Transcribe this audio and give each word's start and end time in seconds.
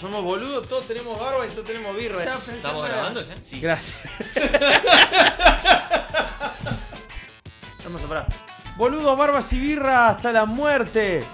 Somos 0.00 0.22
boludos, 0.22 0.68
todos 0.68 0.86
tenemos 0.86 1.18
barba 1.18 1.46
y 1.46 1.50
todos 1.50 1.64
tenemos 1.64 1.96
birra. 1.96 2.22
¿Estamos 2.22 2.88
grabando 2.88 3.26
ya? 3.26 3.34
Sí. 3.42 3.60
Gracias. 3.60 4.06
Hermoso, 7.84 8.06
pará. 8.08 8.26
Boludos, 8.76 9.16
barbas 9.16 9.50
y 9.54 9.58
birra 9.58 10.08
hasta 10.10 10.32
la 10.32 10.44
muerte. 10.44 11.24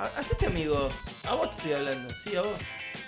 Ha- 0.00 0.18
Hacete 0.18 0.46
amigo. 0.46 0.88
A 1.28 1.34
vos 1.34 1.50
te 1.52 1.56
estoy 1.58 1.72
hablando. 1.74 2.12
Sí, 2.24 2.34
a 2.36 2.42
vos. 2.42 2.50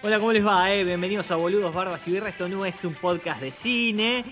Hola, 0.02 0.18
¿cómo 0.20 0.32
les 0.32 0.46
va? 0.46 0.72
Eh? 0.72 0.84
Bienvenidos 0.84 1.30
a 1.30 1.36
Boludos, 1.36 1.74
Barbas 1.74 2.00
y 2.06 2.12
Birra. 2.12 2.28
Esto 2.30 2.48
no 2.48 2.64
es 2.64 2.82
un 2.84 2.94
podcast 2.94 3.40
de 3.40 3.50
cine. 3.50 4.24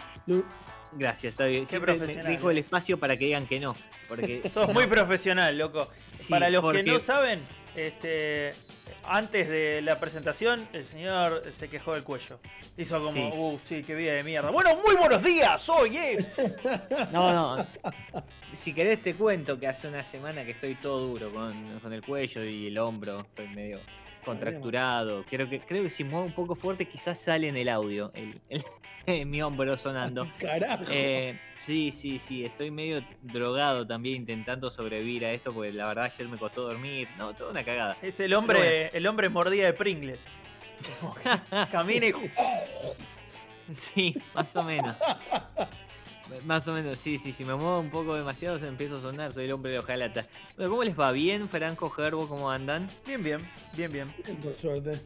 Gracias, 0.93 1.33
está 1.35 1.45
bien. 1.47 1.65
Qué 1.65 1.71
Siempre 1.71 1.95
me 1.95 2.07
dejo 2.07 2.51
el 2.51 2.57
eh. 2.59 2.61
espacio 2.61 2.97
para 2.99 3.17
que 3.19 3.25
digan 3.27 3.47
que 3.47 3.59
no. 3.61 3.75
Porque 4.09 4.49
Sos 4.55 4.69
no- 4.69 4.75
muy 4.75 4.87
profesional, 4.87 5.59
loco. 5.59 5.87
Sí, 6.17 6.27
Para 6.31 6.49
los 6.49 6.63
porque- 6.63 6.85
que 6.85 6.93
no 6.93 7.01
saben, 7.01 7.41
este, 7.87 8.53
antes 9.05 9.49
de 9.49 9.81
la 9.83 9.99
presentación, 9.99 10.67
el 10.73 10.85
señor 10.85 11.43
se 11.53 11.69
quejó 11.69 11.95
del 11.95 12.05
cuello. 12.05 12.39
Hizo 12.77 12.99
como, 13.03 13.13
Sí. 13.13 13.31
uh, 13.35 13.59
sí, 13.69 13.83
qué 13.83 13.95
vida 13.95 14.13
de 14.13 14.23
mierda. 14.23 14.51
Bueno, 14.51 14.77
muy 14.85 14.95
buenos 14.97 15.23
días, 15.23 15.69
hoy, 15.69 15.97
eh. 15.97 16.17
No, 17.13 17.57
no. 17.57 17.67
Si 18.53 18.73
querés 18.73 19.03
te 19.03 19.15
cuento 19.15 19.59
que 19.59 19.67
hace 19.67 19.89
una 19.89 20.05
semana 20.05 20.45
que 20.45 20.53
estoy 20.53 20.75
todo 20.77 21.01
duro 21.09 21.33
con, 21.33 21.79
con 21.81 21.93
el 21.93 22.03
cuello 22.03 22.45
y 22.45 22.67
el 22.69 22.79
hombro. 22.79 23.21
Estoy 23.21 23.49
medio 23.49 23.81
contracturado. 24.29 25.25
Creo 25.29 25.49
que, 25.49 25.61
creo 25.61 25.83
que 25.83 25.91
si 25.91 26.05
muevo 26.05 26.25
un 26.27 26.33
poco 26.33 26.55
fuerte 26.55 26.87
quizás 26.87 27.19
sale 27.19 27.49
en 27.49 27.57
el 27.57 27.69
audio. 27.69 28.11
El, 28.15 28.41
el- 28.49 28.65
mi 29.27 29.41
hombro 29.43 29.77
sonando. 29.79 30.29
Carajo. 30.41 30.85
Eh, 30.91 31.39
sí, 31.61 31.91
sí, 31.93 32.19
sí, 32.19 32.45
estoy 32.45 32.71
medio 32.71 33.03
drogado 33.23 33.87
también 33.87 34.17
intentando 34.17 34.71
sobrevivir 34.71 35.25
a 35.25 35.33
esto 35.33 35.53
porque 35.53 35.73
la 35.73 35.87
verdad 35.87 36.05
ayer 36.05 36.29
me 36.29 36.37
costó 36.37 36.63
dormir. 36.63 37.09
No, 37.17 37.35
toda 37.35 37.51
una 37.51 37.65
cagada. 37.65 37.97
Es 38.03 38.21
el 38.21 38.35
hombre, 38.35 38.91
el 38.93 39.07
hombre 39.07 39.29
mordida 39.29 39.67
de 39.67 39.73
Pringles. 39.73 40.21
Camina 41.73 42.07
y. 42.07 42.13
Sí, 43.75 44.17
más 44.35 44.55
o 44.57 44.63
menos. 44.63 44.97
Más 46.47 46.67
o 46.69 46.73
menos, 46.73 46.99
sí, 46.99 47.19
sí, 47.19 47.33
si 47.33 47.45
me 47.45 47.55
muevo 47.55 47.81
un 47.81 47.91
poco 47.91 48.15
demasiado 48.17 48.59
se 48.59 48.67
empiezo 48.67 48.97
a 48.97 49.01
sonar, 49.01 49.33
soy 49.33 49.47
el 49.47 49.53
hombre 49.53 49.73
de 49.73 49.79
hojalata. 49.79 50.27
Bueno, 50.57 50.71
¿Cómo 50.71 50.85
les 50.85 50.99
va? 50.99 51.11
¿Bien, 51.13 51.49
Franco, 51.49 51.89
Gerbo? 51.91 52.29
¿Cómo 52.29 52.51
andan? 52.51 52.89
Bien, 53.07 53.23
bien, 53.23 53.41
bien, 53.75 53.93
bien. 53.93 54.15
Por 54.43 54.55
suerte. 54.55 55.01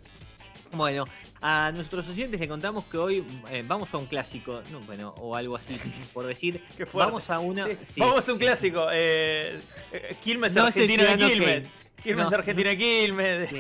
Bueno, 0.73 1.05
a 1.43 1.71
nuestros 1.73 2.09
oyentes 2.09 2.41
le 2.41 2.49
contamos 2.49 2.85
que 2.87 2.97
hoy 2.97 3.25
eh, 3.51 3.63
vamos 3.67 3.93
a 3.93 3.99
un 3.99 4.07
clásico, 4.07 4.63
no, 4.73 4.81
bueno, 4.81 5.15
o 5.19 5.37
algo 5.37 5.57
así, 5.57 5.79
por 6.15 6.27
decir. 6.27 6.63
Qué. 6.77 6.87
Vamos 6.93 7.29
a 7.29 7.39
una. 7.41 7.67
Sí, 7.67 7.79
sí, 7.85 8.01
Vamos 8.01 8.27
a 8.27 8.33
un 8.33 8.39
sí. 8.39 8.45
clásico. 8.45 8.87
Eh, 8.91 9.61
eh, 9.93 10.17
Quilmes 10.23 10.55
No 10.55 10.65
Argentina 10.65 11.17
Quilmes. 11.17 11.65
Quilmes 12.03 12.31
No, 12.31 12.37
Argentina 12.37 12.75
Quilmes. 12.75 13.51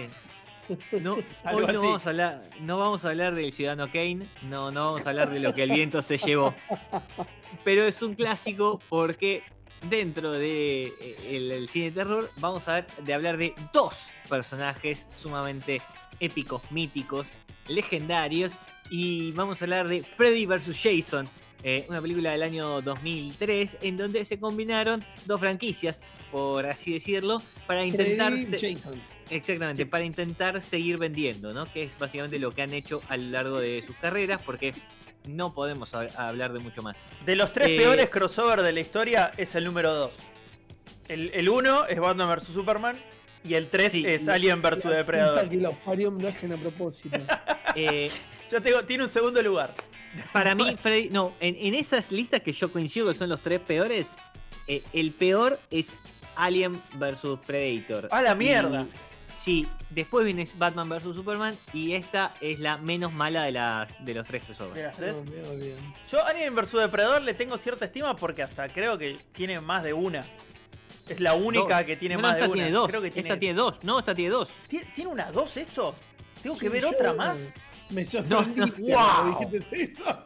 No, 1.01 1.15
hoy 1.15 1.67
no 1.67 1.83
vamos, 1.83 2.06
a 2.06 2.11
hablar, 2.11 2.51
no 2.61 2.78
vamos 2.78 3.05
a 3.05 3.11
hablar 3.11 3.34
del 3.34 3.53
Ciudadano 3.53 3.87
Kane, 3.92 4.27
no, 4.42 4.70
no 4.70 4.87
vamos 4.87 5.06
a 5.06 5.11
hablar 5.11 5.31
de 5.31 5.41
lo 5.41 5.55
que 5.55 5.62
el 5.65 5.70
viento 5.73 6.03
se 6.03 6.19
llevó. 6.19 6.55
Pero 7.65 7.83
es 7.84 8.01
un 8.03 8.15
clásico 8.15 8.78
porque 8.89 9.43
dentro 9.89 10.33
de 10.33 10.84
eh, 10.84 11.17
el, 11.31 11.50
el 11.53 11.69
cine 11.69 11.87
de 11.87 11.93
terror 11.93 12.31
vamos 12.38 12.69
a 12.69 12.75
ver 12.75 12.87
de 13.05 13.15
hablar 13.15 13.37
de 13.37 13.55
dos 13.72 13.97
personajes 14.28 15.06
sumamente 15.16 15.83
épicos, 16.21 16.62
míticos, 16.71 17.27
legendarios 17.69 18.53
y 18.91 19.33
vamos 19.33 19.60
a 19.60 19.65
hablar 19.65 19.89
de 19.89 20.03
Freddy 20.03 20.47
vs. 20.47 20.78
Jason, 20.81 21.28
eh, 21.65 21.84
una 21.89 22.00
película 22.00 22.33
del 22.33 22.43
año 22.43 22.81
2003 22.81 23.78
en 23.83 23.97
donde 23.97 24.25
se 24.25 24.39
combinaron 24.39 25.04
dos 25.27 25.41
franquicias, 25.41 26.00
por 26.31 26.66
así 26.66 26.93
decirlo, 26.94 27.41
para 27.66 27.84
intentar... 27.84 28.31
Freddy 28.33 28.59
se- 28.59 28.75
Jason. 28.75 29.03
Exactamente, 29.32 29.87
para 29.87 30.04
intentar 30.04 30.60
seguir 30.62 30.98
vendiendo, 30.98 31.53
¿no? 31.53 31.65
Que 31.72 31.84
es 31.84 31.98
básicamente 31.98 32.38
lo 32.38 32.53
que 32.53 32.62
han 32.62 32.72
hecho 32.72 33.03
a 33.09 33.16
lo 33.16 33.31
largo 33.31 33.59
de 33.60 33.82
sus 33.87 33.97
carreras, 33.97 34.41
porque 34.43 34.72
no 35.28 35.54
podemos 35.54 35.94
ha- 35.94 36.09
hablar 36.28 36.53
de 36.53 36.59
mucho 36.60 36.82
más. 36.82 36.97
De 37.25 37.37
los 37.37 37.53
tres 37.53 37.69
Eh, 37.69 37.76
peores 37.78 38.09
crossover 38.09 38.62
de 38.62 38.72
la 38.72 38.81
historia 38.81 39.32
es 39.37 39.54
el 39.54 39.65
número 39.65 39.94
2. 39.94 40.12
El, 41.09 41.31
el 41.34 41.48
uno 41.48 41.87
es 41.87 41.98
Batman 41.98 42.28
vs 42.37 42.44
Superman 42.53 42.97
y 43.44 43.54
el 43.54 43.69
3 43.69 43.91
Sí, 43.92 44.04
es 44.06 44.28
Alien 44.28 44.62
vs 44.62 44.82
Depredador. 44.84 45.48
que 45.48 45.56
los 45.56 45.75
parió 45.78 46.10
lo 46.10 46.28
hacen 46.28 46.53
a 46.53 46.56
propósito. 46.56 47.19
Eh, 47.75 48.10
Ya 48.50 48.60
tengo, 48.60 48.84
tiene 48.84 49.04
un 49.04 49.09
segundo 49.09 49.42
lugar. 49.42 49.75
para 50.32 50.54
mí, 50.54 50.76
Freddy, 50.82 51.09
no, 51.09 51.32
en, 51.41 51.56
en 51.59 51.75
esas 51.75 52.10
listas 52.12 52.41
que 52.42 52.53
yo 52.53 52.71
coincido 52.71 53.09
que 53.10 53.15
son 53.19 53.31
los 53.31 53.41
tres 53.41 53.60
peores, 53.60 54.09
eh, 54.69 54.82
el 54.92 55.12
peor 55.12 55.59
es 55.71 55.91
Alien 56.37 56.81
vs 56.98 57.38
Predator. 57.47 58.09
¡A 58.10 58.21
la 58.22 58.34
mierda! 58.34 58.87
Sí, 59.42 59.66
después 59.91 60.25
viene 60.25 60.47
Batman 60.56 60.88
vs 60.88 61.03
Superman 61.16 61.56
y 61.72 61.94
esta 61.94 62.32
es 62.41 62.60
la 62.60 62.76
menos 62.76 63.12
mala 63.12 63.42
de, 63.44 63.53
las, 63.53 64.04
de 64.04 64.14
los 64.14 64.25
tres 64.26 64.42
De 64.42 64.47
crossovers. 64.54 64.82
las 64.82 64.97
tres. 64.97 65.14
Me 65.28 65.42
va 65.42 65.54
bien. 65.54 65.94
Yo 66.10 66.25
Alien 66.25 66.54
vs 66.54 66.72
Depredador 66.72 67.22
le 67.22 67.34
tengo 67.34 67.58
cierta 67.58 67.86
estima 67.86 68.14
porque 68.14 68.42
hasta 68.44 68.69
creo 68.69 68.97
que 68.98 69.16
tiene 69.32 69.60
más 69.60 69.82
de 69.82 69.92
una. 69.92 70.20
Es 71.08 71.19
la 71.19 71.34
única 71.34 71.78
Dos. 71.78 71.86
que 71.86 71.97
tiene 71.97 72.14
No, 72.14 72.22
más 72.22 72.34
de 72.36 72.41
esta 72.42 72.53
una. 72.53 72.54
tiene 72.54 72.70
dos. 72.70 72.88
Creo 72.88 73.03
que 73.03 73.10
tiene... 73.10 73.28
Esta 73.28 73.38
tiene 73.41 73.54
dos. 73.54 73.82
No, 73.82 73.98
esta 73.98 74.14
tiene 74.14 74.30
dos. 74.30 74.48
¿Tie- 74.70 74.94
¿Tiene 74.94 75.10
una 75.10 75.32
2 75.32 75.56
esto? 75.56 75.94
¿Tengo 76.41 76.56
que 76.56 76.66
Sí, 76.66 76.72
ver 76.72 76.82
yo 76.82 76.91
otra 76.91 77.12
más? 77.12 77.48
Me 77.92 78.04
sorprendí. 78.06 78.60
No, 78.60 78.66
¡Wow! 78.97 79.38
dijiste 79.50 79.82
eso. 79.82 80.04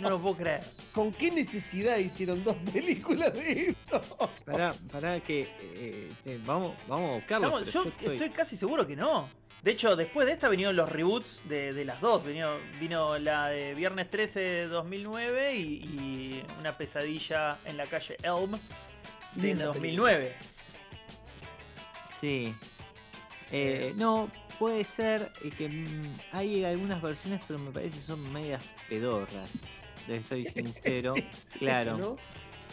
No 0.00 0.10
lo 0.10 0.20
puedo 0.20 0.36
creer. 0.36 0.60
¿Con 0.92 1.12
qué 1.12 1.30
necesidad 1.30 1.96
hicieron 1.98 2.42
dos 2.42 2.56
películas 2.72 3.32
de 3.34 3.68
esto? 3.68 4.00
Pará, 4.44 4.72
pará 4.90 5.20
que 5.20 5.42
eh, 5.60 6.12
eh, 6.24 6.40
vamos, 6.44 6.76
vamos 6.88 7.10
a 7.10 7.14
buscarlo. 7.14 7.58
Estamos- 7.60 7.72
yo 7.72 7.84
estoy- 7.90 8.12
estoy 8.12 8.30
casi 8.30 8.56
seguro 8.56 8.86
que 8.86 8.96
no. 8.96 9.28
De 9.62 9.70
hecho, 9.70 9.94
después 9.94 10.26
de 10.26 10.32
esta 10.32 10.48
vinieron 10.48 10.74
los 10.74 10.88
reboots 10.90 11.40
de, 11.44 11.72
de 11.72 11.84
las 11.84 12.00
dos. 12.00 12.24
Vino, 12.24 12.56
vino 12.80 13.16
la 13.18 13.48
de 13.48 13.74
Viernes 13.74 14.10
13 14.10 14.40
de 14.40 14.66
2009 14.68 15.54
y, 15.56 15.60
y 15.62 16.44
Una 16.58 16.76
pesadilla 16.76 17.58
en 17.64 17.76
la 17.76 17.86
calle 17.86 18.16
Elm 18.22 18.50
de 19.36 19.42
Linda 19.48 19.66
2009. 19.66 20.34
Sí. 22.20 22.54
Eh, 23.50 23.92
no, 23.96 24.30
puede 24.62 24.84
ser 24.84 25.32
eh, 25.42 25.50
que 25.50 25.68
mm, 25.68 26.14
hay 26.30 26.64
algunas 26.64 27.02
versiones, 27.02 27.40
pero 27.48 27.58
me 27.58 27.72
parece 27.72 27.98
que 27.98 28.04
son 28.04 28.32
medias 28.32 28.70
pedorras. 28.88 29.50
Les 30.06 30.24
soy 30.24 30.46
sincero. 30.46 31.14
claro. 31.58 31.98
¿No? 31.98 32.16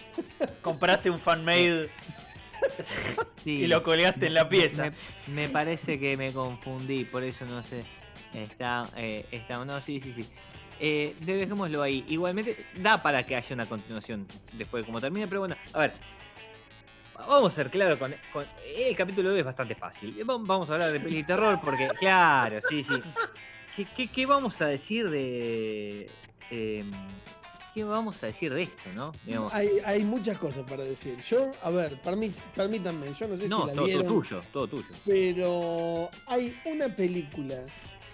Compraste 0.61 1.09
un 1.09 1.19
fanmade 1.19 1.89
Sí. 3.37 3.63
y 3.63 3.67
lo 3.67 3.81
colgaste 3.81 4.27
en 4.27 4.35
la 4.35 4.47
pieza. 4.47 4.91
Me, 5.25 5.47
me 5.47 5.49
parece 5.49 5.99
que 5.99 6.15
me 6.15 6.31
confundí, 6.31 7.05
por 7.05 7.23
eso 7.23 7.43
no 7.45 7.63
sé. 7.63 7.83
Está, 8.35 8.85
eh, 8.95 9.25
está, 9.31 9.65
no, 9.65 9.81
sí, 9.81 9.99
sí, 9.99 10.13
sí. 10.13 10.29
Eh, 10.79 11.15
dejémoslo 11.21 11.81
ahí. 11.81 12.05
Igualmente, 12.07 12.55
da 12.75 13.01
para 13.01 13.25
que 13.25 13.35
haya 13.35 13.55
una 13.55 13.65
continuación 13.65 14.27
después 14.53 14.83
de 14.83 14.85
cómo 14.85 15.01
termine, 15.01 15.27
pero 15.27 15.39
bueno, 15.39 15.55
a 15.73 15.79
ver. 15.79 15.93
Vamos 17.27 17.53
a 17.53 17.55
ser 17.55 17.69
claros 17.69 17.97
con, 17.99 18.13
con- 18.33 18.45
El 18.65 18.95
capítulo 18.95 19.29
de 19.29 19.35
hoy 19.35 19.39
es 19.41 19.45
bastante 19.45 19.75
fácil. 19.75 20.15
Vam- 20.25 20.45
Vamos 20.45 20.69
a 20.69 20.73
hablar 20.73 20.91
de 20.91 20.99
peli 20.99 21.17
de 21.17 21.23
terror 21.25 21.59
porque, 21.63 21.87
claro, 21.99 22.59
sí, 22.69 22.83
sí. 22.83 23.01
¿Qué, 23.75 23.85
qué, 23.85 24.07
qué 24.07 24.25
vamos 24.25 24.59
a 24.61 24.67
decir 24.67 25.09
de. 25.09 26.09
em, 26.49 26.89
¿Qué 27.73 27.83
vamos 27.83 28.21
a 28.23 28.25
decir 28.25 28.51
de 28.53 28.63
esto, 28.63 28.89
no? 28.95 29.11
Digamos, 29.23 29.53
Hay, 29.53 29.69
hay 29.85 30.03
muchas 30.03 30.37
cosas 30.39 30.63
para 30.69 30.83
decir. 30.83 31.17
Yo, 31.21 31.51
a 31.61 31.69
ver, 31.69 32.01
permítanme, 32.01 33.13
yo 33.13 33.27
no 33.27 33.37
sé 33.37 33.47
no, 33.47 33.61
si 33.61 33.67
la 33.67 33.73
todo, 33.73 34.03
tuyo, 34.03 34.41
todo 34.51 34.67
tuyo. 34.67 34.85
pero 35.05 36.09
hay 36.25 36.59
una 36.65 36.87
película 36.89 37.55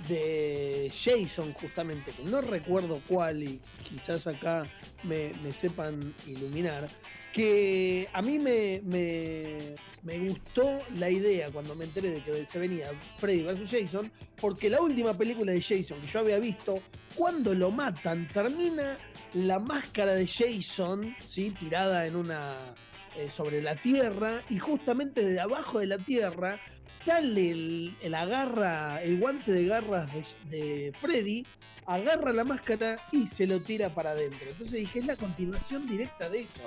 de 0.08 0.92
Jason 0.92 1.54
justamente, 1.54 2.12
que 2.12 2.24
no 2.24 2.42
recuerdo 2.42 3.02
cuál 3.08 3.44
y 3.44 3.60
quizás 3.84 4.28
acá 4.28 4.66
me, 5.04 5.34
sepan 5.54 6.14
iluminar, 6.28 6.88
que 7.32 8.08
a 8.14 8.22
mí 8.22 8.40
me, 8.40 8.82
me, 8.86 9.76
me 10.04 10.20
gustó 10.30 10.84
la 10.98 11.10
idea 11.10 11.50
cuando 11.50 11.76
me 11.76 11.86
enteré 11.86 12.12
de 12.12 12.24
que 12.24 12.46
se 12.46 12.60
venía 12.60 12.92
Freddy 13.18 13.44
vs. 13.44 13.70
Jason, 13.72 14.12
porque 14.40 14.70
la 14.70 14.82
última 14.82 15.18
película 15.18 15.52
de 15.52 15.62
Jason 15.62 16.00
que 16.02 16.08
yo 16.08 16.20
había 16.20 16.40
visto, 16.40 16.82
cuando 17.16 17.54
lo 17.54 17.72
matan, 17.72 18.28
termina 18.28 18.98
la 19.34 19.60
máscara 19.60 20.14
de 20.14 20.28
Jason, 20.28 21.16
¿sí? 21.20 21.52
tirada 21.52 22.06
en 22.06 22.16
una... 22.16 22.56
eh, 23.18 23.30
sobre 23.30 23.62
la 23.62 23.76
tierra 23.78 24.44
y 24.50 24.60
justamente 24.60 25.24
de 25.24 25.40
abajo 25.40 25.80
de 25.80 25.88
la 25.88 25.98
tierra 25.98 26.60
sale 27.06 27.52
el, 27.52 27.96
el 28.02 28.16
agarra, 28.16 29.02
el 29.04 29.20
guante 29.20 29.52
de 29.52 29.66
garras 29.66 30.10
de, 30.14 30.58
de 30.58 30.94
Freddy, 31.00 31.46
agarra 31.88 32.34
la 32.34 32.44
máscara 32.44 32.98
y 33.12 33.28
se 33.28 33.46
lo 33.46 33.60
tira 33.60 33.90
para 33.90 34.12
adentro. 34.12 34.48
Entonces 34.50 34.74
dije, 34.74 35.00
es 35.00 35.06
la 35.06 35.16
continuación 35.16 35.86
directa 35.88 36.30
de 36.30 36.40
eso 36.40 36.62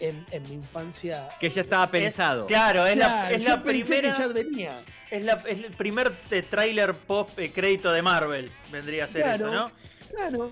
en, 0.00 0.24
en 0.30 0.42
mi 0.44 0.54
infancia. 0.54 1.28
Que 1.38 1.50
ya 1.50 1.60
estaba 1.62 1.86
pensado. 1.88 2.46
Claro, 2.46 2.86
es 2.86 2.96
la, 2.96 3.30
es 3.30 3.44
yo 3.44 3.50
la 3.50 3.62
pensé 3.62 3.84
primera. 3.96 4.12
que 4.14 4.18
ya 4.18 4.26
venía. 4.28 4.80
Es, 5.10 5.24
la- 5.26 5.42
es 5.46 5.58
el 5.58 5.72
primer 5.72 6.16
eh, 6.30 6.42
tráiler 6.42 6.94
post 6.94 7.38
eh, 7.38 7.52
crédito 7.52 7.92
de 7.92 8.00
Marvel. 8.00 8.50
Vendría 8.70 9.04
a 9.04 9.08
ser 9.08 9.22
Claro. 9.24 9.48
eso, 9.48 9.54
¿no? 9.54 9.70
Claro. 10.16 10.50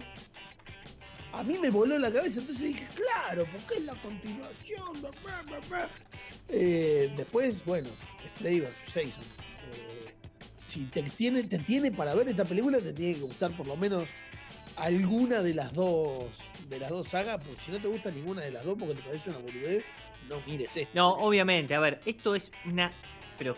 A 1.32 1.43
mí 1.43 1.56
me 1.59 1.71
voló 1.71 1.97
la 1.99 2.12
cabeza, 2.12 2.41
entonces 2.41 2.67
dije, 2.69 2.87
claro, 2.94 3.47
porque 3.53 3.75
es 3.77 3.85
la 3.85 3.94
continuación. 4.03 5.00
bla. 5.69 5.88
Eh, 6.49 7.12
después, 7.17 7.65
bueno, 7.65 7.88
Freddy 8.35 8.61
vs. 8.61 8.75
Jason. 8.87 9.23
Eh, 9.73 10.12
si 10.65 10.85
te 10.87 11.03
tiene, 11.05 11.44
te 11.44 11.59
tiene 11.59 11.93
para 11.93 12.15
ver 12.15 12.29
esta 12.29 12.44
película, 12.44 12.79
te 12.79 12.93
tiene 12.93 13.15
que 13.15 13.21
gustar 13.21 13.56
por 13.56 13.67
lo 13.67 13.77
menos 13.77 14.09
alguna 14.77 15.43
de 15.43 15.55
las 15.55 15.73
dos 15.73 16.25
de 16.69 16.79
las 16.79 16.91
dos 16.91 17.09
sagas, 17.09 17.44
porque 17.44 17.61
si 17.61 17.71
no 17.73 17.81
te 17.81 17.88
gusta 17.88 18.11
ninguna 18.11 18.43
de 18.43 18.53
las 18.53 18.65
dos 18.65 18.76
porque 18.79 18.94
te 18.94 19.03
parece 19.03 19.31
una 19.31 19.38
boludez, 19.41 19.85
no 20.29 20.41
mires 20.47 20.76
esto. 20.76 20.91
No, 20.94 21.11
obviamente, 21.15 21.75
a 21.75 21.81
ver, 21.81 22.00
esto 22.06 22.35
es 22.35 22.50
una. 22.65 22.93
Pero 23.38 23.56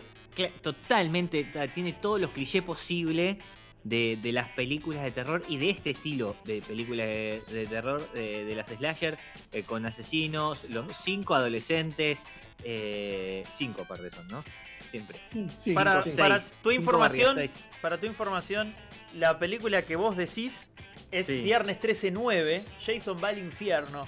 totalmente. 0.61 1.43
ta- 1.45 1.67
Tiene 1.67 1.93
todos 1.93 2.19
los 2.19 2.31
clichés 2.31 2.63
posibles 2.63 3.37
de, 3.83 4.17
de 4.21 4.31
las 4.31 4.47
películas 4.49 5.03
de 5.03 5.11
terror 5.11 5.43
y 5.47 5.57
de 5.57 5.69
este 5.69 5.89
estilo 5.91 6.35
de 6.45 6.61
películas 6.61 7.05
de, 7.05 7.41
de 7.51 7.67
terror, 7.67 8.11
de, 8.13 8.45
de 8.45 8.55
las 8.55 8.67
slasher, 8.67 9.17
eh, 9.51 9.63
con 9.63 9.85
asesinos, 9.85 10.63
los 10.69 10.85
cinco 11.03 11.35
adolescentes. 11.35 12.19
eh, 12.63 13.43
cinco 13.57 13.81
aparte 13.81 14.09
son, 14.11 14.27
¿no? 14.29 14.43
Siempre. 14.79 15.19
Sí, 15.57 15.73
Para- 15.73 16.03
para 16.17 16.39
tu 16.39 16.45
Cinco 16.69 16.71
información, 16.71 17.35
barrios. 17.35 17.55
Para 17.81 17.99
tu 17.99 18.05
información, 18.05 18.73
la 19.15 19.37
película 19.39 19.81
que 19.81 19.95
vos 19.95 20.15
decís 20.15 20.69
es 21.11 21.27
Sí. 21.27 21.41
Viernes 21.41 21.79
13-9, 21.79 22.61
Jason 22.85 23.17
va 23.21 23.29
al 23.29 23.39
infierno. 23.39 24.07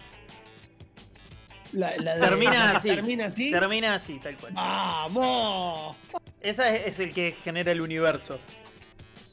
La- 1.74 1.96
la 1.98 2.16
de- 2.16 2.22
Termina 2.22 2.72
así. 2.78 2.90
Termina 2.90 3.26
así. 3.26 3.52
Termina 3.52 3.96
así, 3.96 4.20
tal 4.20 4.38
cual. 4.38 4.54
¡Vamos! 4.54 5.98
Esa 6.42 6.74
es, 6.76 6.88
es 6.94 7.00
el 7.00 7.12
que 7.14 7.32
genera 7.44 7.72
el 7.72 7.82
universo. 7.82 8.40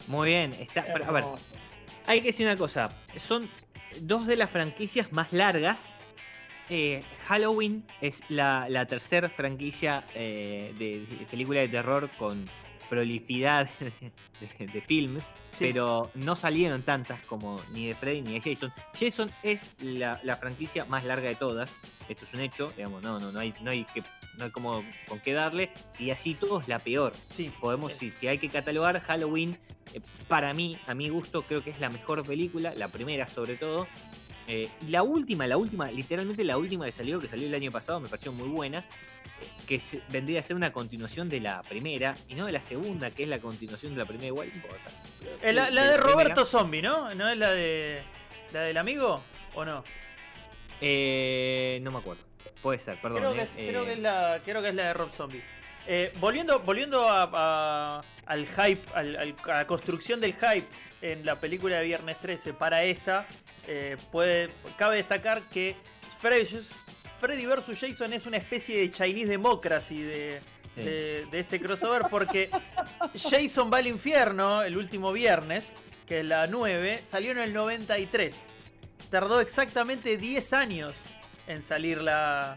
Muy 0.09 0.29
bien. 0.29 0.53
Está, 0.53 0.85
pero, 0.85 1.05
a 1.07 1.13
ver. 1.13 1.25
Hay 2.07 2.21
que 2.21 2.29
decir 2.29 2.47
una 2.47 2.57
cosa, 2.57 2.91
son 3.17 3.49
dos 4.01 4.27
de 4.27 4.37
las 4.37 4.51
franquicias 4.51 5.13
más 5.13 5.33
largas. 5.33 5.95
Eh, 6.69 7.03
Halloween 7.27 7.85
es 8.01 8.21
la, 8.29 8.67
la 8.69 8.87
tercera 8.87 9.29
franquicia 9.29 10.05
eh, 10.15 10.75
de, 10.79 11.05
de 11.07 11.27
película 11.27 11.61
de 11.61 11.69
terror 11.69 12.09
con 12.19 12.49
prolificidad 12.97 13.71
de, 14.59 14.67
de 14.67 14.81
films, 14.83 15.25
Sí. 15.53 15.67
pero 15.73 16.11
no 16.15 16.37
salieron 16.37 16.83
tantas 16.83 17.23
como 17.27 17.59
ni 17.73 17.87
de 17.87 17.95
Freddy 17.95 18.21
ni 18.21 18.39
de 18.39 18.41
Jason. 18.55 18.71
Jason 18.99 19.31
es 19.43 19.75
la, 19.81 20.21
la 20.23 20.37
franquicia 20.37 20.85
más 20.85 21.05
larga 21.05 21.29
de 21.31 21.35
todas, 21.35 21.75
esto 22.11 22.27
es 22.27 22.35
un 22.35 22.41
hecho, 22.41 22.71
digamos, 22.77 23.03
no, 23.03 23.19
no, 23.19 23.33
no 23.33 23.39
hay, 23.41 23.55
no 23.63 23.71
hay 23.71 23.85
que 23.85 24.03
no 24.37 24.45
hay 24.45 24.51
como 24.51 24.83
con 25.09 25.21
qué 25.21 25.33
darle, 25.33 25.71
y 25.99 26.11
así 26.11 26.35
todos 26.35 26.69
la 26.69 26.79
peor 26.79 27.15
Sí. 27.35 27.51
podemos, 27.63 27.93
si, 27.95 28.11
si 28.13 28.29
hay 28.29 28.37
que 28.39 28.49
catalogar 28.51 29.01
Halloween, 29.01 29.57
eh, 29.95 30.01
para 30.29 30.53
mí, 30.53 30.77
a 30.87 30.95
mi 30.95 31.09
gusto, 31.09 31.41
creo 31.43 31.63
que 31.65 31.71
es 31.71 31.81
la 31.81 31.89
mejor 31.89 32.23
película, 32.27 32.75
la 32.77 32.89
primera 32.89 33.27
sobre 33.27 33.57
todo. 33.57 33.87
Eh, 34.49 34.69
y 34.87 34.91
la 34.91 35.03
última, 35.03 35.47
la 35.47 35.57
última, 35.57 35.91
literalmente 35.91 36.43
la 36.45 36.57
última 36.59 36.85
que 36.87 36.93
salió, 36.93 37.21
que 37.21 37.29
salió 37.29 37.47
el 37.47 37.55
año 37.55 37.71
pasado, 37.71 38.01
me 38.01 38.09
pareció 38.09 38.33
muy 38.33 38.49
buena, 38.49 38.79
eh, 38.81 39.47
que 39.67 39.79
se- 39.79 40.03
vendría 40.09 40.41
a 40.41 40.43
ser 40.43 40.57
una 40.57 40.73
continuación 40.73 41.29
de 41.29 41.41
la 41.41 41.63
primera, 41.63 42.15
y 42.29 42.35
no 42.35 42.47
de 42.47 42.53
la 42.53 42.61
segunda, 42.61 43.11
que 43.11 43.23
es 43.23 43.29
la 43.29 43.39
continuación 43.39 43.93
de 43.93 43.99
la 43.99 44.05
primera, 44.05 44.27
igual 44.27 44.49
importa. 44.53 44.91
Eh, 45.43 45.53
la, 45.53 45.71
la 45.71 45.83
de 45.83 45.99
primera. 45.99 46.13
Roberto 46.13 46.45
Zombie, 46.45 46.83
¿no? 46.83 47.15
¿No 47.15 47.29
es 47.29 47.39
la 47.39 47.51
de. 47.51 48.03
la 48.53 48.63
del 48.63 48.77
amigo? 48.79 49.23
¿O 49.55 49.65
no? 49.65 49.85
Eh, 50.81 51.79
no 51.83 51.91
me 51.93 51.99
acuerdo. 51.99 52.23
Puede 52.61 52.79
ser, 52.79 53.01
perdón. 53.01 53.19
Creo 53.21 53.35
que, 53.35 53.43
es, 53.43 53.51
creo, 53.51 53.85
que 53.85 53.93
es 53.93 53.99
la, 53.99 54.41
creo 54.45 54.63
que 54.63 54.69
es 54.69 54.75
la 54.75 54.87
de 54.89 54.95
Rob 54.95 55.11
Zombie. 55.13 55.43
Eh, 55.87 56.13
volviendo 56.21 56.61
volviendo 56.61 57.09
a, 57.09 57.29
a- 57.33 58.03
al 58.27 58.47
hype, 58.47 58.83
al- 58.95 59.17
al- 59.17 59.35
a 59.45 59.55
la 59.55 59.67
construcción 59.67 60.21
del 60.21 60.35
hype 60.35 60.67
en 61.01 61.25
la 61.27 61.35
película 61.37 61.77
de 61.79 61.85
Viernes 61.85 62.19
13 62.21 62.53
para 62.55 62.85
esta, 62.85 63.27
eh, 63.67 63.97
puede, 64.13 64.51
cabe 64.77 64.97
destacar 64.97 65.41
que 65.53 65.75
Freddy, 66.21 66.47
Freddy 67.21 67.47
vs. 67.47 67.79
Jason 67.81 68.13
es 68.13 68.27
una 68.27 68.37
especie 68.37 68.79
de 68.79 68.91
Chinese 68.93 69.27
Democracy 69.27 70.01
de, 70.03 70.41
Sí. 70.77 70.83
de- 70.83 71.27
de 71.31 71.41
este 71.41 71.61
crossover 71.61 72.03
porque 72.09 72.49
Jason 73.15 73.71
va 73.73 73.79
al 73.79 73.89
infierno 73.89 74.63
el 74.63 74.79
último 74.79 75.13
viernes, 75.13 75.71
que 76.07 76.21
es 76.21 76.25
la 76.27 76.47
9, 76.47 76.99
salió 76.99 77.33
en 77.33 77.39
el 77.39 77.53
93. 77.53 78.35
Tardó 79.11 79.41
exactamente 79.41 80.17
10 80.17 80.53
años 80.55 80.95
en 81.53 81.63
salir 81.63 82.01
la, 82.01 82.57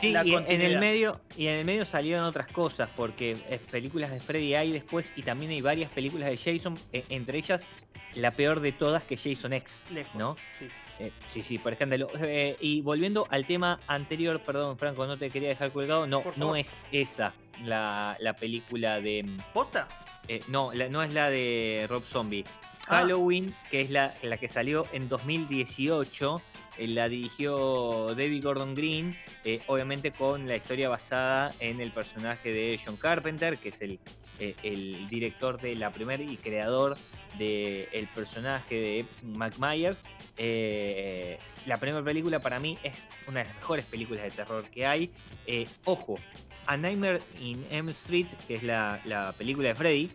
Sí, 0.00 0.12
la 0.12 0.24
y 0.24 0.34
en 0.34 0.60
el 0.62 0.78
medio 0.78 1.20
y 1.36 1.48
en 1.48 1.56
el 1.56 1.64
medio 1.64 1.84
salieron 1.84 2.24
otras 2.24 2.46
cosas 2.46 2.88
porque 2.96 3.36
películas 3.70 4.10
de 4.10 4.20
Freddy 4.20 4.54
hay 4.54 4.72
después 4.72 5.12
y 5.16 5.22
también 5.22 5.50
hay 5.50 5.60
varias 5.60 5.90
películas 5.90 6.30
de 6.30 6.36
Jason, 6.36 6.76
eh, 6.92 7.04
entre 7.08 7.38
ellas 7.38 7.62
la 8.14 8.30
peor 8.30 8.60
de 8.60 8.72
todas 8.72 9.02
que 9.02 9.16
Jason 9.16 9.52
X, 9.52 9.82
lejos. 9.90 10.14
¿no? 10.14 10.36
Sí. 10.58 10.68
Eh, 10.98 11.12
sí, 11.28 11.42
sí, 11.42 11.58
por 11.58 11.72
escándalo. 11.72 12.08
Eh, 12.20 12.56
y 12.60 12.80
volviendo 12.80 13.26
al 13.28 13.46
tema 13.46 13.78
anterior, 13.86 14.40
perdón, 14.40 14.78
Franco, 14.78 15.06
no 15.06 15.18
te 15.18 15.28
quería 15.28 15.50
dejar 15.50 15.70
colgado. 15.70 16.06
No, 16.06 16.22
no 16.36 16.56
es 16.56 16.78
esa 16.90 17.34
la, 17.62 18.16
la 18.20 18.34
película 18.34 19.00
de. 19.02 19.22
mm, 19.24 19.36
¿Posta? 19.52 19.86
eh, 20.28 20.40
no, 20.48 20.72
la- 20.72 20.88
no 20.88 21.02
es 21.02 21.12
la 21.12 21.28
de 21.28 21.84
Rob 21.90 22.02
Zombie. 22.02 22.44
Ah. 22.88 22.98
Halloween, 23.00 23.54
que 23.70 23.80
es 23.80 23.90
la, 23.90 24.14
la 24.22 24.36
que 24.36 24.48
salió 24.48 24.86
en 24.92 25.08
2018, 25.08 26.42
eh, 26.78 26.86
la 26.88 27.08
dirigió 27.08 28.14
David 28.14 28.44
Gordon 28.44 28.74
Green, 28.74 29.16
eh, 29.44 29.60
obviamente 29.66 30.12
con 30.12 30.46
la 30.46 30.56
historia 30.56 30.88
basada 30.88 31.52
en 31.58 31.80
el 31.80 31.90
personaje 31.90 32.52
de 32.52 32.78
John 32.84 32.96
Carpenter, 32.96 33.58
que 33.58 33.70
es 33.70 33.80
el, 33.82 33.98
eh, 34.38 34.54
el 34.62 35.08
director 35.08 35.60
de 35.60 35.74
la 35.74 35.90
primera 35.90 36.22
y 36.22 36.36
creador 36.36 36.96
del 37.38 38.08
personaje 38.14 38.74
de 38.76 39.06
Mac 39.24 39.54
Myers. 39.58 40.02
La 41.66 41.76
primera 41.78 42.02
película 42.02 42.38
para 42.38 42.60
mí 42.60 42.78
es 42.82 43.04
una 43.26 43.40
de 43.40 43.46
las 43.46 43.56
mejores 43.56 43.84
películas 43.84 44.22
de 44.22 44.30
terror 44.30 44.62
que 44.70 44.86
hay. 44.86 45.10
Ojo, 45.84 46.18
A 46.66 46.76
Nightmare 46.78 47.20
in 47.40 47.66
Elm 47.70 47.90
Street, 47.90 48.28
que 48.46 48.54
es 48.54 48.62
la, 48.62 49.02
la 49.04 49.32
película 49.32 49.68
de 49.68 49.74
Freddy, 49.74 50.10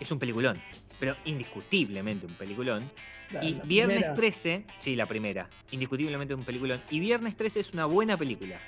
es 0.00 0.12
un 0.12 0.18
peliculón, 0.18 0.60
pero 0.98 1.16
indiscutiblemente 1.24 2.26
un 2.26 2.34
peliculón. 2.34 2.90
La- 3.30 3.44
y 3.44 3.54
la 3.54 3.64
Viernes 3.64 3.96
primera. 3.98 4.14
13, 4.14 4.64
sí, 4.78 4.96
la 4.96 5.04
primera, 5.06 5.48
indiscutiblemente 5.70 6.34
un 6.34 6.44
peliculón. 6.44 6.80
Y 6.90 6.98
Viernes 7.00 7.36
13 7.36 7.60
es 7.60 7.72
una 7.72 7.84
buena 7.84 8.16
película. 8.16 8.58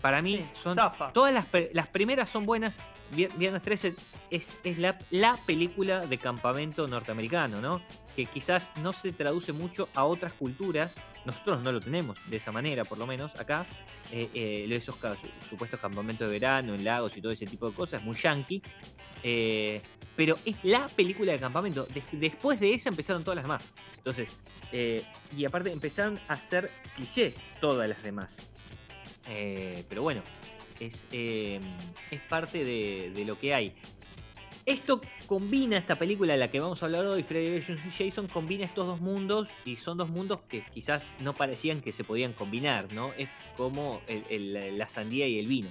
Para 0.00 0.22
mí 0.22 0.36
Sí, 0.36 0.46
son 0.62 0.74
zafa. 0.76 1.12
todas 1.12 1.32
las, 1.34 1.46
las 1.72 1.86
primeras 1.88 2.30
son 2.30 2.46
buenas. 2.46 2.72
Vier- 3.12 3.32
Viernes 3.36 3.62
13 3.62 3.94
es, 4.30 4.60
es 4.64 4.78
la, 4.78 4.98
la 5.10 5.36
película 5.46 6.06
de 6.06 6.18
campamento 6.18 6.86
norteamericano, 6.86 7.60
¿no? 7.60 7.82
Que 8.14 8.26
quizás 8.26 8.70
no 8.82 8.92
se 8.92 9.12
traduce 9.12 9.52
mucho 9.52 9.88
a 9.94 10.04
otras 10.04 10.32
culturas. 10.34 10.94
Nosotros 11.24 11.62
no 11.62 11.72
lo 11.72 11.80
tenemos 11.80 12.18
de 12.28 12.36
esa 12.36 12.52
manera, 12.52 12.84
por 12.84 12.98
lo 12.98 13.06
menos 13.06 13.34
acá. 13.40 13.66
Eh, 14.12 14.28
eh, 14.34 14.66
esos 14.70 14.96
supuestos 15.48 15.80
campamentos 15.80 16.26
de 16.30 16.32
verano 16.38 16.74
en 16.74 16.84
lagos 16.84 17.16
y 17.16 17.20
todo 17.20 17.32
ese 17.32 17.44
tipo 17.46 17.68
de 17.68 17.74
cosas, 17.74 18.02
muy 18.02 18.14
yankee. 18.16 18.62
Eh, 19.22 19.82
pero 20.16 20.36
es 20.44 20.56
la 20.62 20.86
película 20.88 21.32
de 21.32 21.38
campamento. 21.38 21.86
Des- 21.92 22.04
después 22.12 22.60
de 22.60 22.72
esa 22.72 22.88
empezaron 22.90 23.22
todas 23.24 23.36
las 23.36 23.44
demás. 23.44 23.72
Entonces, 23.96 24.38
eh, 24.72 25.04
y 25.36 25.44
aparte 25.44 25.72
empezaron 25.72 26.18
a 26.28 26.36
ser 26.36 26.70
cliché 26.96 27.34
todas 27.60 27.88
las 27.88 28.02
demás. 28.02 28.50
Eh, 29.28 29.84
pero 29.88 30.02
bueno, 30.02 30.22
es, 30.80 31.04
eh, 31.12 31.60
es 32.10 32.20
parte 32.20 32.64
de, 32.64 33.10
de 33.14 33.24
lo 33.24 33.38
que 33.38 33.54
hay. 33.54 33.72
Esto 34.66 35.00
combina, 35.26 35.78
esta 35.78 35.98
película 35.98 36.34
de 36.34 36.38
la 36.38 36.50
que 36.50 36.60
vamos 36.60 36.82
a 36.82 36.86
hablar 36.86 37.06
hoy, 37.06 37.22
Freddy 37.22 37.58
vs. 37.58 37.80
Jason, 37.96 38.26
combina 38.28 38.66
estos 38.66 38.84
dos 38.86 39.00
mundos 39.00 39.48
y 39.64 39.76
son 39.76 39.96
dos 39.96 40.10
mundos 40.10 40.40
que 40.48 40.62
quizás 40.74 41.04
no 41.20 41.34
parecían 41.34 41.80
que 41.80 41.90
se 41.92 42.04
podían 42.04 42.34
combinar, 42.34 42.92
¿no? 42.92 43.14
Es 43.14 43.30
como 43.56 44.02
el- 44.06 44.24
el- 44.28 44.76
la 44.76 44.86
sandía 44.88 45.26
y 45.26 45.38
el 45.38 45.46
vino. 45.46 45.70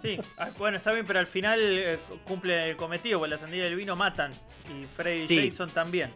Sí, 0.00 0.18
ah, 0.38 0.50
bueno, 0.56 0.76
está 0.76 0.92
bien, 0.92 1.04
pero 1.04 1.18
al 1.18 1.26
final 1.26 1.58
eh, 1.60 1.98
cumple 2.24 2.70
el 2.70 2.76
cometido, 2.76 3.18
porque 3.18 3.34
la 3.34 3.38
sandía 3.38 3.64
del 3.64 3.74
vino 3.74 3.96
matan. 3.96 4.30
Y 4.70 4.84
Freddy 4.96 5.22
y 5.22 5.26
Sí. 5.26 5.50
Jason 5.50 5.68
también. 5.70 6.12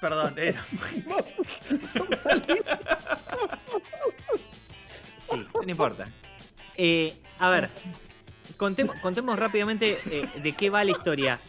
Perdón, 0.00 0.34
era- 0.38 0.64
malísimos. 0.72 1.24
Sí, 5.28 5.36
no 5.54 5.68
importa. 5.70 6.06
Eh, 6.76 7.12
a 7.40 7.50
ver, 7.50 7.70
contemos, 8.56 8.94
contemos 9.00 9.36
rápidamente 9.38 9.98
eh, 10.10 10.28
de 10.40 10.52
qué 10.52 10.70
va 10.70 10.84
la 10.84 10.92
historia. 10.92 11.40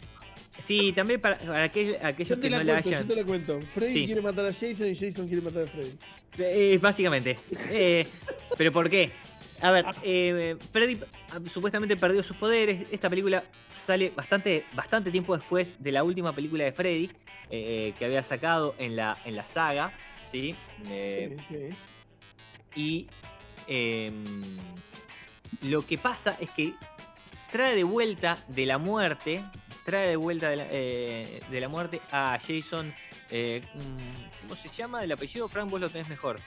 Sí, 0.64 0.92
también 0.94 1.22
para, 1.22 1.38
para 1.38 1.66
aquel- 1.66 1.98
aquellos 2.04 2.38
Yo 2.38 2.42
que 2.42 2.50
no 2.50 2.58
la 2.58 2.64
la 2.64 2.74
cuento, 2.82 2.90
yo 2.90 2.96
hayan. 2.96 3.08
te 3.08 3.16
la 3.16 3.24
cuento. 3.24 3.60
Freddy 3.74 3.94
Sí. 3.94 4.06
quiere 4.08 4.22
matar 4.22 4.46
a 4.48 4.54
Jason 4.54 4.88
y 4.88 4.96
Jason 4.96 5.28
quiere 5.28 5.42
matar 5.44 5.64
a 5.64 5.68
Freddy. 5.68 5.94
Eh, 6.40 6.80
básicamente. 6.82 7.38
Eh, 7.70 8.08
¿Pero 8.58 8.72
por 8.72 8.90
qué? 8.90 9.12
A 9.62 9.72
ver, 9.72 9.86
eh, 10.04 10.56
Freddy 10.72 11.00
supuestamente 11.52 11.96
perdió 11.98 12.24
sus 12.24 12.38
poderes. 12.38 12.86
Esta 12.92 13.10
película 13.10 13.44
sale 13.74 14.12
bastante, 14.16 14.66
bastante 14.74 15.12
tiempo 15.12 15.36
después 15.36 15.82
de 15.82 15.92
la 15.92 16.04
última 16.04 16.34
película 16.34 16.64
de 16.64 16.72
Freddy 16.72 17.12
eh, 17.50 17.94
que 17.98 18.06
había 18.06 18.24
sacado 18.24 18.76
en 18.78 18.96
la, 18.96 19.18
en 19.26 19.36
la 19.36 19.46
saga. 19.46 19.94
¿sí? 20.32 20.56
Eh, 20.88 21.38
Sí, 21.50 21.56
sí. 21.56 21.76
Y 22.76 23.08
em, 23.68 24.24
lo 25.64 25.86
que 25.86 25.98
pasa 25.98 26.38
es 26.40 26.50
que 26.52 26.76
trae 27.52 27.76
de 27.76 27.84
vuelta 27.84 28.38
de 28.50 28.66
la 28.66 28.78
muerte, 28.78 29.44
trae 29.86 30.10
de 30.10 30.16
vuelta 30.16 30.50
de 30.50 30.56
la, 30.58 30.68
eh, 30.70 31.42
de 31.50 31.62
la 31.62 31.70
muerte 31.70 32.02
a 32.12 32.38
Jason, 32.40 32.94
eh, 33.32 33.62
mm, 33.74 34.42
¿cómo 34.42 34.56
se 34.56 34.70
llama? 34.70 35.04
El 35.04 35.12
apellido, 35.12 35.48
Frank, 35.48 35.70
vos 35.70 35.82
lo 35.82 35.90
tenés 35.90 36.10
mejor. 36.10 36.40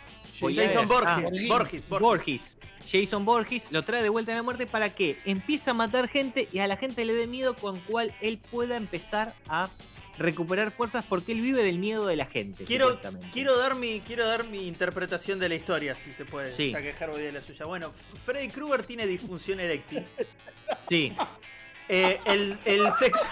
Jason 0.49 0.89
Borges, 0.89 1.09
Ah, 1.09 1.21
Borges, 1.21 1.49
Borges. 1.49 1.89
Borges. 1.89 2.57
Jason 2.91 3.25
Borges 3.25 3.65
lo 3.71 3.83
trae 3.83 4.03
de 4.03 4.09
vuelta 4.09 4.33
de 4.33 4.39
la 4.39 4.43
muerte 4.43 4.67
para 4.67 4.89
que 4.91 5.19
empiece 5.27 5.71
a 5.71 5.75
matar 5.75 6.09
gente 6.09 6.49
y 6.51 6.59
a 6.61 6.67
la 6.67 6.77
gente 6.77 7.05
le 7.05 7.13
dé 7.15 7.27
miedo 7.27 7.55
con 7.55 7.79
cual 7.81 8.15
él 8.21 8.39
pueda 8.51 8.77
empezar 8.77 9.35
a 9.49 9.69
recuperar 10.19 10.71
fuerzas 10.73 11.05
porque 11.09 11.33
él 11.33 11.41
vive 11.41 11.63
del 11.63 11.79
miedo 11.79 12.07
de 12.07 12.17
la 12.17 12.27
gente. 12.27 12.65
Quiero, 12.65 12.97
dar 12.97 13.75
mi, 13.77 14.01
quiero 14.01 14.27
dar 14.27 14.45
mi 14.45 14.67
interpretación 14.67 15.39
de 15.39 15.49
la 15.49 15.55
historia, 15.55 15.95
si 15.95 16.13
se 16.13 16.25
puede. 16.25 16.55
Sí. 16.57 16.73
Ya 16.73 16.81
que 16.83 16.93
Harvey 16.93 17.23
de 17.25 17.33
la 17.33 17.41
suya. 17.43 17.65
Bueno, 17.67 17.93
Freddy 18.25 18.49
Krueger 18.49 18.83
tiene 18.83 19.07
disfunción 19.07 19.61
eréctil. 19.61 20.05
Sí, 20.89 21.13
Eh, 21.89 22.19
el, 22.25 22.57
el, 22.67 22.93
sex- 22.99 23.27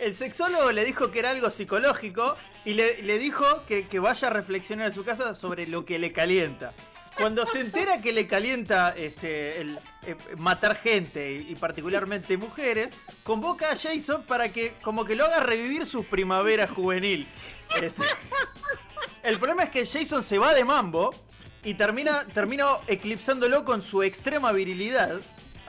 el 0.00 0.14
sexólogo 0.14 0.72
le 0.72 0.84
dijo 0.84 1.10
que 1.10 1.18
era 1.18 1.30
algo 1.30 1.50
psicológico 1.50 2.36
y 2.64 2.74
le, 2.74 3.18
dijo 3.18 3.44
que, 3.66 3.98
vaya 3.98 4.28
a 4.28 4.30
reflexionar 4.30 4.88
en 4.88 4.94
su 4.94 5.04
casa 5.04 5.34
sobre 5.34 5.66
lo 5.66 5.84
que 5.84 5.98
le 5.98 6.12
calienta. 6.12 6.72
Cuando 7.16 7.44
se 7.44 7.60
entera 7.60 8.00
que 8.00 8.12
le 8.12 8.26
calienta 8.26 8.94
este, 8.96 9.60
el, 9.60 9.78
eh, 10.06 10.16
matar 10.38 10.76
gente 10.76 11.32
y, 11.32 11.52
y 11.52 11.54
particularmente 11.54 12.36
mujeres, 12.36 12.92
convoca 13.24 13.72
a 13.72 13.76
Jason 13.76 14.22
para 14.22 14.50
que 14.50 14.74
como 14.82 15.04
que 15.04 15.16
lo 15.16 15.26
haga 15.26 15.40
revivir 15.40 15.84
su 15.84 16.04
primavera 16.04 16.66
juvenil. 16.66 17.26
Este, 17.80 18.04
el 19.22 19.38
problema 19.38 19.64
es 19.64 19.70
que 19.70 19.86
Jason 19.86 20.22
se 20.22 20.38
va 20.38 20.54
de 20.54 20.64
mambo 20.64 21.10
y 21.62 21.74
termina, 21.74 22.26
termina 22.32 22.76
eclipsándolo 22.86 23.64
con 23.64 23.82
su 23.82 24.02
extrema 24.02 24.52
virilidad. 24.52 25.20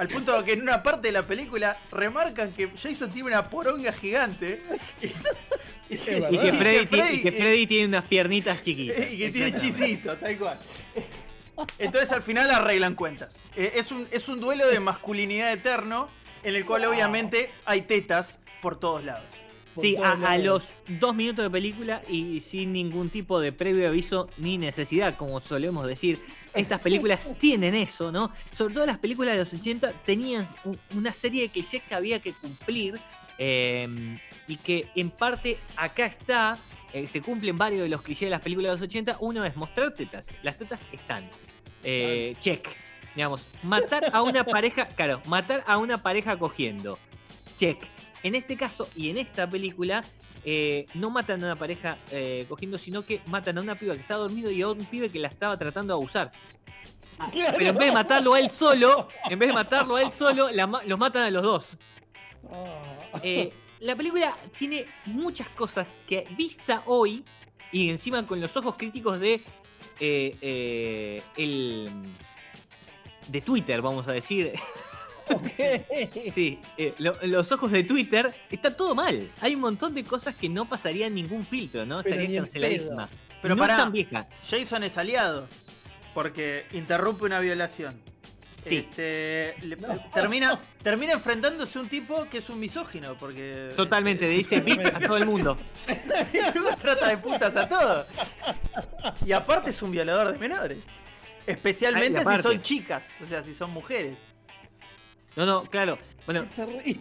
Al 0.02 0.08
punto 0.08 0.36
de 0.36 0.44
que 0.44 0.54
en 0.54 0.64
una 0.64 0.82
parte 0.82 1.10
de 1.10 1.12
la 1.12 1.22
película 1.22 1.78
remarcan 1.92 2.52
que 2.54 2.72
Jason 2.76 3.12
tiene 3.12 3.28
una 3.30 3.48
poronga 3.48 3.94
gigante 3.94 4.60
y, 5.00 5.96
que 5.96 6.54
Freddy, 6.54 7.18
y 7.18 7.22
que 7.22 7.68
tiene 7.68 7.86
unas 7.86 8.06
piernitas 8.06 8.64
chiquitas. 8.64 9.12
y 9.12 9.18
que 9.20 9.30
tiene 9.30 9.54
chisito, 9.54 10.18
tal 10.18 10.40
cual. 10.40 10.58
Entonces 11.78 12.12
al 12.12 12.24
final 12.24 12.50
arreglan 12.50 12.96
cuentas. 12.96 13.30
Eh, 13.56 13.74
es, 13.76 13.92
un, 13.92 14.08
es 14.10 14.28
un 14.28 14.40
duelo 14.40 14.68
de 14.68 14.80
masculinidad 14.80 15.54
eterno 15.54 16.10
en 16.42 16.56
el 16.56 16.66
cual 16.66 16.82
Wow. 16.82 16.94
obviamente 16.94 17.52
hay 17.66 17.84
tetas 17.84 18.40
por 18.60 18.80
todos 18.80 19.04
lados. 19.04 19.28
Sí, 19.80 19.96
a, 19.96 20.38
los 20.38 20.68
dos 21.00 21.16
minutos 21.16 21.44
de 21.46 21.50
película 21.50 22.02
y 22.10 22.40
sin 22.42 22.74
ningún 22.74 23.10
tipo 23.10 23.40
de 23.40 23.52
previo 23.54 23.88
aviso 23.88 24.28
ni 24.38 24.58
necesidad, 24.58 25.16
como 25.16 25.40
solemos 25.40 25.88
decir. 25.88 26.20
Estas 26.54 26.82
películas 26.82 27.22
tienen 27.40 27.76
eso, 27.76 28.12
¿no? 28.12 28.32
Sobre 28.52 28.74
todo 28.74 28.86
las 28.86 28.98
películas 28.98 29.34
de 29.36 29.40
los 29.40 29.54
80 29.54 29.94
tenían 30.06 30.46
un- 30.66 30.78
una 30.96 31.14
serie 31.14 31.44
de 31.44 31.50
clichés 31.50 31.82
que 31.84 31.96
había 31.96 32.20
que 32.20 32.34
cumplir 32.34 33.00
eh, 33.38 33.88
y 34.48 34.58
que 34.58 34.90
en 34.96 35.10
parte 35.10 35.58
acá 35.78 36.06
está, 36.06 36.58
eh, 36.94 37.08
se 37.08 37.22
cumplen 37.22 37.58
varios 37.58 37.82
de 37.84 37.90
los 37.90 38.02
clichés 38.02 38.28
de 38.28 38.32
las 38.32 38.42
películas 38.42 38.72
de 38.74 38.78
los 38.80 38.82
80. 38.90 39.18
Uno 39.22 39.46
es 39.46 39.56
mostrar 39.56 39.94
tetas, 39.96 40.28
las 40.44 40.58
tetas 40.58 40.82
están. 40.92 41.24
Eh, 41.84 42.36
check. 42.40 42.68
Digamos, 43.16 43.48
matar 43.64 44.10
a 44.14 44.22
una 44.22 44.44
pareja, 44.46 44.86
claro, 44.86 45.22
matar 45.28 45.64
a 45.66 45.78
una 45.78 45.98
pareja 45.98 46.38
cogiendo. 46.38 46.98
Check. 47.58 47.78
En 48.24 48.36
este 48.36 48.56
caso 48.56 48.88
y 48.96 49.10
en 49.10 49.18
esta 49.18 49.50
película, 49.50 50.04
eh, 50.46 50.86
no 50.94 51.10
matan 51.10 51.42
a 51.44 51.48
una 51.48 51.56
pareja 51.56 51.98
eh, 52.12 52.46
cogiendo, 52.48 52.78
sino 52.78 53.04
que 53.04 53.22
matan 53.26 53.58
a 53.58 53.62
una 53.62 53.76
piba 53.76 53.96
que 53.96 54.02
está 54.02 54.16
dormido 54.16 54.52
y 54.52 54.62
a 54.62 54.68
un 54.68 54.86
pibe 54.86 55.10
que 55.10 55.20
la 55.20 55.28
estaba 55.28 55.58
tratando 55.58 55.94
de 55.94 55.98
abusar. 55.98 56.32
Claro. 57.32 57.56
Pero 57.58 57.70
en 57.70 57.78
vez 57.78 57.88
de 57.88 57.92
matarlo 57.92 58.34
a 58.34 58.40
él 58.40 58.50
solo, 58.50 59.08
en 59.30 59.38
vez 59.38 59.50
de 59.50 59.54
matarlo 59.54 59.96
a 59.96 60.02
él 60.02 60.12
solo, 60.12 60.50
la 60.52 60.66
los 60.86 61.00
matan 61.00 61.24
a 61.24 61.30
los 61.30 61.44
dos. 61.44 61.78
Ah. 62.52 63.20
Eh, 63.24 63.52
la 63.80 63.96
película 63.96 64.36
tiene 64.58 64.86
muchas 65.06 65.48
cosas 65.50 66.00
que 66.08 66.28
vista 66.36 66.84
hoy 66.86 67.24
y 67.72 67.90
encima 67.90 68.26
con 68.26 68.40
los 68.40 68.56
ojos 68.58 68.76
críticos 68.78 69.20
de 69.20 69.42
el 70.00 71.90
de 73.28 73.42
Twitter, 73.42 73.82
vamos 73.82 74.08
a 74.08 74.14
decir. 74.14 74.54
Sí, 76.34 76.60
eh, 76.78 76.94
lo- 76.98 77.16
los 77.24 77.52
ojos 77.52 77.72
de 77.72 77.84
Twitter 77.84 78.34
está 78.50 78.76
todo 78.76 78.96
mal. 78.96 79.30
Hay 79.42 79.56
un 79.56 79.62
montón 79.62 79.94
de 79.94 80.04
cosas 80.04 80.36
que 80.36 80.50
no 80.50 80.68
pasarían 80.68 81.14
ningún 81.14 81.46
filtro, 81.46 81.86
¿no? 81.86 82.04
Pero 82.04 82.16
Estaría 82.16 82.38
en 82.40 82.44
canceladísima. 82.44 83.10
Pero 83.42 83.56
no 83.56 83.60
pará. 83.62 83.74
es 83.74 83.80
tan 83.80 83.92
vieja. 83.92 84.28
Jason 84.50 84.84
es 84.84 84.98
aliado 84.98 85.48
porque 86.14 86.66
interrumpe 86.74 87.26
una 87.26 87.40
violación. 87.40 88.00
Sí. 88.64 88.78
Este, 88.88 89.56
le- 89.66 89.76
No. 89.78 89.88
termina, 90.14 90.60
termina 90.84 91.14
enfrentándose 91.14 91.80
a 91.80 91.82
un 91.82 91.90
tipo 91.90 92.28
que 92.30 92.38
es 92.38 92.50
un 92.52 92.60
misógino 92.60 93.18
porque 93.18 93.72
Totalmente, 93.76 94.26
le 94.26 94.34
dice 94.34 94.60
bitch 94.62 94.86
a 94.86 95.00
todo 95.00 95.18
el 95.18 95.26
mundo. 95.26 95.58
y 96.34 96.38
luego 96.58 96.76
trata 96.80 97.08
de 97.10 97.18
putas 97.18 97.56
a 97.56 97.68
todos. 97.68 98.06
Y 99.26 99.32
aparte 99.32 99.72
es 99.72 99.82
un 99.82 99.90
violador 99.90 100.32
de 100.34 100.38
menores. 100.38 100.78
Especialmente 101.48 102.22
Ay, 102.24 102.38
si 102.38 102.44
son 102.44 102.62
chicas, 102.62 103.04
o 103.24 103.26
sea, 103.26 103.44
si 103.44 103.56
son 103.56 103.72
mujeres. 103.72 104.16
No, 105.36 105.46
no, 105.46 105.64
claro. 105.64 105.98
Bueno, 106.26 106.46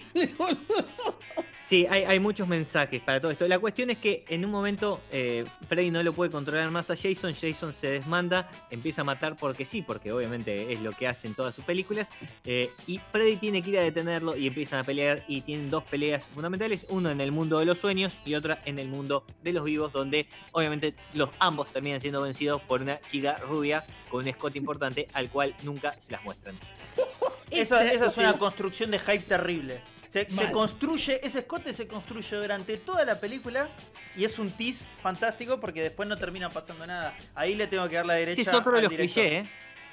sí, 1.64 1.86
hay, 1.90 2.04
hay 2.04 2.20
muchos 2.20 2.48
mensajes 2.48 3.02
para 3.02 3.20
todo 3.20 3.32
esto. 3.32 3.46
La 3.48 3.58
cuestión 3.58 3.90
es 3.90 3.98
que 3.98 4.24
en 4.28 4.44
un 4.44 4.50
momento 4.50 5.00
eh, 5.12 5.44
Freddy 5.68 5.90
no 5.90 6.02
lo 6.02 6.12
puede 6.12 6.30
controlar 6.30 6.70
más 6.70 6.90
a 6.90 6.96
Jason. 6.96 7.34
Jason 7.34 7.74
se 7.74 7.88
desmanda, 7.88 8.48
empieza 8.70 9.02
a 9.02 9.04
matar 9.04 9.36
porque 9.36 9.64
sí, 9.64 9.82
porque 9.82 10.12
obviamente 10.12 10.72
es 10.72 10.80
lo 10.80 10.92
que 10.92 11.08
hace 11.08 11.26
en 11.26 11.34
todas 11.34 11.54
sus 11.54 11.64
películas. 11.64 12.08
eh, 12.44 12.70
y 12.86 12.98
Freddy 13.12 13.36
tiene 13.36 13.62
que 13.62 13.70
ir 13.70 13.78
a 13.78 13.82
detenerlo 13.82 14.36
y 14.36 14.46
empiezan 14.46 14.80
a 14.80 14.84
pelear. 14.84 15.24
Y 15.28 15.42
tienen 15.42 15.68
dos 15.68 15.84
peleas 15.84 16.24
fundamentales: 16.24 16.86
uno 16.88 17.10
en 17.10 17.20
el 17.20 17.32
mundo 17.32 17.58
de 17.58 17.66
los 17.66 17.78
sueños 17.78 18.16
y 18.24 18.34
otra 18.34 18.62
en 18.64 18.78
el 18.78 18.88
mundo 18.88 19.24
de 19.42 19.52
los 19.52 19.64
vivos, 19.64 19.92
donde 19.92 20.28
obviamente 20.52 20.94
los 21.14 21.30
ambos 21.40 21.68
terminan 21.72 22.00
siendo 22.00 22.22
vencidos 22.22 22.62
por 22.62 22.80
una 22.80 23.00
chica 23.00 23.36
rubia 23.48 23.84
con 24.08 24.20
un 24.20 24.28
escote 24.28 24.58
importante 24.58 25.08
al 25.14 25.28
cual 25.28 25.54
nunca 25.64 25.92
se 25.94 26.12
las 26.12 26.22
muestran. 26.24 26.54
Esa, 27.50 27.82
Este- 27.84 27.96
esa 27.96 28.06
es 28.06 28.16
una 28.18 28.32
construcción 28.34 28.90
de 28.90 28.98
hype 28.98 29.20
terrible. 29.20 29.80
Se, 30.10 30.26
construye, 30.50 31.20
ese 31.24 31.38
escote 31.40 31.72
se 31.72 31.86
construye 31.86 32.36
durante 32.36 32.76
toda 32.78 33.04
la 33.04 33.18
película 33.20 33.68
y 34.16 34.24
es 34.24 34.38
un 34.40 34.50
tease 34.50 34.84
fantástico 35.00 35.60
porque 35.60 35.82
después 35.82 36.08
no 36.08 36.16
termina 36.16 36.48
pasando 36.50 36.84
nada. 36.84 37.16
Ahí 37.36 37.54
le 37.54 37.68
tengo 37.68 37.88
que 37.88 37.94
dar 37.96 38.06
la 38.06 38.14
derecha. 38.14 38.40
Ese 38.42 38.50
es 38.50 38.56
otro 38.56 38.72
de 38.72 38.82
los 38.82 38.92
clichés, 38.92 39.32
¿eh? 39.32 39.48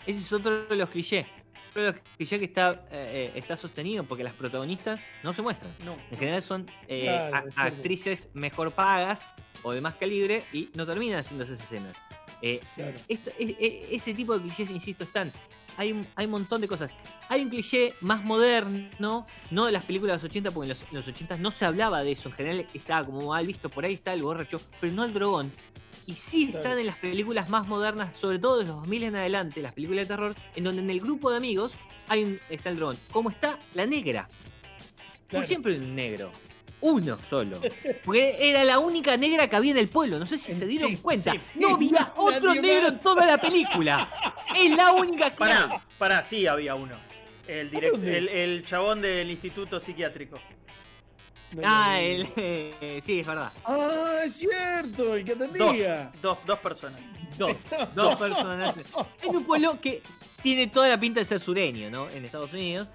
Ese 0.07 0.19
es 0.19 0.33
otro 0.33 0.65
de 0.65 0.75
los 0.75 0.89
clichés. 0.89 1.27
Otro 1.69 1.81
de 1.83 1.91
los 1.91 2.01
clichés 2.17 2.39
que 2.39 2.45
está, 2.45 2.71
eh, 2.89 3.31
eh, 3.35 3.37
está 3.37 3.55
sostenido 3.55 4.03
porque 4.05 4.23
las 4.23 4.33
protagonistas 4.33 4.99
no 5.21 5.35
se 5.35 5.43
muestran. 5.43 5.71
No. 5.85 5.95
En 6.09 6.17
general 6.17 6.41
son 6.41 6.71
eh, 6.87 7.03
Claro, 7.29 7.49
a- 7.55 7.63
actrices 7.65 8.29
mejor 8.33 8.71
pagas 8.71 9.31
o 9.61 9.71
de 9.71 9.81
más 9.81 9.93
calibre 9.95 10.43
y 10.51 10.69
no 10.73 10.87
terminan 10.87 11.19
haciendo 11.19 11.43
esas 11.43 11.59
escenas. 11.59 11.95
Eh, 12.41 12.59
Claro. 12.75 12.97
esto- 13.07 13.31
e- 13.39 13.55
e- 13.59 13.95
ese 13.95 14.13
tipo 14.13 14.33
de 14.37 14.41
clichés, 14.43 14.69
insisto, 14.69 15.03
están. 15.03 15.31
Hay 15.77 15.91
un, 15.91 16.07
hay 16.15 16.25
un 16.25 16.31
montón 16.31 16.59
de 16.61 16.67
cosas. 16.67 16.89
Hay 17.29 17.43
un 17.43 17.49
cliché 17.49 17.93
más 18.01 18.23
moderno, 18.23 19.27
no 19.51 19.65
de 19.65 19.71
las 19.71 19.85
películas 19.85 20.13
de 20.21 20.27
los 20.27 20.31
80, 20.31 20.51
porque 20.51 20.71
en 20.71 20.77
los, 20.77 20.87
en 20.89 20.95
los 20.97 21.07
80 21.07 21.37
no 21.37 21.51
se 21.51 21.65
hablaba 21.65 22.03
de 22.03 22.11
eso. 22.13 22.29
En 22.29 22.35
general 22.35 22.65
estaba 22.73 23.05
como 23.05 23.27
mal 23.29 23.45
visto, 23.45 23.69
por 23.69 23.85
ahí 23.85 23.93
está 23.93 24.13
el 24.13 24.23
borracho, 24.23 24.59
pero 24.81 24.93
no 24.93 25.03
el 25.03 25.13
drogón. 25.13 25.51
Y 26.07 26.13
sí 26.13 26.45
Claro. 26.47 26.59
están 26.59 26.79
en 26.79 26.85
las 26.87 26.97
películas 26.99 27.49
más 27.49 27.67
modernas, 27.67 28.15
sobre 28.17 28.39
todo 28.39 28.57
de 28.59 28.63
los 28.65 28.75
2000 28.77 29.03
en 29.03 29.15
adelante, 29.15 29.61
las 29.61 29.73
películas 29.73 30.07
de 30.07 30.15
terror, 30.15 30.35
en 30.55 30.63
donde 30.63 30.81
en 30.81 30.89
el 30.89 30.99
grupo 30.99 31.29
de 31.31 31.37
amigos 31.37 31.73
hay 32.07 32.23
un- 32.23 32.39
está 32.49 32.69
el 32.69 32.77
dragón. 32.77 32.97
Como 33.11 33.29
está 33.29 33.59
la 33.75 33.85
negra. 33.85 34.27
Claro. 35.27 35.41
Por 35.41 35.45
siempre 35.45 35.75
un 35.77 35.93
negro. 35.95 36.31
Uno 36.81 37.17
solo. 37.29 37.59
Porque 38.05 38.37
era 38.39 38.63
la 38.63 38.77
única 38.79 39.17
negra 39.17 39.49
que 39.49 39.55
había 39.55 39.71
en 39.71 39.77
el 39.77 39.89
pueblo. 39.89 40.19
No 40.19 40.25
sé 40.27 40.37
si 40.37 40.53
se 40.53 40.65
dieron 40.65 40.91
Sí, 40.95 40.97
cuenta. 41.01 41.31
sí, 41.33 41.39
sí. 41.41 41.59
no 41.59 41.75
había 41.75 42.13
otro 42.15 42.49
Nadie 42.53 42.61
negro 42.61 42.83
más. 42.83 42.91
en 42.93 42.99
toda 42.99 43.25
la 43.25 43.37
película. 43.39 44.09
Es 44.55 44.75
la 44.75 44.91
única 44.93 45.31
que. 45.31 45.37
Pará, 45.37 45.81
pará, 45.97 46.21
sí 46.21 46.45
había 46.45 46.75
uno. 46.75 46.95
El, 47.47 47.71
direct- 47.71 47.91
dónde? 47.91 48.17
el, 48.17 48.29
el 48.29 48.65
chabón 48.65 49.01
del 49.01 49.31
instituto 49.31 49.79
psiquiátrico. 49.79 50.37
No, 51.53 51.61
Ah, 51.63 51.93
no, 51.93 51.93
no. 51.93 51.97
el, 51.99 52.27
eh, 52.35 53.01
sí, 53.05 53.21
es 53.21 53.27
verdad. 53.27 53.51
Ah, 53.65 54.19
es 54.25 54.35
cierto, 54.35 55.15
el 55.15 55.23
que 55.23 55.33
Dos, 55.33 55.49
atendía. 55.49 56.11
dos, 56.21 56.37
dos 56.45 56.59
personas. 56.59 57.01
Dos, 57.37 57.55
dos 57.95 58.15
personas. 58.17 58.75
En 59.23 59.35
un 59.35 59.45
pueblo 59.45 59.79
que 59.79 60.03
tiene 60.43 60.67
toda 60.67 60.89
la 60.89 60.99
pinta 60.99 61.21
de 61.21 61.25
ser 61.25 61.39
sureño, 61.39 61.89
¿no? 61.89 62.09
En 62.09 62.25
Estados 62.25 62.51
Unidos. 62.53 62.87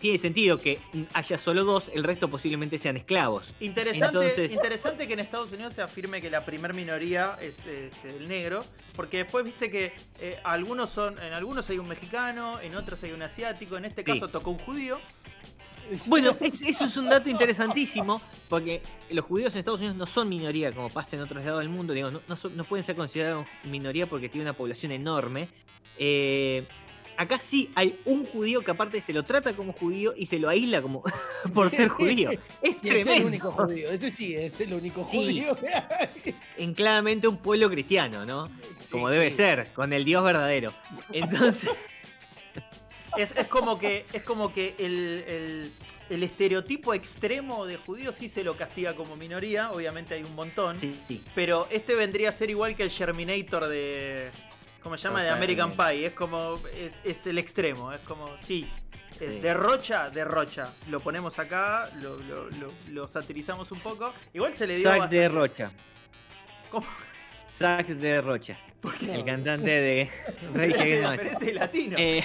Tiene 0.00 0.18
sentido 0.18 0.58
que 0.58 0.80
haya 1.12 1.38
solo 1.38 1.64
dos, 1.64 1.90
el 1.94 2.02
resto 2.04 2.28
posiblemente 2.28 2.78
sean 2.78 2.96
esclavos. 2.96 3.54
Interesante, 3.60 4.18
Entonces- 4.18 4.50
interesante 4.52 5.06
que 5.06 5.12
en 5.12 5.20
Estados 5.20 5.52
Unidos 5.52 5.74
se 5.74 5.82
afirme 5.82 6.20
que 6.20 6.28
la 6.30 6.44
primer 6.44 6.74
minoría 6.74 7.36
es, 7.40 7.54
es 7.66 8.04
el 8.04 8.28
negro, 8.28 8.60
porque 8.96 9.18
después 9.18 9.44
viste 9.44 9.70
que 9.70 9.92
eh, 10.20 10.38
algunos 10.44 10.90
son, 10.90 11.18
en 11.22 11.32
algunos 11.34 11.68
hay 11.70 11.78
un 11.78 11.86
mexicano, 11.88 12.58
en 12.60 12.74
otros 12.74 13.02
hay 13.04 13.12
un 13.12 13.22
asiático, 13.22 13.76
en 13.76 13.84
este 13.84 14.02
Sí. 14.02 14.12
caso 14.18 14.28
tocó 14.30 14.50
un 14.50 14.58
judío. 14.58 14.98
Bueno, 16.08 16.34
es- 16.40 16.62
eso 16.62 16.86
es 16.86 16.96
un 16.96 17.10
dato 17.10 17.28
interesantísimo, 17.28 18.18
porque 18.48 18.80
los 19.10 19.22
judíos 19.24 19.52
en 19.52 19.58
Estados 19.58 19.80
Unidos 19.80 19.96
no 19.96 20.06
son 20.06 20.30
minoría 20.30 20.72
como 20.72 20.88
pasa 20.88 21.14
en 21.16 21.20
otros 21.22 21.44
lados 21.44 21.60
del 21.60 21.68
mundo, 21.68 21.92
digo, 21.92 22.10
no, 22.10 22.22
no 22.26 22.36
son- 22.36 22.56
no 22.56 22.64
pueden 22.64 22.86
ser 22.86 22.96
considerados 22.96 23.46
minoría 23.64 24.06
porque 24.08 24.30
tiene 24.30 24.46
una 24.46 24.54
población 24.54 24.92
enorme. 24.92 25.48
Eh, 25.98 26.66
acá 27.16 27.38
sí 27.38 27.70
hay 27.74 27.98
un 28.04 28.26
judío 28.26 28.62
que 28.62 28.70
aparte 28.70 29.00
se 29.00 29.12
lo 29.12 29.22
trata 29.22 29.54
como 29.54 29.72
judío 29.72 30.14
y 30.16 30.26
se 30.26 30.38
lo 30.38 30.48
aísla 30.48 30.82
como 30.82 31.02
por 31.54 31.70
ser 31.70 31.88
judío. 31.88 32.30
Es 32.62 32.76
es 32.82 33.06
el 33.06 33.24
único 33.24 33.50
judío, 33.52 33.90
ese 33.90 34.10
sí, 34.10 34.34
es 34.34 34.60
el 34.60 34.72
único 34.74 35.04
judío. 35.04 35.56
En 36.56 36.74
claramente 36.74 37.26
un 37.28 37.36
pueblo 37.38 37.68
cristiano, 37.70 38.24
¿no? 38.24 38.48
Como 38.90 39.08
Sí, 39.08 39.14
debe 39.14 39.30
sí. 39.30 39.36
ser, 39.38 39.72
con 39.72 39.92
el 39.92 40.04
Dios 40.04 40.22
verdadero. 40.24 40.72
Entonces, 41.12 41.70
Es, 43.16 43.32
es 43.36 43.46
como 43.48 43.78
que, 43.78 44.04
es 44.12 44.22
como 44.22 44.52
que 44.52 44.74
el, 44.78 45.24
el- 45.26 45.72
el 46.10 46.22
estereotipo 46.22 46.92
extremo 46.92 47.64
de 47.64 47.78
judío 47.78 48.12
sí 48.12 48.28
se 48.28 48.44
lo 48.44 48.54
castiga 48.54 48.92
como 48.94 49.16
minoría, 49.16 49.72
obviamente 49.72 50.12
hay 50.14 50.22
un 50.22 50.34
montón. 50.34 50.78
sí, 50.78 50.92
sí. 51.08 51.22
Pero 51.34 51.66
este 51.70 51.94
vendría 51.94 52.28
a 52.28 52.32
ser 52.32 52.50
igual 52.50 52.76
que 52.76 52.82
el 52.82 52.90
Germinator 52.90 53.68
de. 53.68 54.30
¿Cómo 54.96 54.98
se 54.98 55.08
llama? 55.08 55.22
De 55.24 55.30
American. 55.30 55.70
Pie. 55.72 56.06
Es 56.06 56.12
como. 56.12 56.54
Es, 56.76 56.92
es 57.04 57.26
el 57.26 57.38
extremo. 57.38 57.92
Es 57.92 58.00
como. 58.00 58.30
Sí. 58.42 58.68
Sí. 59.10 59.26
Derrocha, 59.26 60.10
derrocha. 60.10 60.72
Lo 60.88 60.98
ponemos 60.98 61.38
acá, 61.38 61.84
lo, 62.02 62.16
lo- 62.20 62.50
lo- 62.50 62.72
lo 62.90 63.06
satirizamos 63.08 63.70
un 63.70 63.78
poco. 63.78 64.12
Igual 64.32 64.54
se 64.56 64.66
le 64.66 64.76
dio. 64.76 64.84
Zack 64.88 64.98
bastante- 64.98 65.16
de 65.20 65.28
Rocha. 65.28 65.72
¿Cómo? 66.70 66.86
Zack 67.48 67.86
de 67.86 68.20
Rocha. 68.20 68.58
qué? 68.98 69.14
El 69.14 69.24
cantante 69.24 69.70
de 69.70 70.10
Machine. 70.54 71.02
Parece 71.16 71.52
latino. 71.52 71.96
Eh, 71.98 72.24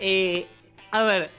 eh, 0.00 0.46
a 0.90 1.04
ver, 1.04 1.30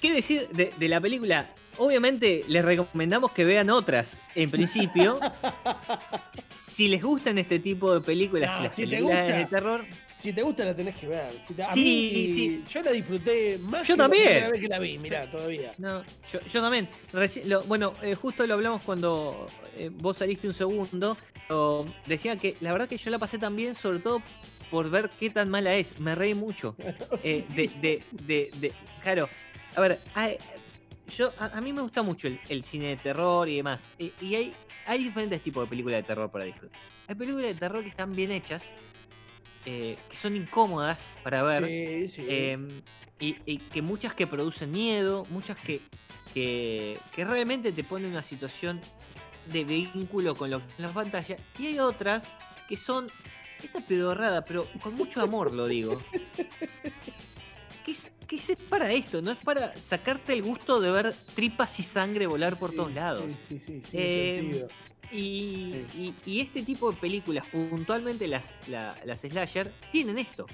¿qué 0.00 0.12
decir 0.12 0.48
de, 0.50 0.72
de 0.76 0.88
la 0.88 1.00
película? 1.00 1.50
Obviamente 1.78 2.42
les 2.48 2.64
recomendamos 2.64 3.32
que 3.32 3.44
vean 3.44 3.70
otras, 3.70 4.18
en 4.34 4.50
principio. 4.50 5.18
si 6.50 6.88
les 6.88 7.02
gustan 7.02 7.38
este 7.38 7.58
tipo 7.58 7.92
de 7.94 8.00
películas, 8.00 8.56
No, 8.58 8.64
las 8.64 8.74
si 8.74 8.82
películas 8.86 9.18
gusta. 9.22 9.36
de 9.38 9.46
terror, 9.46 9.84
Si 10.16 10.32
te 10.32 10.42
gusta 10.42 10.64
la 10.64 10.74
tenés 10.74 10.94
que 10.96 11.06
ver. 11.06 11.30
Si 11.46 11.54
te- 11.54 11.62
a 11.62 11.72
Sí, 11.74 11.80
mí, 11.80 12.34
sí. 12.34 12.64
Yo 12.72 12.82
la 12.82 12.90
disfruté 12.92 13.58
más 13.62 13.86
Yo 13.86 13.94
que 13.94 13.98
también. 13.98 14.24
la 14.24 14.30
primera 14.30 14.48
vez 14.50 14.60
que 14.60 14.68
la 14.68 14.78
vi, 14.78 14.98
mirá, 14.98 15.30
todavía. 15.30 15.72
no, 15.78 16.02
yo, 16.32 16.40
yo 16.40 16.60
también. 16.62 16.88
Reci- 17.12 17.44
lo- 17.44 17.62
bueno, 17.64 17.94
eh, 18.02 18.14
justo 18.14 18.46
lo 18.46 18.54
hablamos 18.54 18.82
cuando 18.84 19.46
eh, 19.76 19.90
vos 19.92 20.16
saliste 20.16 20.48
un 20.48 20.54
segundo. 20.54 21.16
decía 22.06 22.36
que 22.36 22.54
la 22.60 22.72
verdad 22.72 22.88
que 22.88 22.96
yo 22.96 23.10
la 23.10 23.18
pasé 23.18 23.38
también, 23.38 23.74
sobre 23.74 23.98
todo 23.98 24.22
por 24.70 24.88
ver 24.90 25.10
qué 25.20 25.30
tan 25.30 25.50
mala 25.50 25.74
es. 25.74 26.00
Me 26.00 26.14
reí 26.14 26.34
mucho. 26.34 26.74
Eh, 27.22 27.44
de, 27.54 27.68
de, 27.80 28.02
de, 28.12 28.50
de- 28.60 28.72
claro, 29.02 29.28
a 29.76 29.80
ver, 29.80 29.98
hay- 30.14 30.38
yo, 31.08 31.32
a, 31.38 31.46
a 31.46 31.60
mí 31.60 31.72
me 31.72 31.82
gusta 31.82 32.02
mucho 32.02 32.28
el, 32.28 32.40
el 32.48 32.64
cine 32.64 32.86
de 32.86 32.96
terror 32.96 33.48
y 33.48 33.56
demás. 33.56 33.84
Y, 33.98 34.12
y 34.20 34.34
hay, 34.34 34.54
hay 34.86 35.04
diferentes 35.04 35.42
tipos 35.42 35.64
de 35.64 35.70
películas 35.70 35.98
de 35.98 36.02
terror 36.04 36.30
para 36.30 36.44
disfrutar. 36.44 36.78
Hay 37.06 37.14
películas 37.14 37.48
de 37.48 37.54
terror 37.54 37.82
que 37.82 37.90
están 37.90 38.14
bien 38.14 38.30
hechas, 38.30 38.62
eh, 39.66 39.96
que 40.10 40.16
son 40.16 40.36
incómodas 40.36 41.00
para 41.22 41.42
ver. 41.42 41.64
Sí, 41.66 42.08
sí. 42.08 42.26
eh, 42.28 42.58
y, 43.20 43.36
y 43.46 43.58
que 43.58 43.82
muchas 43.82 44.14
que 44.14 44.26
producen 44.26 44.70
miedo, 44.70 45.26
muchas 45.30 45.56
que, 45.56 45.80
que, 46.32 46.98
que 47.14 47.24
realmente 47.24 47.72
te 47.72 47.84
ponen 47.84 48.06
en 48.06 48.12
una 48.12 48.22
situación 48.22 48.80
de 49.52 49.64
vínculo 49.64 50.34
con 50.34 50.50
lo 50.50 50.60
que 50.60 50.82
la 50.82 50.88
pantalla. 50.88 51.36
Y 51.58 51.66
hay 51.66 51.78
otras 51.78 52.24
que 52.68 52.76
son 52.76 53.08
esta 53.62 53.80
pedorrada, 53.80 54.44
pero 54.44 54.66
con 54.80 54.94
mucho 54.94 55.22
amor 55.22 55.52
lo 55.52 55.66
digo. 55.66 56.02
Para 58.74 58.92
esto, 58.92 59.22
no 59.22 59.30
es 59.30 59.38
para 59.38 59.76
sacarte 59.76 60.32
el 60.32 60.42
gusto 60.42 60.80
de 60.80 60.90
ver 60.90 61.14
tripas 61.36 61.78
y 61.78 61.84
sangre 61.84 62.26
volar 62.26 62.56
por 62.58 62.70
Sí, 62.70 62.76
todos 62.76 62.92
lados. 62.92 63.22
Sí, 63.48 63.58
sí, 63.58 63.60
sí, 63.60 63.80
sí, 63.84 63.96
Eh, 64.00 64.40
sentido. 64.42 64.68
Y, 65.12 65.84
y- 65.96 66.14
y 66.26 66.40
este 66.40 66.62
tipo 66.64 66.90
de 66.90 66.96
películas, 66.98 67.46
puntualmente 67.52 68.26
las, 68.26 68.42
la- 68.68 68.96
las 69.04 69.20
slasher, 69.20 69.70
tienen 69.92 70.18
esto. 70.18 70.46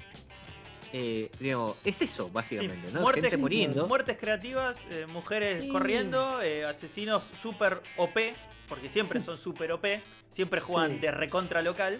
Eh, 0.93 1.31
digo, 1.39 1.75
es 1.83 1.99
eso, 2.03 2.29
básicamente, 2.29 2.91
¿no? 2.91 3.01
muertes, 3.01 3.23
Gente 3.23 3.37
muriendo. 3.37 3.87
muertes 3.87 4.17
creativas, 4.19 4.77
eh, 4.91 5.07
mujeres 5.07 5.63
Sí. 5.63 5.69
corriendo, 5.71 6.41
eh, 6.43 6.63
asesinos 6.65 7.23
super 7.41 7.81
OP, 7.97 8.35
porque 8.69 8.87
siempre 8.89 9.19
son 9.21 9.37
super 9.39 9.71
OP, 9.71 10.03
siempre 10.31 10.59
juegan 10.61 10.91
Sí. 10.95 10.99
de 10.99 11.11
recontra 11.11 11.63
local. 11.63 11.99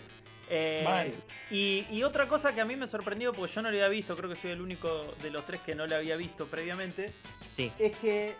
Eh, 0.53 1.15
y, 1.49 1.85
y 1.89 2.03
otra 2.03 2.27
cosa 2.27 2.53
que 2.53 2.59
a 2.61 2.65
mí 2.65 2.75
me 2.75 2.85
sorprendió, 2.87 3.31
porque 3.33 3.53
yo 3.53 3.61
no 3.61 3.69
lo 3.71 3.75
había 3.77 3.87
visto, 3.87 4.17
creo 4.17 4.29
que 4.29 4.35
soy 4.35 4.51
el 4.51 4.61
único 4.61 5.13
de 5.21 5.31
los 5.31 5.45
tres 5.45 5.61
que 5.61 5.75
no 5.75 5.87
lo 5.87 5.95
había 5.95 6.17
visto 6.17 6.45
previamente, 6.45 7.13
Sí. 7.55 7.71
es 7.79 7.95
que 7.97 8.35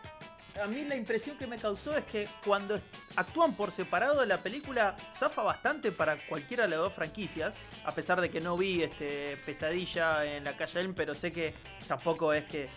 a 0.61 0.67
mí 0.67 0.83
la 0.83 0.95
impresión 0.97 1.37
que 1.37 1.47
me 1.47 1.57
causó 1.57 1.95
es 1.97 2.03
que 2.03 2.27
cuando 2.45 2.77
actúan 3.15 3.55
por 3.55 3.71
separado 3.71 4.25
la 4.25 4.37
película 4.37 4.97
zafa 5.15 5.41
bastante 5.43 5.93
para 5.93 6.17
cualquiera 6.27 6.65
de 6.65 6.71
las 6.71 6.79
dos 6.79 6.93
franquicias, 6.93 7.53
a 7.85 7.93
pesar 7.93 8.19
de 8.19 8.29
que 8.29 8.41
no 8.41 8.57
vi 8.57 8.83
este 8.83 9.37
Pesadilla 9.45 10.25
en 10.25 10.43
la 10.43 10.57
calle 10.57 10.81
Elm, 10.81 10.93
pero 10.93 11.15
sé 11.15 11.31
que 11.31 11.53
tampoco 11.87 12.33
es 12.33 12.43
que 12.43 12.67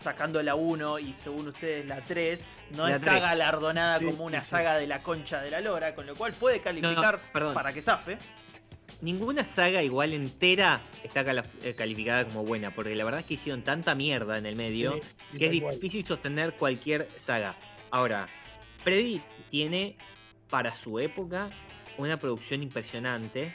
sacando 0.00 0.40
la 0.42 0.54
1 0.54 0.98
y 1.00 1.12
según 1.14 1.48
ustedes 1.48 1.86
la 1.86 2.00
3, 2.04 2.44
no 2.76 2.86
La 2.86 2.96
está 2.96 3.10
3. 3.12 3.22
galardonada 3.22 3.98
Sí, 3.98 4.04
como 4.06 4.24
una 4.24 4.44
sí. 4.44 4.50
saga 4.50 4.74
de 4.76 4.86
la 4.86 5.02
concha 5.02 5.40
de 5.40 5.50
la 5.50 5.60
lora, 5.60 5.94
con 5.96 6.06
lo 6.06 6.14
cual 6.14 6.32
puede 6.34 6.60
calificar 6.60 7.18
para 7.32 7.72
que 7.72 7.82
zafe. 7.82 8.18
Ninguna 9.00 9.44
saga 9.44 9.82
igual 9.82 10.12
entera 10.12 10.80
está 11.02 11.20
eh, 11.62 11.74
calificada 11.74 12.26
como 12.26 12.44
buena, 12.44 12.74
porque 12.74 12.94
la 12.94 13.04
verdad 13.04 13.20
es 13.20 13.26
que 13.26 13.34
hicieron 13.34 13.62
tanta 13.62 13.94
mierda 13.94 14.38
en 14.38 14.46
el 14.46 14.56
medio 14.56 14.94
Sí, 15.32 15.38
que 15.38 15.46
es 15.46 15.50
difícil 15.50 16.06
sostener 16.06 16.54
cualquier 16.54 17.08
saga. 17.16 17.54
Ahora, 17.90 18.28
Freddy 18.82 19.20
tiene 19.50 19.96
para 20.48 20.74
su 20.74 20.98
época 20.98 21.50
una 21.98 22.18
producción 22.18 22.62
impresionante 22.62 23.54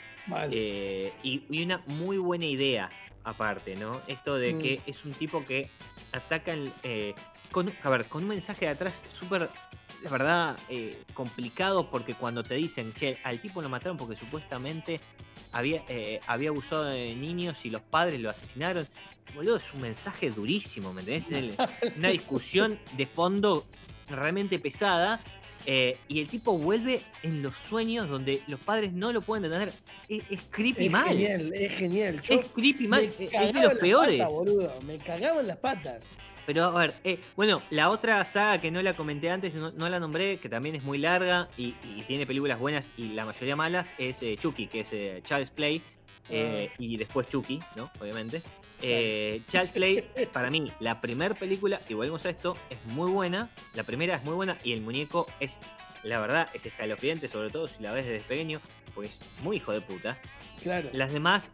eh, 0.51 1.11
y, 1.23 1.43
y 1.49 1.63
una 1.63 1.81
muy 1.87 2.17
buena 2.17 2.45
idea 2.45 2.89
aparte, 3.23 3.75
¿no? 3.75 4.01
Esto 4.07 4.37
de 4.37 4.53
Mm. 4.53 4.59
que 4.59 4.81
es 4.85 5.03
un 5.05 5.11
tipo 5.11 5.43
que 5.43 5.69
ataca 6.11 6.53
el, 6.53 6.71
eh, 6.83 7.13
con, 7.51 7.71
a 7.83 7.89
ver, 7.89 8.05
con 8.05 8.23
un 8.23 8.29
mensaje 8.29 8.65
de 8.65 8.71
atrás 8.71 9.03
súper, 9.11 9.49
la 10.03 10.09
verdad, 10.09 10.57
eh, 10.69 11.03
complicado 11.13 11.89
porque 11.89 12.13
cuando 12.13 12.43
te 12.43 12.55
dicen, 12.55 12.93
che, 12.93 13.17
al 13.23 13.39
tipo 13.41 13.61
lo 13.61 13.69
mataron 13.69 13.97
porque 13.97 14.15
supuestamente 14.15 14.99
había, 15.51 15.83
eh, 15.89 16.19
había 16.27 16.49
abusado 16.49 16.85
de 16.85 17.13
niños 17.15 17.65
y 17.65 17.69
los 17.69 17.81
padres 17.81 18.19
lo 18.19 18.29
asesinaron. 18.29 18.87
Boludo, 19.35 19.57
es 19.57 19.73
un 19.73 19.81
mensaje 19.81 20.31
durísimo, 20.31 20.93
¿me 20.93 21.01
entendés? 21.01 21.55
Una 21.97 22.09
discusión 22.09 22.79
de 22.97 23.05
fondo 23.05 23.65
realmente 24.07 24.57
pesada. 24.59 25.19
eh, 25.65 25.97
y 26.07 26.21
el 26.21 26.27
tipo 26.29 26.57
vuelve 26.57 27.01
en 27.21 27.41
los 27.43 27.57
sueños 27.57 28.07
donde 28.09 28.41
los 28.47 28.59
padres 28.61 28.93
no 28.93 29.11
lo 29.11 29.21
pueden 29.21 29.43
detener. 29.43 29.73
Es, 30.07 30.23
es 30.29 30.47
creepy 30.49 30.85
es 30.85 30.91
mal. 30.91 31.07
genial, 31.09 31.53
es 31.53 31.75
genial. 31.75 32.21
Yo 32.21 32.35
Es 32.35 32.47
creepy 32.47 32.87
mal. 32.87 33.03
Es, 33.03 33.29
cagaba 33.31 33.51
de 33.51 33.59
en 33.59 33.63
los 33.69 33.79
peores. 33.79 34.17
patas, 34.19 34.31
boludo. 34.33 34.73
Me 34.87 34.97
cagaban 34.97 35.45
las 35.47 35.57
patas. 35.57 35.97
Pero 36.49 36.63
a 36.63 36.71
ver, 36.71 36.95
eh, 37.03 37.19
bueno, 37.35 37.61
la 37.69 37.91
otra 37.91 38.25
saga 38.25 38.59
que 38.59 38.71
no 38.71 38.81
la 38.81 38.95
comenté 38.95 39.29
antes, 39.29 39.53
no, 39.53 39.69
no 39.69 39.87
la 39.87 39.99
nombré, 39.99 40.39
que 40.39 40.49
también 40.49 40.73
es 40.73 40.81
muy 40.81 40.97
larga 40.97 41.47
y, 41.55 41.75
y 41.83 42.03
tiene 42.07 42.25
películas 42.25 42.57
buenas 42.57 42.89
y 42.97 43.09
la 43.09 43.23
mayoría 43.23 43.55
malas, 43.55 43.87
es 43.99 44.23
eh, 44.23 44.35
Chucky, 44.35 44.65
que 44.65 44.79
es 44.79 44.87
eh, 44.91 45.21
Child's 45.23 45.51
Play. 45.51 45.79
eh, 46.29 46.71
y 46.79 46.97
después 46.97 47.27
Chucky, 47.27 47.59
¿no? 47.75 47.91
Obviamente. 48.01 48.41
Eh, 48.81 49.43
Child's 49.47 49.73
Play, 49.73 50.09
para 50.33 50.49
mí, 50.49 50.71
la 50.79 50.99
primera 51.01 51.35
película, 51.35 51.79
y 51.87 51.93
volvemos 51.93 52.25
a 52.25 52.31
esto, 52.31 52.57
es 52.71 52.83
muy 52.95 53.11
buena. 53.11 53.51
La 53.75 53.83
primera 53.83 54.15
es 54.15 54.23
muy 54.23 54.33
buena 54.33 54.57
y 54.63 54.73
el 54.73 54.81
muñeco 54.81 55.27
es, 55.39 55.55
la 56.01 56.19
verdad, 56.19 56.49
es 56.55 56.65
escalofriante, 56.65 57.27
sobre 57.27 57.51
todo 57.51 57.67
si 57.67 57.83
la 57.83 57.91
ves 57.91 58.07
desde 58.07 58.21
pequeño, 58.21 58.59
porque 58.95 59.11
es 59.11 59.19
muy 59.43 59.57
hijo 59.57 59.71
de 59.71 59.81
puta. 59.81 60.17
Claro. 60.63 60.89
Las 60.93 61.13
demás, 61.13 61.51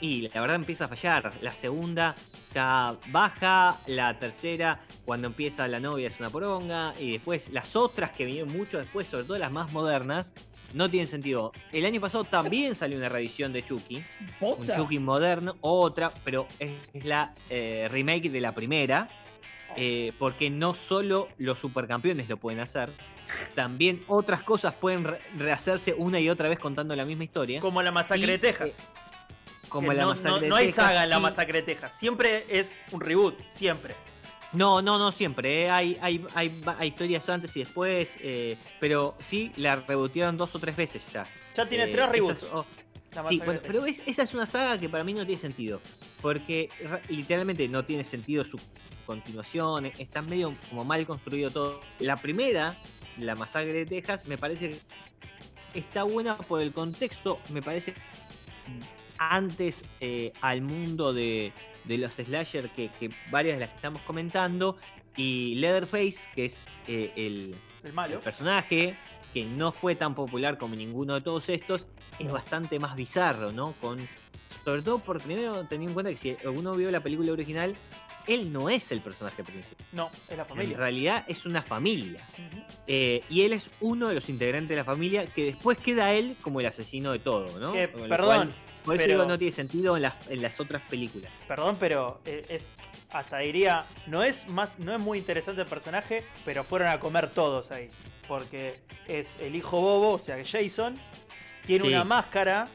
y 0.00 0.28
la 0.28 0.40
verdad 0.40 0.56
empieza 0.56 0.84
a 0.86 0.88
fallar. 0.88 1.32
La 1.42 1.50
segunda 1.50 2.14
ya 2.54 2.96
baja, 3.08 3.78
la 3.86 4.18
tercera, 4.18 4.80
cuando 5.04 5.26
empieza 5.28 5.66
la 5.68 5.80
novia 5.80 6.08
es 6.08 6.18
una 6.20 6.28
poronga, 6.30 6.94
y 6.98 7.12
después 7.12 7.50
las 7.50 7.76
otras 7.76 8.10
que 8.12 8.24
vinieron 8.24 8.52
mucho 8.52 8.78
después, 8.78 9.06
sobre 9.06 9.24
todo 9.24 9.38
las 9.38 9.52
más 9.52 9.72
modernas, 9.72 10.32
no 10.74 10.90
tienen 10.90 11.06
sentido. 11.08 11.52
El 11.72 11.86
año 11.86 12.00
pasado 12.00 12.24
también 12.24 12.74
salió 12.74 12.98
una 12.98 13.08
revisión 13.08 13.52
de 13.52 13.64
Chucky, 13.64 14.04
un. 14.40 14.66
Chucky 14.66 14.98
moderno, 14.98 15.56
otra, 15.60 16.10
pero 16.24 16.46
es, 16.58 16.72
es 16.92 17.04
la 17.04 17.34
eh, 17.50 17.88
remake 17.90 18.30
de 18.30 18.40
la 18.40 18.52
primera. 18.54 19.08
eh, 19.78 20.12
porque 20.18 20.48
no 20.48 20.72
solo 20.74 21.28
los 21.38 21.58
supercampeones 21.58 22.28
lo 22.30 22.38
pueden 22.38 22.60
hacer, 22.60 22.90
también 23.54 24.00
otras 24.06 24.42
cosas 24.42 24.72
pueden 24.74 25.04
re- 25.04 25.20
rehacerse 25.36 25.92
una 25.92 26.18
y 26.18 26.30
otra 26.30 26.48
vez 26.48 26.58
contando 26.58 26.96
la 26.96 27.04
misma 27.04 27.24
historia. 27.24 27.60
Como 27.60 27.82
la 27.82 27.90
masacre 27.92 28.22
Y, 28.24 28.26
de 28.26 28.38
Texas. 28.38 28.68
eh, 28.68 28.74
como 29.68 29.92
la 29.92 30.02
no, 30.02 30.08
masacre 30.10 30.30
no- 30.30 30.40
de 30.40 30.48
no 30.48 30.56
hay 30.56 30.66
Texas, 30.66 30.84
saga 30.86 31.04
en 31.04 31.10
la 31.10 31.16
sí. 31.16 31.22
masacre 31.22 31.60
de 31.60 31.62
Texas. 31.74 31.92
Siempre 31.98 32.44
es 32.48 32.72
un 32.92 33.00
reboot, 33.00 33.38
siempre. 33.50 33.94
No, 34.52 34.80
no, 34.80 34.98
no 34.98 35.12
siempre. 35.12 35.64
¿eh? 35.64 35.70
Hay, 35.70 35.98
hay, 36.00 36.24
hay, 36.34 36.62
hay 36.78 36.88
historias 36.88 37.28
antes 37.28 37.54
y 37.56 37.60
después, 37.60 38.10
eh, 38.20 38.56
pero 38.80 39.16
sí 39.26 39.52
la 39.56 39.76
rebotearon 39.76 40.36
dos 40.38 40.54
o 40.54 40.58
tres 40.58 40.76
veces 40.76 41.02
ya. 41.12 41.26
Ya 41.54 41.68
tiene 41.68 41.84
Eh, 41.84 41.92
tres 41.92 42.08
reboots. 42.08 42.38
esas- 42.42 42.52
oh, 42.54 42.64
Sí, 43.30 43.40
bueno, 43.42 43.60
pero 43.66 43.86
es- 43.86 44.02
esa 44.04 44.24
es 44.24 44.34
una 44.34 44.44
saga 44.44 44.78
que 44.78 44.90
para 44.90 45.02
mí 45.02 45.14
no 45.14 45.24
tiene 45.24 45.40
sentido. 45.40 45.80
Porque 46.20 46.68
ra- 46.84 47.00
literalmente 47.08 47.66
no 47.66 47.82
tiene 47.84 48.04
sentido 48.04 48.44
su 48.44 48.60
continuación. 49.06 49.86
e- 49.86 49.92
Está 49.98 50.20
medio 50.22 50.54
como 50.68 50.84
mal 50.84 51.06
construido 51.06 51.50
todo. 51.50 51.80
La 51.98 52.16
primera, 52.18 52.74
la 53.18 53.34
masacre 53.34 53.72
de 53.72 53.86
Texas, 53.86 54.26
me 54.28 54.36
parece 54.36 54.78
que 55.72 55.78
está 55.78 56.02
buena 56.02 56.36
por 56.36 56.60
el 56.60 56.72
contexto. 56.74 57.40
Me 57.50 57.62
parece 57.62 57.94
antes 59.18 59.82
eh, 60.00 60.32
al 60.40 60.62
mundo 60.62 61.12
de, 61.12 61.52
de 61.84 61.98
los 61.98 62.14
slasher 62.14 62.70
que, 62.70 62.90
que 62.98 63.10
varias 63.30 63.56
de 63.56 63.60
las 63.60 63.70
que 63.70 63.76
estamos 63.76 64.02
comentando. 64.02 64.76
Y 65.16 65.54
Leatherface, 65.56 66.18
que 66.34 66.44
es 66.46 66.66
eh, 66.86 67.12
el, 67.16 67.54
el 67.82 67.86
el 67.88 67.92
malo. 67.94 68.20
personaje 68.20 68.96
que 69.32 69.44
no 69.44 69.72
fue 69.72 69.94
tan 69.94 70.14
popular 70.14 70.58
como 70.58 70.74
ninguno 70.76 71.14
de 71.14 71.20
todos 71.22 71.48
estos, 71.48 71.86
es 72.18 72.30
bastante 72.30 72.78
más 72.78 72.96
bizarro, 72.96 73.52
¿no? 73.52 73.72
Con, 73.80 74.06
sobre 74.64 74.82
todo 74.82 74.98
porque 74.98 75.24
primero 75.24 75.64
teniendo 75.66 75.90
en 75.90 75.94
cuenta 75.94 76.10
que 76.10 76.16
si 76.16 76.36
uno 76.48 76.74
vio 76.74 76.90
la 76.90 77.00
película 77.00 77.32
original, 77.32 77.74
él 78.26 78.52
no 78.52 78.68
es 78.68 78.90
el 78.92 79.00
personaje 79.00 79.44
principal. 79.44 79.86
No, 79.92 80.10
es 80.28 80.36
la 80.36 80.42
En 80.42 80.48
familia. 80.48 80.76
realidad 80.76 81.24
es 81.28 81.46
una 81.46 81.62
familia. 81.62 82.20
Eh, 82.86 83.22
y 83.30 83.42
él 83.42 83.52
es 83.52 83.70
uno 83.80 84.08
de 84.08 84.14
los 84.16 84.28
integrantes 84.28 84.68
de 84.70 84.76
la 84.76 84.84
familia 84.84 85.26
que 85.26 85.44
después 85.44 85.78
queda 85.78 86.12
él 86.12 86.36
como 86.42 86.60
el 86.60 86.66
asesino 86.66 87.12
de 87.12 87.18
todo, 87.20 87.58
¿no? 87.58 87.72
Perdón, 87.72 88.18
cual, 88.26 88.54
por 88.86 88.94
eso 88.94 89.04
pero- 89.04 89.18
digo, 89.18 89.28
no 89.28 89.38
tiene 89.38 89.52
sentido 89.52 89.96
en 89.96 90.02
las, 90.02 90.30
en 90.30 90.40
las 90.40 90.58
otras 90.60 90.80
películas. 90.88 91.30
perdón, 91.46 91.76
pero 91.78 92.20
eh, 92.24 92.42
es, 92.48 92.66
hasta 93.10 93.38
diría, 93.38 93.84
no 94.06 94.22
es 94.22 94.48
más, 94.48 94.78
no 94.78 94.94
es 94.96 95.00
muy 95.02 95.18
interesante 95.18 95.60
el 95.62 95.68
personaje, 95.68 96.24
pero 96.44 96.64
fueron 96.64 96.88
a 96.88 96.98
comer 96.98 97.28
todos 97.30 97.70
ahí. 97.70 97.88
Porque 98.26 98.74
es 99.06 99.28
el 99.40 99.54
hijo 99.54 99.80
bobo, 99.80 100.14
o 100.14 100.18
sea, 100.18 100.36
Jason, 100.44 100.98
tiene 101.66 101.84
Sí. 101.84 101.90
una 101.92 102.04
máscara, 102.04 102.66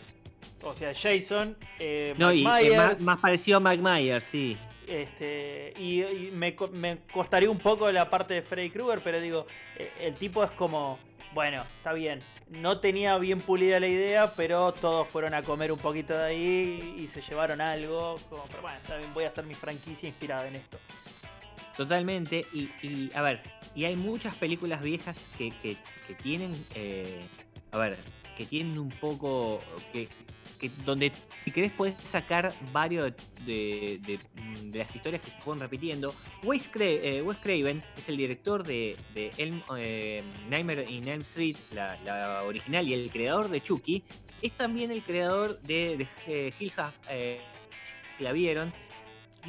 o 0.64 0.74
sea, 0.74 0.94
Jason, 0.96 1.58
eh, 1.80 2.14
No, 2.18 2.32
y 2.32 2.46
Mike 2.46 2.68
eh, 2.74 2.78
más, 2.78 2.86
Myers, 2.88 3.02
más 3.02 3.20
parecido 3.20 3.58
a 3.58 3.60
Mike 3.60 3.82
Myers, 3.84 4.24
sí. 4.24 4.58
Este, 4.88 5.74
y, 5.78 6.02
y 6.04 6.32
me, 6.34 6.54
co- 6.56 6.68
me 6.68 7.00
costaría 7.14 7.50
un 7.50 7.60
poco 7.60 7.90
la 7.92 8.10
parte 8.10 8.34
de 8.34 8.42
Freddy 8.42 8.70
Krueger, 8.70 9.02
pero 9.04 9.20
digo, 9.22 9.46
eh, 9.78 9.90
el 10.02 10.16
tipo 10.16 10.44
es 10.44 10.52
como, 10.52 11.00
bueno, 11.34 11.64
está 11.78 11.94
bien. 11.94 12.22
No 12.50 12.80
tenía 12.80 13.18
bien 13.18 13.40
pulida 13.40 13.80
la 13.80 13.88
idea, 13.88 14.34
pero 14.36 14.74
todos 14.74 15.08
fueron 15.08 15.34
a 15.34 15.42
comer 15.42 15.72
un 15.72 15.80
poquito 15.80 16.18
de 16.18 16.24
ahí 16.24 16.96
y 16.98 17.08
se 17.08 17.22
llevaron 17.22 17.62
algo. 17.62 18.16
Pero 18.30 18.62
bueno, 18.62 18.78
está 18.78 18.98
bien, 18.98 19.14
voy 19.14 19.24
a 19.24 19.30
hacer 19.30 19.46
mi 19.46 19.56
franquicia 19.56 20.10
inspirada 20.10 20.48
en 20.48 20.56
esto. 20.58 20.78
Totalmente, 21.78 22.46
y, 22.54 22.70
y, 22.86 23.12
a 23.16 23.22
ver, 23.22 23.42
y 23.74 23.86
hay 23.86 23.96
muchas 23.96 24.36
películas 24.36 24.82
viejas 24.82 25.18
que 25.38 25.54
tienen, 26.22 26.54
eh, 26.76 27.22
a 27.72 27.78
ver, 27.78 27.98
que 28.36 28.46
tienen 28.46 28.78
un 28.78 28.90
poco, 28.90 29.62
que, 29.94 30.10
que 30.62 30.70
donde 30.86 31.12
si 31.44 31.52
querés 31.52 31.72
podés 31.72 31.96
sacar 31.96 32.54
varios 32.72 33.14
de, 33.46 34.00
de- 34.06 34.20
de 34.64 34.78
las 34.80 34.96
historias 34.96 35.22
que 35.22 35.32
se 35.32 35.42
fueron 35.42 35.60
repitiendo. 35.60 36.14
Wes, 36.44 36.70
eh, 36.80 37.22
Wes 37.26 37.38
Craven, 37.38 37.84
es 37.98 38.08
el 38.08 38.16
director 38.18 38.64
de, 38.64 38.96
Elm, 39.38 39.60
eh, 39.78 40.24
Nightmare 40.50 40.86
in 40.90 41.08
Elm 41.08 41.22
Street, 41.22 41.58
la, 41.74 41.98
la 42.06 42.44
original, 42.44 42.88
y 42.88 42.94
el 42.94 43.10
creador 43.12 43.50
de 43.50 43.60
Chucky, 43.60 44.04
es 44.42 44.52
también 44.54 44.92
el 44.92 45.02
creador 45.04 45.60
de, 45.62 46.08
eh, 46.28 46.54
Hills 46.60 46.76
eh, 47.10 47.42
la 48.20 48.32
vieron, 48.32 48.72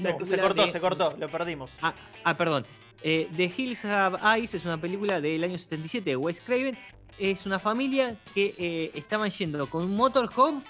Se, 0.01 0.39
cortó, 0.41 0.67
se 0.69 0.81
cortó, 0.81 1.17
lo 1.19 1.31
perdimos. 1.31 1.71
Ah, 1.83 1.95
ah, 2.25 2.37
perdón. 2.37 2.65
Eh, 3.03 3.29
The 3.37 3.53
Hills 3.57 3.85
Have 3.85 4.19
Eyes 4.37 4.55
es 4.55 4.65
una 4.65 4.81
película 4.81 5.21
del 5.21 5.45
año 5.45 5.59
77 5.59 6.11
de 6.11 6.17
Wes 6.17 6.41
Craven. 6.41 6.79
Es 7.19 7.45
una 7.45 7.59
familia 7.59 8.17
que 8.35 8.55
eh, 8.57 8.91
estaban 8.95 9.29
yendo 9.31 9.67
con 9.67 9.85
un 9.85 9.95
motorhome 9.97 10.63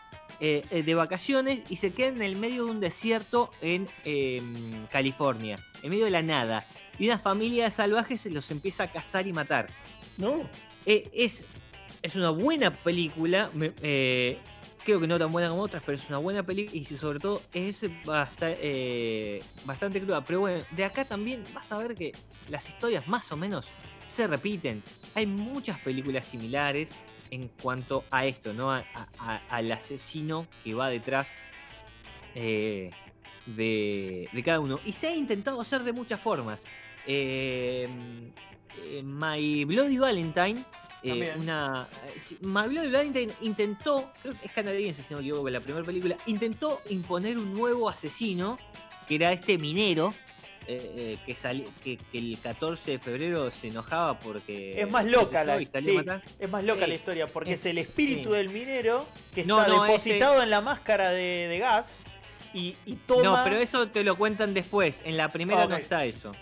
eh, 0.44 0.64
eh, 0.72 0.82
de 0.82 0.94
vacaciones 0.96 1.60
y 1.70 1.76
se 1.76 1.92
quedan 1.92 2.16
en 2.16 2.22
el 2.22 2.34
medio 2.36 2.64
de 2.64 2.70
un 2.72 2.80
desierto 2.80 3.52
en 3.60 3.86
em, 4.04 4.86
California, 4.88 5.56
en 5.84 5.90
medio 5.90 6.04
de 6.04 6.10
la 6.10 6.22
nada. 6.22 6.66
Y 6.98 7.06
una 7.06 7.16
familia 7.18 7.66
de 7.66 7.70
salvajes 7.70 8.26
los 8.26 8.50
empieza 8.50 8.82
a 8.84 8.92
cazar 8.92 9.24
y 9.28 9.32
matar. 9.32 9.68
No. 10.18 10.42
Eh, 10.84 11.08
es, 11.14 11.44
es 12.02 12.16
una 12.16 12.30
buena 12.30 12.74
película. 12.74 13.50
me- 13.54 13.72
creo 14.84 14.98
que 14.98 15.06
no 15.06 15.16
tan 15.16 15.30
buena 15.30 15.48
como 15.48 15.62
otras, 15.62 15.80
pero 15.86 15.96
es 15.96 16.08
una 16.08 16.18
buena 16.18 16.42
película 16.42 16.76
y 16.76 16.84
sobre 16.96 17.20
todo 17.20 17.40
es 17.54 17.84
basta- 18.04 18.50
eh, 18.50 19.40
bastante 19.64 20.00
cruda. 20.00 20.24
Pero 20.24 20.40
bueno, 20.40 20.64
de 20.72 20.84
acá 20.84 21.04
también 21.04 21.44
vas 21.54 21.70
a 21.70 21.78
ver 21.78 21.94
que 21.94 22.10
las 22.50 22.68
historias 22.68 23.06
más 23.06 23.30
o 23.30 23.36
menos 23.36 23.68
se 24.12 24.26
repiten. 24.26 24.82
Hay 25.14 25.26
muchas 25.26 25.78
películas 25.80 26.26
similares 26.26 26.90
en 27.30 27.48
cuanto 27.60 28.04
a 28.10 28.26
esto, 28.26 28.52
¿no? 28.52 28.70
A- 28.72 28.84
a- 28.94 29.08
a- 29.18 29.42
al 29.48 29.72
asesino 29.72 30.46
que 30.62 30.74
va 30.74 30.88
detrás 30.88 31.28
eh, 32.34 32.90
de, 33.46 34.28
de 34.32 34.42
cada 34.42 34.60
uno. 34.60 34.80
Y 34.84 34.92
se 34.92 35.08
ha 35.08 35.14
intentado 35.14 35.60
hacer 35.60 35.82
de 35.82 35.92
muchas 35.92 36.20
formas. 36.20 36.64
Eh, 37.06 37.88
eh, 38.84 39.02
My 39.02 39.64
Bloody 39.64 39.98
Valentine. 39.98 40.62
eh, 41.02 41.34
una 41.36 41.88
My 42.42 42.68
Bloody 42.68 42.90
Valentine 42.90 43.32
intentó, 43.40 44.12
creo 44.22 44.38
que 44.38 44.46
es 44.46 44.52
canadiense 44.52 45.02
si 45.02 45.12
no 45.12 45.20
me 45.20 45.26
equivoco, 45.26 45.50
la 45.50 45.60
primera 45.60 45.84
película, 45.84 46.16
intentó 46.26 46.78
imponer 46.90 47.38
un 47.38 47.52
nuevo 47.52 47.88
asesino, 47.88 48.56
que 49.08 49.16
era 49.16 49.32
este 49.32 49.58
minero, 49.58 50.14
eh, 50.66 50.92
eh, 50.96 51.18
que, 51.26 51.34
sali- 51.34 51.66
que, 51.82 51.96
que 51.96 52.18
el 52.18 52.38
14 52.40 52.92
de 52.92 52.98
febrero 52.98 53.50
se 53.50 53.68
enojaba 53.68 54.18
porque... 54.18 54.80
Es 54.80 54.90
más 54.90 55.04
loca 55.04 55.44
la, 55.44 55.58
sí, 55.58 55.68
es 56.38 56.50
más 56.50 56.64
loca 56.64 56.86
la 56.86 56.94
historia, 56.94 57.26
porque 57.26 57.54
Es- 57.54 57.66
el 57.66 57.78
espíritu 57.78 58.30
del 58.32 58.48
minero 58.48 59.06
que 59.34 59.44
No, 59.44 59.60
está 59.60 59.72
no, 59.72 59.82
depositado 59.84 60.42
en 60.42 60.50
la 60.50 60.60
máscara 60.60 61.10
de, 61.10 61.48
de 61.48 61.58
gas 61.58 61.90
y, 62.54 62.74
y 62.86 62.94
toma... 62.96 63.22
No, 63.22 63.44
pero 63.44 63.56
eso 63.56 63.88
te 63.88 64.04
lo 64.04 64.16
cuentan 64.16 64.54
después. 64.54 65.00
En 65.04 65.16
la 65.16 65.30
primera 65.30 65.66
no 65.66 65.74
Ok. 65.76 65.80
está 65.82 66.04
eso. 66.04 66.32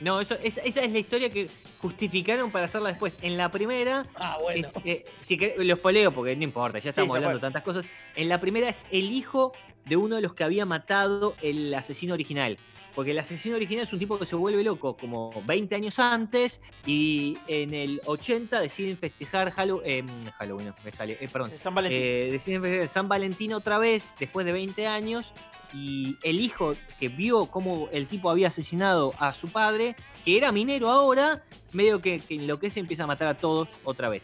No, 0.00 0.20
eso, 0.20 0.36
esa, 0.42 0.60
esa 0.60 0.80
es 0.82 0.92
la 0.92 0.98
historia 0.98 1.30
que 1.30 1.48
justificaron 1.80 2.50
para 2.50 2.66
hacerla 2.66 2.90
después. 2.90 3.16
En 3.22 3.36
la 3.38 3.50
primera, 3.50 4.04
Ah, 4.16 4.36
bueno. 4.42 4.68
es- 4.68 4.84
eh, 4.84 5.04
si 5.22 5.38
querés, 5.38 5.64
los 5.64 5.80
poleo 5.80 6.12
porque 6.12 6.36
no 6.36 6.42
importa, 6.44 6.78
ya 6.80 6.90
estamos 6.90 7.14
hablando 7.16 7.36
de 7.38 7.40
tantas 7.40 7.62
cosas. 7.62 7.84
En 8.14 8.28
la 8.28 8.38
primera 8.40 8.68
es 8.68 8.84
el 8.90 9.10
hijo 9.10 9.52
de 9.86 9.96
uno 9.96 10.16
de 10.16 10.22
los 10.22 10.34
que 10.34 10.44
había 10.44 10.66
matado 10.66 11.34
el 11.42 11.72
asesino 11.72 12.12
original. 12.12 12.58
Porque 12.96 13.10
el 13.12 13.18
asesino 13.18 13.54
original 13.56 13.84
es 13.84 13.92
un 13.92 13.98
tipo 14.00 14.18
que 14.18 14.26
se 14.26 14.34
vuelve 14.34 14.64
loco 14.64 14.96
como 14.96 15.30
20 15.44 15.74
años 15.76 15.98
antes 15.98 16.60
y 16.86 17.36
en 17.46 17.74
el 17.74 18.00
80 18.06 18.58
deciden 18.58 18.96
festejar 18.96 19.52
Hallow- 19.54 19.82
eh, 19.84 20.02
Halloween. 20.38 20.72
me 20.84 20.90
sale, 20.90 21.18
eh, 21.20 21.28
perdón. 21.30 21.52
San 21.62 21.74
Valentín. 21.74 22.00
Eh, 22.02 22.28
deciden 22.32 22.62
festejar 22.62 22.88
San 22.88 23.06
Valentín 23.08 23.52
otra 23.52 23.78
vez 23.78 24.14
después 24.18 24.46
de 24.46 24.52
20 24.52 24.86
años 24.86 25.32
y 25.74 26.16
el 26.22 26.40
hijo 26.40 26.72
que 26.98 27.08
vio 27.08 27.46
cómo 27.46 27.88
el 27.92 28.06
tipo 28.08 28.30
había 28.30 28.48
asesinado 28.48 29.12
a 29.18 29.34
su 29.34 29.48
padre, 29.48 29.94
que 30.24 30.38
era 30.38 30.50
minero 30.50 30.88
ahora, 30.88 31.44
medio 31.74 32.00
que, 32.00 32.18
que 32.20 32.36
enloquece 32.36 32.80
y 32.80 32.82
empieza 32.82 33.04
a 33.04 33.06
matar 33.06 33.28
a 33.28 33.34
todos 33.36 33.68
otra 33.84 34.08
vez. 34.08 34.22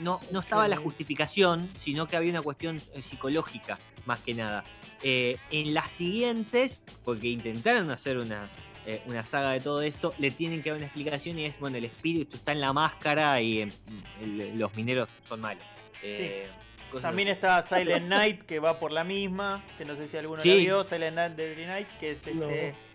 No, 0.00 0.20
no 0.32 0.40
estaba 0.40 0.66
la 0.68 0.76
justificación, 0.76 1.68
sino 1.78 2.06
que 2.06 2.16
había 2.16 2.30
una 2.30 2.42
cuestión 2.42 2.78
eh, 2.94 3.02
psicológica 3.02 3.78
más 4.06 4.20
que 4.20 4.34
nada. 4.34 4.64
Eh, 5.02 5.36
en 5.50 5.74
las 5.74 5.90
siguientes, 5.90 6.82
porque 7.04 7.28
intentaron 7.28 7.90
hacer 7.90 8.16
una, 8.18 8.42
eh, 8.86 9.02
una 9.06 9.22
saga 9.24 9.50
de 9.52 9.60
todo 9.60 9.82
esto, 9.82 10.14
le 10.18 10.30
tienen 10.30 10.62
que 10.62 10.70
dar 10.70 10.78
una 10.78 10.86
explicación 10.86 11.38
y 11.38 11.44
es, 11.44 11.58
bueno, 11.60 11.76
el 11.76 11.84
espíritu 11.84 12.36
está 12.36 12.52
en 12.52 12.60
la 12.60 12.72
máscara 12.72 13.40
y 13.40 13.60
el- 13.60 14.58
los 14.58 14.74
mineros 14.74 15.08
son 15.28 15.40
malos. 15.42 15.62
Eh, 16.02 16.46
cosas 16.90 17.02
También 17.02 17.28
así. 17.28 17.34
está 17.34 17.62
Silent 17.62 18.06
Night, 18.08 18.42
que 18.46 18.58
va 18.58 18.78
por 18.80 18.90
la 18.92 19.04
misma, 19.04 19.62
que 19.76 19.84
no 19.84 19.94
sé 19.96 20.08
si 20.08 20.16
alguno 20.16 20.40
Sí. 20.42 20.48
la 20.48 20.54
vio, 20.56 20.84
Silent 20.84 21.14
Night 21.16 21.32
Deadly 21.36 21.66
Night, 21.66 21.88
que 22.00 22.12
es 22.12 22.26
este, 22.26 22.34
No. 22.34 22.48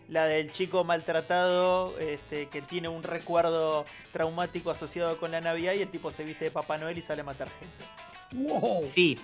La 0.10 0.26
del 0.26 0.52
chico 0.52 0.84
maltratado 0.84 1.98
este, 2.00 2.48
que 2.48 2.62
tiene 2.62 2.88
un 2.89 3.02
recuerdo 3.04 3.86
traumático 4.12 4.70
asociado 4.72 5.18
con 5.18 5.32
la 5.32 5.41
Navidad 5.41 5.74
y 5.74 5.82
el 5.82 5.89
tipo 5.89 6.12
se 6.12 6.24
viste 6.24 6.46
de 6.46 6.52
Papá 6.52 6.78
Noel 6.78 6.98
y 6.98 7.02
sale 7.02 7.22
a 7.22 7.24
matar 7.24 7.48
gente. 7.60 8.50
Wow. 8.50 8.86
Sí. 8.88 9.18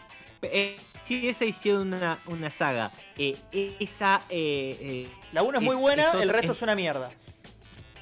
Eh, 0.44 0.76
sí, 1.04 1.28
esa 1.28 1.46
hicieron 1.46 1.94
una, 1.94 2.17
una 2.28 2.50
saga. 2.50 2.91
Eh, 3.17 3.38
esa 3.80 4.22
eh, 4.30 4.76
eh, 4.82 5.10
La 5.34 5.44
1 5.44 5.60
es 5.60 5.63
muy 5.63 5.76
buena, 5.76 6.08
es 6.10 6.13
el 6.15 6.30
resto 6.30 6.52
es- 6.54 6.58
es 6.58 6.62
una 6.63 6.76
mierda. 6.76 7.10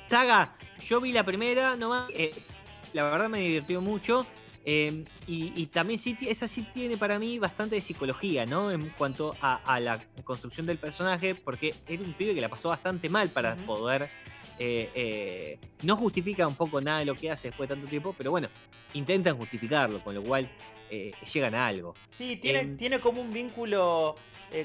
saga, 0.09 0.55
yo 0.87 1.01
vi 1.01 1.11
la 1.11 1.23
primera 1.23 1.75
nomás. 1.75 2.09
eh, 2.13 2.31
la 2.93 3.03
verdad 3.03 3.29
me 3.29 3.39
divirtió 3.39 3.81
mucho. 3.81 4.25
Eh, 4.65 5.03
y, 5.27 5.53
y 5.55 5.65
también 5.67 5.99
sí, 5.99 6.17
esa 6.21 6.47
sí 6.47 6.63
tiene 6.73 6.97
para 6.97 7.17
mí 7.17 7.39
bastante 7.39 7.75
de 7.75 7.81
psicología, 7.81 8.45
¿no? 8.45 8.71
En 8.71 8.89
cuanto 8.89 9.35
a, 9.41 9.55
a 9.63 9.79
la 9.79 9.99
construcción 10.23 10.65
del 10.67 10.77
personaje, 10.77 11.33
porque 11.35 11.73
era 11.87 12.01
un 12.03 12.13
pibe 12.13 12.35
que 12.35 12.41
la 12.41 12.49
pasó 12.49 12.69
bastante 12.69 13.09
mal 13.09 13.29
para 13.29 13.55
poder... 13.55 14.09
eh, 14.59 14.89
eh, 14.93 15.59
no 15.83 15.95
justifica 15.95 16.45
un 16.47 16.55
poco 16.55 16.81
nada 16.81 16.99
de 16.99 17.05
lo 17.05 17.15
que 17.15 17.31
hace 17.31 17.47
después 17.49 17.69
de 17.69 17.75
tanto 17.75 17.89
tiempo, 17.89 18.13
pero 18.17 18.31
bueno, 18.31 18.49
intentan 18.93 19.37
justificarlo, 19.37 20.03
con 20.03 20.13
lo 20.15 20.21
cual 20.23 20.49
eh, 20.91 21.13
llegan 21.33 21.55
a 21.55 21.67
algo. 21.67 21.93
Sí, 22.17 22.35
tiene, 22.37 22.59
Em, 22.59 22.77
tiene 22.77 22.99
como 22.99 23.21
un 23.21 23.31
vínculo 23.33 24.15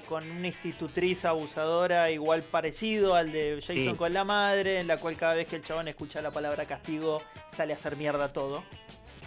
con 0.09 0.28
una 0.30 0.46
institutriz 0.48 1.26
abusadora 1.26 2.11
igual 2.11 2.42
parecido 2.42 3.14
al 3.14 3.30
de 3.33 3.57
Jason 3.61 3.92
Sí. 3.92 3.94
con 3.98 4.14
la 4.14 4.24
madre, 4.24 4.80
en 4.80 4.87
la 4.87 4.96
cual 4.96 5.14
cada 5.16 5.35
vez 5.35 5.46
que 5.46 5.57
el 5.57 5.62
chabón 5.62 5.87
escucha 5.88 6.22
la 6.22 6.30
palabra 6.30 6.64
castigo 6.64 7.22
sale 7.52 7.74
a 7.74 7.76
hacer 7.76 7.94
mierda 7.96 8.33
todo. 8.33 8.64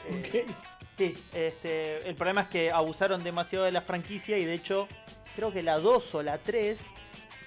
Eh. 0.10 0.46
Sí, 0.98 1.16
este, 1.34 2.08
el 2.10 2.16
problema 2.16 2.42
es 2.42 2.48
que 2.48 2.72
abusaron 2.72 3.24
demasiado 3.24 3.66
de 3.66 3.72
la 3.72 3.82
franquicia 3.82 4.38
y 4.40 4.46
de 4.46 4.54
hecho 4.56 4.88
creo 5.36 5.54
que 5.54 5.62
la 5.62 5.78
2 5.78 6.16
o 6.16 6.24
la 6.24 6.40
3 6.40 6.78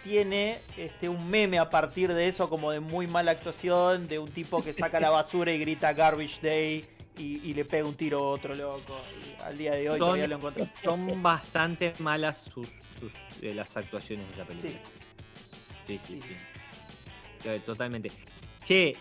tiene 0.05 0.57
este, 0.77 1.09
un 1.09 1.29
meme 1.29 1.59
a 1.59 1.69
partir 1.69 2.15
de 2.15 2.29
eso 2.29 2.49
como 2.49 2.71
de 2.71 2.79
muy 2.81 3.07
mala 3.09 3.33
actuación, 3.33 4.07
de 4.07 4.19
un 4.21 4.31
tipo 4.31 4.63
que 4.63 4.73
saca 4.73 5.01
la 5.01 5.11
basura 5.11 5.51
y 5.53 5.59
grita 5.59 5.93
Garbage 5.93 6.41
Day 6.41 6.85
y, 7.19 7.51
y 7.51 7.53
le 7.55 7.65
pega 7.65 7.87
un 7.89 7.95
tiro 7.95 8.19
a 8.21 8.29
otro 8.31 8.55
loco. 8.55 8.97
Y 9.39 9.43
al 9.43 9.59
día 9.59 9.73
de 9.73 9.91
hoy 9.91 9.99
Son- 9.99 10.07
todavía 10.07 10.29
lo 10.29 10.37
encontré. 10.37 10.69
Son 10.83 11.23
bastante 11.23 11.93
malas 11.99 12.39
sus, 12.55 12.69
sus- 13.01 13.43
eh, 13.43 13.53
las 13.55 13.77
actuaciones 13.77 14.27
de 14.29 14.33
esa 14.35 14.45
película. 14.45 14.73
Sí. 14.73 15.99
Sí, 15.99 15.99
sí, 15.99 16.21
Sí, 16.23 16.35
sí. 17.43 17.49
Eh, 17.49 17.61
Totalmente. 17.67 18.11
Che, 18.65 18.97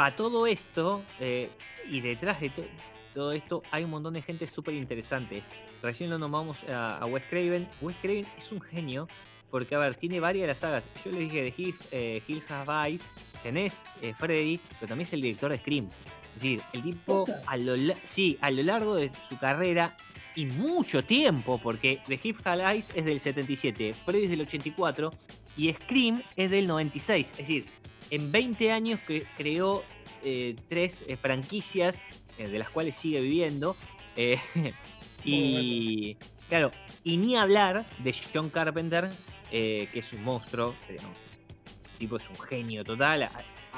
para 0.00 0.16
todo 0.16 0.46
esto, 0.46 1.02
eh, 1.18 1.50
y 1.86 2.00
detrás 2.00 2.40
de 2.40 2.48
to- 2.48 2.64
todo 3.12 3.32
esto, 3.32 3.62
hay 3.70 3.84
un 3.84 3.90
montón 3.90 4.14
de 4.14 4.22
gente 4.22 4.46
súper 4.46 4.72
interesante. 4.72 5.42
Recién 5.82 6.08
lo 6.08 6.18
nombramos 6.18 6.56
a, 6.70 6.96
a 6.96 7.04
Wes 7.04 7.22
Craven. 7.28 7.68
Wes 7.82 7.94
Craven 8.00 8.26
es 8.38 8.50
un 8.50 8.62
genio, 8.62 9.08
porque, 9.50 9.74
a 9.74 9.78
ver, 9.78 9.96
tiene 9.96 10.18
varias 10.18 10.44
de 10.44 10.46
las 10.48 10.58
sagas. 10.58 10.84
Yo 11.04 11.10
le 11.10 11.18
dije 11.18 11.42
de 11.42 11.54
Hills, 11.54 11.88
eh, 11.92 12.22
Hills 12.26 12.50
Have 12.50 12.88
Eyes, 12.88 13.02
tenés 13.42 13.82
eh, 14.00 14.14
Freddy, 14.18 14.58
pero 14.78 14.88
también 14.88 15.06
es 15.06 15.12
el 15.12 15.20
director 15.20 15.50
de 15.50 15.58
Scream. 15.58 15.86
Es 16.28 16.34
decir, 16.36 16.62
el 16.72 16.82
tipo, 16.82 17.26
sí, 18.04 18.38
a 18.40 18.50
lo 18.50 18.62
largo 18.62 18.94
de 18.94 19.10
su 19.28 19.38
carrera, 19.38 19.94
y 20.40 20.46
mucho 20.46 21.04
tiempo, 21.04 21.58
porque 21.58 22.00
The 22.06 22.18
Have 22.44 22.72
Eyes 22.72 22.88
es 22.94 23.04
del 23.04 23.20
77, 23.20 23.92
Freddy 23.92 24.24
es 24.24 24.30
del 24.30 24.40
84, 24.40 25.10
y 25.58 25.70
Scream 25.74 26.22
es 26.34 26.50
del 26.50 26.66
96. 26.66 27.30
Es 27.32 27.36
decir, 27.36 27.66
en 28.10 28.32
20 28.32 28.72
años 28.72 29.00
que 29.06 29.26
creó 29.36 29.84
eh, 30.24 30.56
tres 30.70 31.04
eh, 31.06 31.18
franquicias 31.18 32.00
eh, 32.38 32.48
de 32.48 32.58
las 32.58 32.70
cuales 32.70 32.96
sigue 32.96 33.20
viviendo. 33.20 33.76
y 35.24 36.16
claro, 36.48 36.72
y 37.04 37.18
ni 37.18 37.36
hablar 37.36 37.84
de 37.98 38.14
John 38.32 38.48
Carpenter, 38.48 39.10
que 39.50 39.88
es 39.92 40.12
un 40.14 40.24
monstruo. 40.24 40.74
el 40.88 40.98
tipo 41.98 42.16
es 42.16 42.28
un 42.30 42.36
genio 42.36 42.82
total. 42.82 43.28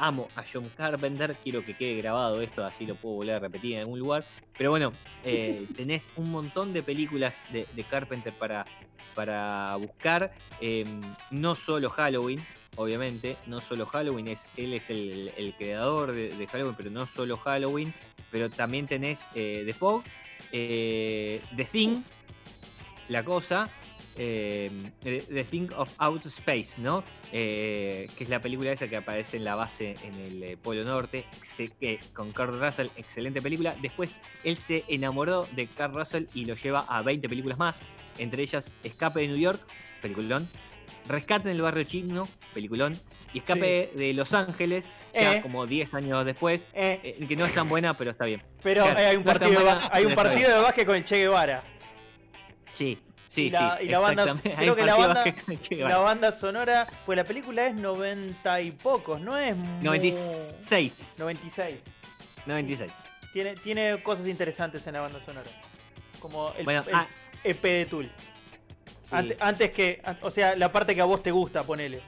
Amo 0.03 0.27
a 0.35 0.43
John 0.43 0.69
Carpenter, 0.77 1.37
quiero 1.45 1.65
que 1.65 1.77
quede 1.77 1.95
grabado 1.99 2.43
esto, 2.43 2.65
así 2.65 2.87
lo 2.87 2.97
puedo 2.97 3.15
volver 3.15 3.37
a 3.37 3.38
repetir 3.38 3.75
en 3.75 3.81
algún 3.83 4.01
lugar. 4.01 4.25
Pero 4.59 4.71
bueno, 4.71 4.93
eh, 5.23 5.69
tenés 5.77 6.09
un 6.17 6.33
montón 6.33 6.73
de 6.73 6.83
películas 6.83 7.37
de, 7.53 7.69
de 7.73 7.85
Carpenter 7.85 8.33
para, 8.33 8.67
para 9.15 9.77
buscar. 9.77 10.33
eh, 10.61 10.85
no 11.31 11.55
solo 11.55 11.88
Halloween, 11.91 12.45
obviamente, 12.75 13.37
no 13.47 13.61
solo 13.61 13.87
Halloween, 13.87 14.27
es, 14.27 14.45
él 14.57 14.75
es 14.75 14.91
el, 14.91 15.31
el 15.37 15.55
creador 15.55 16.11
de, 16.11 16.31
de 16.31 16.47
Halloween, 16.49 16.75
pero 16.77 16.91
no 16.91 17.07
solo 17.07 17.37
Halloween, 17.37 17.95
pero 18.33 18.51
también 18.51 18.88
tenés 18.88 19.21
eh, 19.37 19.62
The 19.65 19.73
Fog, 19.73 20.03
eh, 20.51 21.41
The 21.55 21.65
Thing, 21.65 22.03
La 23.09 23.25
Cosa, 23.25 23.71
eh, 24.16 24.70
The 25.03 25.20
The 25.20 25.44
Thing 25.44 25.68
of 25.77 25.92
Outer 25.98 26.29
Space, 26.31 26.75
¿no? 26.79 27.03
Eh, 27.33 28.09
que 28.16 28.25
es 28.25 28.31
la 28.31 28.40
película 28.40 28.72
esa 28.72 28.88
que 28.88 28.96
aparece 28.96 29.37
en 29.38 29.44
la 29.44 29.55
base 29.55 29.94
en 30.05 30.14
el 30.14 30.42
eh, 30.42 30.57
Polo 30.57 30.85
Norte, 30.85 31.25
que- 31.81 32.01
con 32.14 32.33
Kurt 32.33 32.55
Russell, 32.61 32.88
excelente 32.96 33.40
película. 33.40 33.75
Después 33.81 34.16
él 34.44 34.57
se 34.57 34.85
enamoró 34.88 35.46
de 35.55 35.66
Kurt 35.66 35.94
Russell 35.94 36.25
y 36.35 36.44
lo 36.44 36.55
lleva 36.55 36.81
a 36.88 37.03
20 37.03 37.29
películas 37.29 37.59
más, 37.59 37.77
entre 38.18 38.42
ellas 38.42 38.70
Escape 38.85 39.20
de 39.20 39.29
New 39.29 39.38
York, 39.38 39.61
peliculón, 40.01 40.48
Rescate 41.09 41.48
en 41.48 41.57
el 41.57 41.62
barrio 41.62 41.85
chino, 41.85 42.29
peliculón, 42.53 42.94
y 43.33 43.38
Escape 43.38 43.92
de 43.94 44.12
Los 44.12 44.35
Ángeles, 44.35 44.85
ya 45.14 45.37
Eh. 45.37 45.40
como 45.42 45.66
10 45.66 45.94
años 45.94 46.25
después, 46.27 46.66
Eh, 46.75 47.16
eh, 47.18 47.27
que 47.27 47.35
no 47.35 47.46
es 47.46 47.55
tan 47.55 47.66
buena, 47.68 47.96
pero 47.96 48.11
está 48.11 48.27
bien. 48.27 48.42
pero 48.62 48.83
claro, 48.85 49.01
eh, 49.01 49.07
hay 49.07 49.16
un 49.16 49.25
no 49.25 49.33
partido, 49.33 49.62
buena, 49.62 49.88
hay 49.90 50.05
un 50.05 50.14
partido 50.14 50.51
de 50.51 50.61
básquet 50.61 50.87
con 50.87 50.96
el 50.96 51.05
Che 51.05 51.16
Guevara. 51.16 51.62
Sí, 52.75 52.98
sí, 53.33 53.47
Y 53.47 53.51
la- 53.51 53.79
sí. 53.79 53.85
y 53.85 53.88
la 53.88 53.99
banda- 53.99 54.37
creo 54.42 54.77
que 54.77 54.85
la 54.85 54.95
banda- 54.97 55.25
que- 55.25 55.77
La 55.77 55.99
banda 55.99 56.33
sonora, 56.33 56.87
pues 57.07 57.16
la 57.16 57.25
película 57.25 57.66
es 57.66 57.75
90 57.75 58.61
y 58.61 58.71
pocos, 58.73 59.21
no 59.21 59.37
es 59.38 59.57
muy- 59.57 59.83
96. 59.85 61.14
96. 61.18 61.77
96. 62.47 62.92
Tiene, 63.33 63.55
tiene 63.55 64.03
cosas 64.03 64.27
interesantes 64.27 64.87
en 64.87 64.92
la 64.95 65.01
banda 65.01 65.21
sonora. 65.25 65.49
Como 66.21 66.53
el, 66.59 66.64
Bueno, 66.64 66.83
el 66.87 66.95
ah, 66.95 67.07
EP 67.42 67.62
de 67.79 67.87
Tool. 67.87 68.11
sí, 69.05 69.09
Ante- 69.11 69.37
antes 69.40 69.71
que, 69.73 70.03
o 70.21 70.31
sea, 70.31 70.55
la 70.57 70.71
parte 70.71 70.95
que 70.95 71.01
a 71.01 71.05
vos 71.07 71.23
te 71.23 71.31
gusta, 71.31 71.62
ponele. 71.62 72.01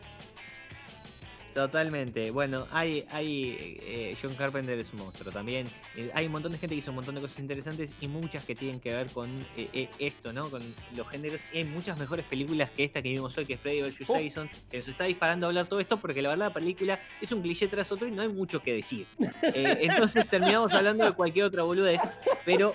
Totalmente. 1.55 2.31
Bueno, 2.31 2.67
hay, 2.71 3.07
hay 3.11 3.79
eh, 3.83 4.17
John 4.21 4.35
Carpenter 4.35 4.79
es 4.79 4.93
un 4.93 4.99
monstruo 4.99 5.33
también. 5.33 5.67
Eh, 5.97 6.11
hay 6.13 6.27
un 6.27 6.33
montón 6.33 6.53
de 6.53 6.59
gente 6.59 6.75
que 6.75 6.81
hizo 6.81 6.91
un 6.91 6.97
montón 6.97 7.15
de 7.15 7.21
cosas 7.21 7.39
interesantes 7.39 7.91
y 8.01 8.09
muchas 8.09 8.45
que 8.45 8.55
tienen 8.55 8.81
que 8.81 8.93
ver 8.93 9.11
con 9.11 9.31
eh, 9.57 9.69
eh, 9.73 9.89
esto, 9.99 10.33
¿no? 10.33 10.51
Con 10.51 10.63
los 10.95 11.09
géneros. 11.09 11.41
Hay 11.55 11.65
muchas 11.65 11.99
mejores 11.99 12.27
películas 12.27 12.71
que 12.71 12.85
esta 12.85 13.01
que 13.01 13.11
vimos 13.11 13.37
hoy, 13.39 13.47
que 13.47 13.55
es 13.55 13.61
Freddy 13.61 13.83
vs. 13.83 13.95
Oh. 14.09 14.15
Jason, 14.15 14.51
que 14.71 14.79
nos 14.79 14.89
está 14.89 15.05
disparando 15.05 15.47
a 15.47 15.49
hablar 15.49 15.67
todo 15.67 15.81
esto 15.81 15.99
porque 15.99 16.21
la 16.21 16.31
verdad 16.31 16.49
la 16.49 16.55
película 16.55 17.01
es 17.21 17.31
un 17.33 17.41
cliché 17.41 17.69
tras 17.69 17.91
otro 17.93 18.07
y 18.07 18.11
no 18.11 18.23
hay 18.23 18.29
mucho 18.29 18.61
que 18.63 18.75
decir. 18.75 19.07
Eh, 19.55 19.79
entonces 19.83 20.27
terminamos 20.29 20.73
hablando 20.73 21.05
de 21.05 21.13
cualquier 21.13 21.45
otra 21.45 21.63
boludez, 21.63 22.01
pero... 22.45 22.75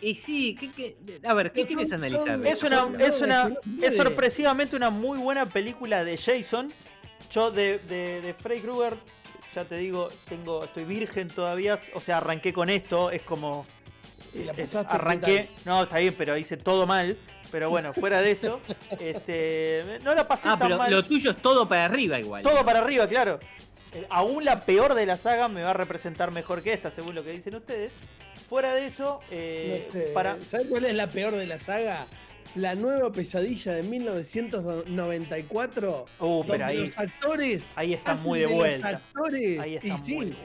Y 0.00 0.14
sí, 0.14 0.56
¿qué, 0.58 0.70
qué- 0.70 0.96
a 1.26 1.34
ver, 1.34 1.50
¿qué 1.52 1.66
quieres 1.66 1.92
analizar? 1.92 2.38
de 2.38 2.50
Es 2.50 2.62
una, 2.62 2.88
es 2.98 3.20
una, 3.20 3.52
es 3.82 3.96
sorpresivamente 3.96 4.76
una 4.76 4.90
muy 4.90 5.18
buena 5.18 5.46
película 5.46 6.04
de 6.04 6.16
Jason. 6.16 6.72
Yo 7.30 7.50
de, 7.50 7.78
de, 7.80 8.20
de 8.20 8.34
Freddy 8.34 8.60
Krueger, 8.60 8.96
ya 9.54 9.64
te 9.64 9.76
digo, 9.76 10.08
tengo, 10.28 10.64
estoy 10.64 10.84
virgen 10.84 11.28
todavía. 11.28 11.80
O 11.94 12.00
sea, 12.00 12.18
arranqué 12.18 12.52
con 12.52 12.70
esto, 12.70 13.10
es 13.10 13.22
como. 13.22 13.66
Y 14.34 14.44
la 14.44 14.52
es- 14.52 14.58
pasaste 14.72 14.94
arranqué. 14.94 15.48
No, 15.64 15.82
está 15.84 15.98
bien, 15.98 16.14
pero 16.16 16.36
hice 16.36 16.56
todo 16.56 16.86
mal. 16.86 17.16
Pero 17.50 17.70
bueno, 17.70 17.92
fuera 17.92 18.20
de 18.20 18.30
eso, 18.32 18.60
este, 19.00 19.98
no 20.02 20.14
la 20.14 20.26
pasé 20.26 20.48
Ah, 20.48 20.56
tan 20.58 20.68
pero 20.68 20.78
mal. 20.78 20.90
lo 20.90 21.02
tuyo 21.04 21.30
es 21.32 21.36
todo 21.42 21.68
para 21.68 21.84
arriba 21.84 22.18
igual. 22.18 22.42
Todo 22.42 22.64
para 22.64 22.80
arriba, 22.80 23.06
claro. 23.06 23.38
Eh, 23.92 24.06
aún 24.10 24.44
la 24.44 24.60
peor 24.60 24.94
de 24.94 25.06
la 25.06 25.16
saga 25.16 25.46
me 25.48 25.62
va 25.62 25.70
a 25.70 25.74
representar 25.74 26.32
mejor 26.32 26.62
que 26.62 26.72
esta, 26.72 26.90
según 26.90 27.14
lo 27.14 27.22
que 27.22 27.30
dicen 27.32 27.54
ustedes. 27.54 27.92
Fuera 28.48 28.74
de 28.74 28.86
eso, 28.86 29.20
eh, 29.30 29.84
No 29.86 29.92
sé, 29.92 30.00
para. 30.12 30.42
¿Sabes 30.42 30.66
cuál 30.68 30.84
es 30.86 30.94
la 30.94 31.06
peor 31.06 31.36
de 31.36 31.46
la 31.46 31.58
saga? 31.60 32.06
La 32.54 32.74
nueva 32.74 33.10
pesadilla 33.12 33.72
de 33.72 33.82
1994. 33.84 36.04
Uh, 36.20 36.28
pero 36.44 36.44
donde 36.46 36.64
ahí, 36.64 36.86
los 36.86 36.98
actores. 36.98 37.72
ahí 37.76 37.94
está 37.94 38.14
muy 38.16 38.40
de 38.40 38.44
Los 38.46 38.54
vuelta. 38.54 38.88
actores. 38.88 39.58
Ahí 39.60 39.74
está 39.76 39.86
y 39.86 39.90
muy 39.90 39.98
sí, 40.00 40.12
de 40.12 40.16
vuelta. 40.24 40.38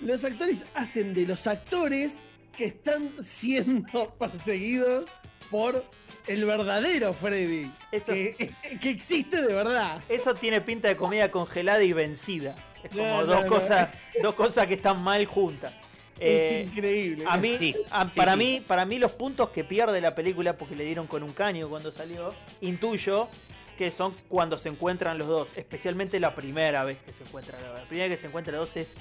los 0.00 0.24
actores 0.24 0.66
hacen 0.74 1.14
de 1.14 1.26
los 1.26 1.46
actores 1.46 2.22
que 2.56 2.66
están 2.66 3.10
siendo 3.20 4.14
perseguidos 4.18 5.06
por 5.50 5.84
el 6.26 6.44
verdadero 6.44 7.12
Freddy. 7.12 7.70
Eso- 7.92 8.12
que, 8.12 8.52
que 8.80 8.90
existe 8.90 9.42
de 9.42 9.54
verdad. 9.54 10.02
Eso 10.08 10.34
tiene 10.34 10.60
pinta 10.60 10.88
de 10.88 10.96
comida 10.96 11.30
congelada 11.30 11.82
y 11.82 11.92
vencida. 11.92 12.54
Es 12.82 12.90
como 12.90 13.04
No, 13.04 13.26
dos, 13.26 13.36
no, 13.36 13.42
no. 13.42 13.48
cosas, 13.48 13.88
dos 14.22 14.34
cosas 14.34 14.66
que 14.66 14.74
están 14.74 15.02
mal 15.02 15.24
juntas. 15.26 15.74
Eh, 16.18 16.60
es 16.62 16.72
increíble. 16.72 17.24
a 17.28 17.36
mí, 17.36 17.56
Sí, 17.58 17.74
a- 17.90 18.04
sí, 18.04 18.10
para 18.16 18.32
sí. 18.32 18.38
mí, 18.38 18.62
para 18.66 18.84
mí 18.84 18.98
los 18.98 19.12
puntos 19.12 19.50
que 19.50 19.64
pierde 19.64 20.00
la 20.00 20.14
película 20.14 20.56
porque 20.56 20.74
le 20.74 20.84
dieron 20.84 21.06
con 21.06 21.22
un 21.22 21.32
caño 21.32 21.68
cuando 21.68 21.90
salió, 21.90 22.34
intuyo 22.60 23.28
que 23.76 23.90
son 23.90 24.14
cuando 24.28 24.56
se 24.56 24.70
encuentran 24.70 25.18
los 25.18 25.26
dos, 25.28 25.48
especialmente 25.56 26.18
la 26.18 26.34
primera 26.34 26.82
vez 26.84 26.96
que 26.98 27.12
se 27.12 27.22
encuentran 27.24 27.60
los 27.60 27.70
dos. 27.72 27.80
La 27.80 27.84
primera 27.86 28.08
vez 28.08 28.16
que 28.18 28.20
se 28.22 28.26
encuentran 28.28 28.56
los 28.56 28.68
dos 28.68 28.76
es 28.78 28.94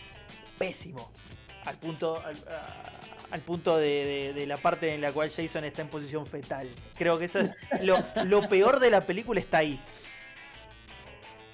pésimo. 0.58 1.12
Al 1.64 1.78
punto, 1.78 2.22
al, 2.24 2.36
al 3.32 3.42
punto 3.42 3.78
de, 3.78 4.06
de- 4.06 4.34
de 4.34 4.46
la 4.48 4.58
parte 4.58 4.94
en 4.94 5.02
la 5.02 5.12
cual 5.14 5.32
Jason 5.32 5.64
está 5.64 5.82
en 5.82 5.88
posición 5.88 6.28
fetal. 6.28 6.70
Creo 6.98 7.18
que 7.18 7.26
eso 7.26 7.40
es 7.40 7.54
lo, 7.82 7.98
lo 8.26 8.42
peor 8.50 8.80
de 8.80 8.90
la 8.92 9.06
película 9.06 9.40
está 9.40 9.60
ahí. 9.60 9.80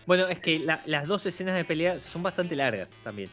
Bueno, 0.06 0.28
es 0.28 0.40
que 0.40 0.60
la- 0.60 0.82
las 0.86 1.08
dos 1.08 1.26
escenas 1.26 1.56
de 1.56 1.64
pelea 1.64 2.00
son 2.00 2.24
bastante 2.24 2.56
largas 2.56 2.92
también. 3.04 3.30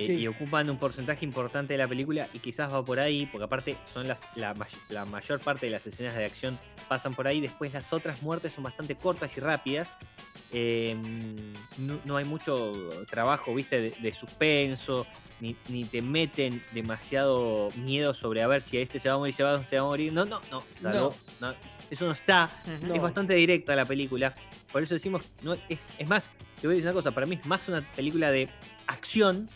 Eh, 0.00 0.06
Sí. 0.06 0.12
y 0.14 0.26
ocupan 0.26 0.68
un 0.70 0.78
porcentaje 0.78 1.24
importante 1.24 1.74
de 1.74 1.78
la 1.78 1.88
película 1.88 2.28
y 2.32 2.38
quizás 2.38 2.72
va 2.72 2.84
por 2.84 2.98
ahí, 3.00 3.26
porque 3.26 3.44
aparte 3.44 3.76
son 3.92 4.06
las, 4.08 4.20
la, 4.36 4.54
may- 4.54 4.68
la 4.88 5.04
mayor 5.04 5.40
parte 5.40 5.66
de 5.66 5.72
las 5.72 5.86
escenas 5.86 6.14
de 6.14 6.24
acción 6.24 6.58
pasan 6.88 7.14
por 7.14 7.26
ahí, 7.26 7.40
después 7.40 7.72
las 7.72 7.92
otras 7.92 8.22
muertes 8.22 8.52
son 8.52 8.64
bastante 8.64 8.94
cortas 8.96 9.36
y 9.36 9.40
rápidas. 9.40 9.88
eh, 10.52 10.96
no, 11.78 12.00
no 12.04 12.16
hay 12.16 12.24
mucho 12.24 12.72
trabajo, 13.08 13.54
viste, 13.54 13.80
de, 13.80 13.90
de 13.90 14.12
suspenso, 14.12 15.06
ni, 15.40 15.54
ni 15.68 15.84
te 15.84 16.02
meten 16.02 16.62
demasiado 16.72 17.68
miedo 17.76 18.12
sobre 18.14 18.42
a 18.42 18.48
ver 18.48 18.60
si 18.62 18.76
a 18.78 18.80
este 18.80 18.98
se 18.98 19.08
va 19.08 19.14
a 19.14 19.18
morir, 19.18 19.34
se 19.34 19.42
va, 19.44 19.62
se 19.64 19.76
va 19.76 19.82
a 19.82 19.84
morir. 19.86 20.12
No, 20.12 20.24
no, 20.24 20.40
no, 20.50 20.62
salvo- 20.82 21.14
no, 21.40 21.54
eso 21.90 22.04
no 22.06 22.12
está. 22.12 22.48
No. 22.82 22.94
Es 22.94 23.00
bastante 23.02 23.34
directa 23.34 23.74
la 23.76 23.84
película. 23.84 24.34
Por 24.72 24.82
eso 24.82 24.94
decimos, 24.94 25.32
no, 25.42 25.54
es, 25.68 25.78
es 25.98 26.08
más, 26.08 26.30
te 26.60 26.66
voy 26.66 26.74
a 26.74 26.76
decir 26.76 26.86
una 26.86 26.94
cosa, 26.94 27.12
para 27.12 27.26
mí 27.26 27.36
es 27.40 27.46
más 27.46 27.68
una 27.68 27.80
película 27.94 28.30
de 28.30 28.48
acción 28.86 29.48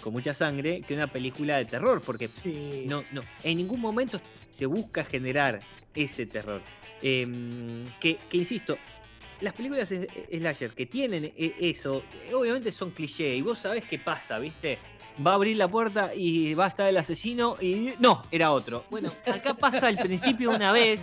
con 0.00 0.12
mucha 0.12 0.34
sangre 0.34 0.82
que 0.82 0.94
una 0.94 1.06
película 1.06 1.56
de 1.58 1.64
terror, 1.64 2.02
porque 2.04 2.28
Sí. 2.28 2.84
no, 2.86 3.04
no, 3.12 3.22
en 3.44 3.56
ningún 3.58 3.80
momento 3.80 4.20
se 4.50 4.66
busca 4.66 5.04
generar 5.04 5.60
ese 5.94 6.26
terror. 6.26 6.62
Em, 7.02 7.86
que, 8.00 8.18
que, 8.28 8.36
insisto, 8.36 8.76
las 9.40 9.54
películas 9.54 9.88
slasher 9.88 10.72
que 10.72 10.86
tienen 10.86 11.32
e- 11.36 11.54
eso, 11.60 12.02
obviamente 12.34 12.72
son 12.72 12.90
cliché, 12.90 13.34
y 13.34 13.40
vos 13.42 13.58
sabés 13.58 13.84
qué 13.84 13.98
pasa, 13.98 14.38
¿viste? 14.38 14.78
Va 15.26 15.32
a 15.32 15.34
abrir 15.34 15.56
la 15.56 15.68
puerta 15.68 16.14
y 16.14 16.54
va 16.54 16.64
a 16.64 16.68
estar 16.68 16.88
el 16.88 16.96
asesino 16.96 17.56
y 17.60 17.92
no, 17.98 18.22
era 18.30 18.52
otro. 18.52 18.84
Bueno, 18.90 19.10
acá 19.26 19.52
pasa 19.54 19.88
al 19.88 19.96
principio 19.98 20.50
una 20.50 20.72
vez 20.72 21.02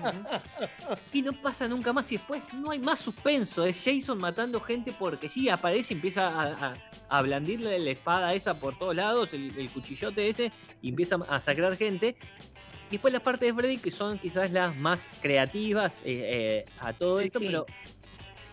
y 1.13 1.21
no 1.21 1.33
pasa 1.33 1.67
nunca 1.67 1.93
más 1.93 2.11
y 2.11 2.17
después 2.17 2.41
no 2.53 2.71
hay 2.71 2.79
más 2.79 2.99
suspenso. 2.99 3.63
Es 3.65 3.81
Jason 3.83 4.17
matando 4.17 4.59
gente 4.59 4.91
porque 4.97 5.29
sí, 5.29 5.49
aparece 5.49 5.93
y 5.93 5.97
empieza 5.97 6.27
a, 6.29 6.67
a- 6.69 6.73
a 7.09 7.21
blandirle 7.21 7.77
la 7.79 7.91
espada 7.91 8.33
esa 8.33 8.59
por 8.59 8.77
todos 8.79 8.95
lados, 8.95 9.33
el, 9.33 9.55
el 9.57 9.69
cuchillote 9.69 10.27
ese, 10.29 10.51
y 10.81 10.89
empieza 10.89 11.17
a 11.29 11.39
sacrar 11.39 11.75
gente. 11.75 12.15
Y 12.89 12.91
después 12.93 13.13
las 13.13 13.21
partes 13.21 13.47
de 13.49 13.53
Freddy 13.53 13.77
que 13.77 13.91
son 13.91 14.17
quizás 14.17 14.51
las 14.51 14.79
más 14.79 15.07
creativas 15.21 15.97
eh, 16.05 16.63
eh, 16.65 16.65
a 16.79 16.93
todo 16.93 17.19
esto, 17.19 17.39
Sí. 17.39 17.45
pero 17.47 17.65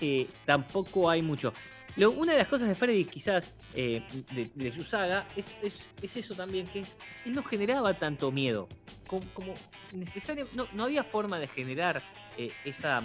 eh, 0.00 0.28
tampoco 0.44 1.08
hay 1.08 1.22
mucho. 1.22 1.52
Lo- 1.96 2.10
una 2.10 2.32
de 2.32 2.38
las 2.38 2.48
cosas 2.48 2.68
de 2.68 2.74
Freddy 2.74 3.04
quizás 3.04 3.54
eh, 3.74 4.02
de, 4.32 4.50
de 4.54 4.72
su 4.72 4.82
saga 4.82 5.26
es, 5.36 5.56
es- 5.62 5.88
es 6.02 6.16
eso 6.16 6.34
también, 6.34 6.66
que 6.66 6.80
él 6.80 7.32
no 7.32 7.42
generaba 7.44 7.94
tanto 7.94 8.32
miedo. 8.32 8.68
Como, 9.06 9.22
como 9.32 9.54
necesario, 9.94 10.46
no, 10.54 10.66
no 10.72 10.84
había 10.84 11.04
forma 11.04 11.38
de 11.38 11.46
generar 11.46 12.02
eh, 12.36 12.50
esa 12.64 13.00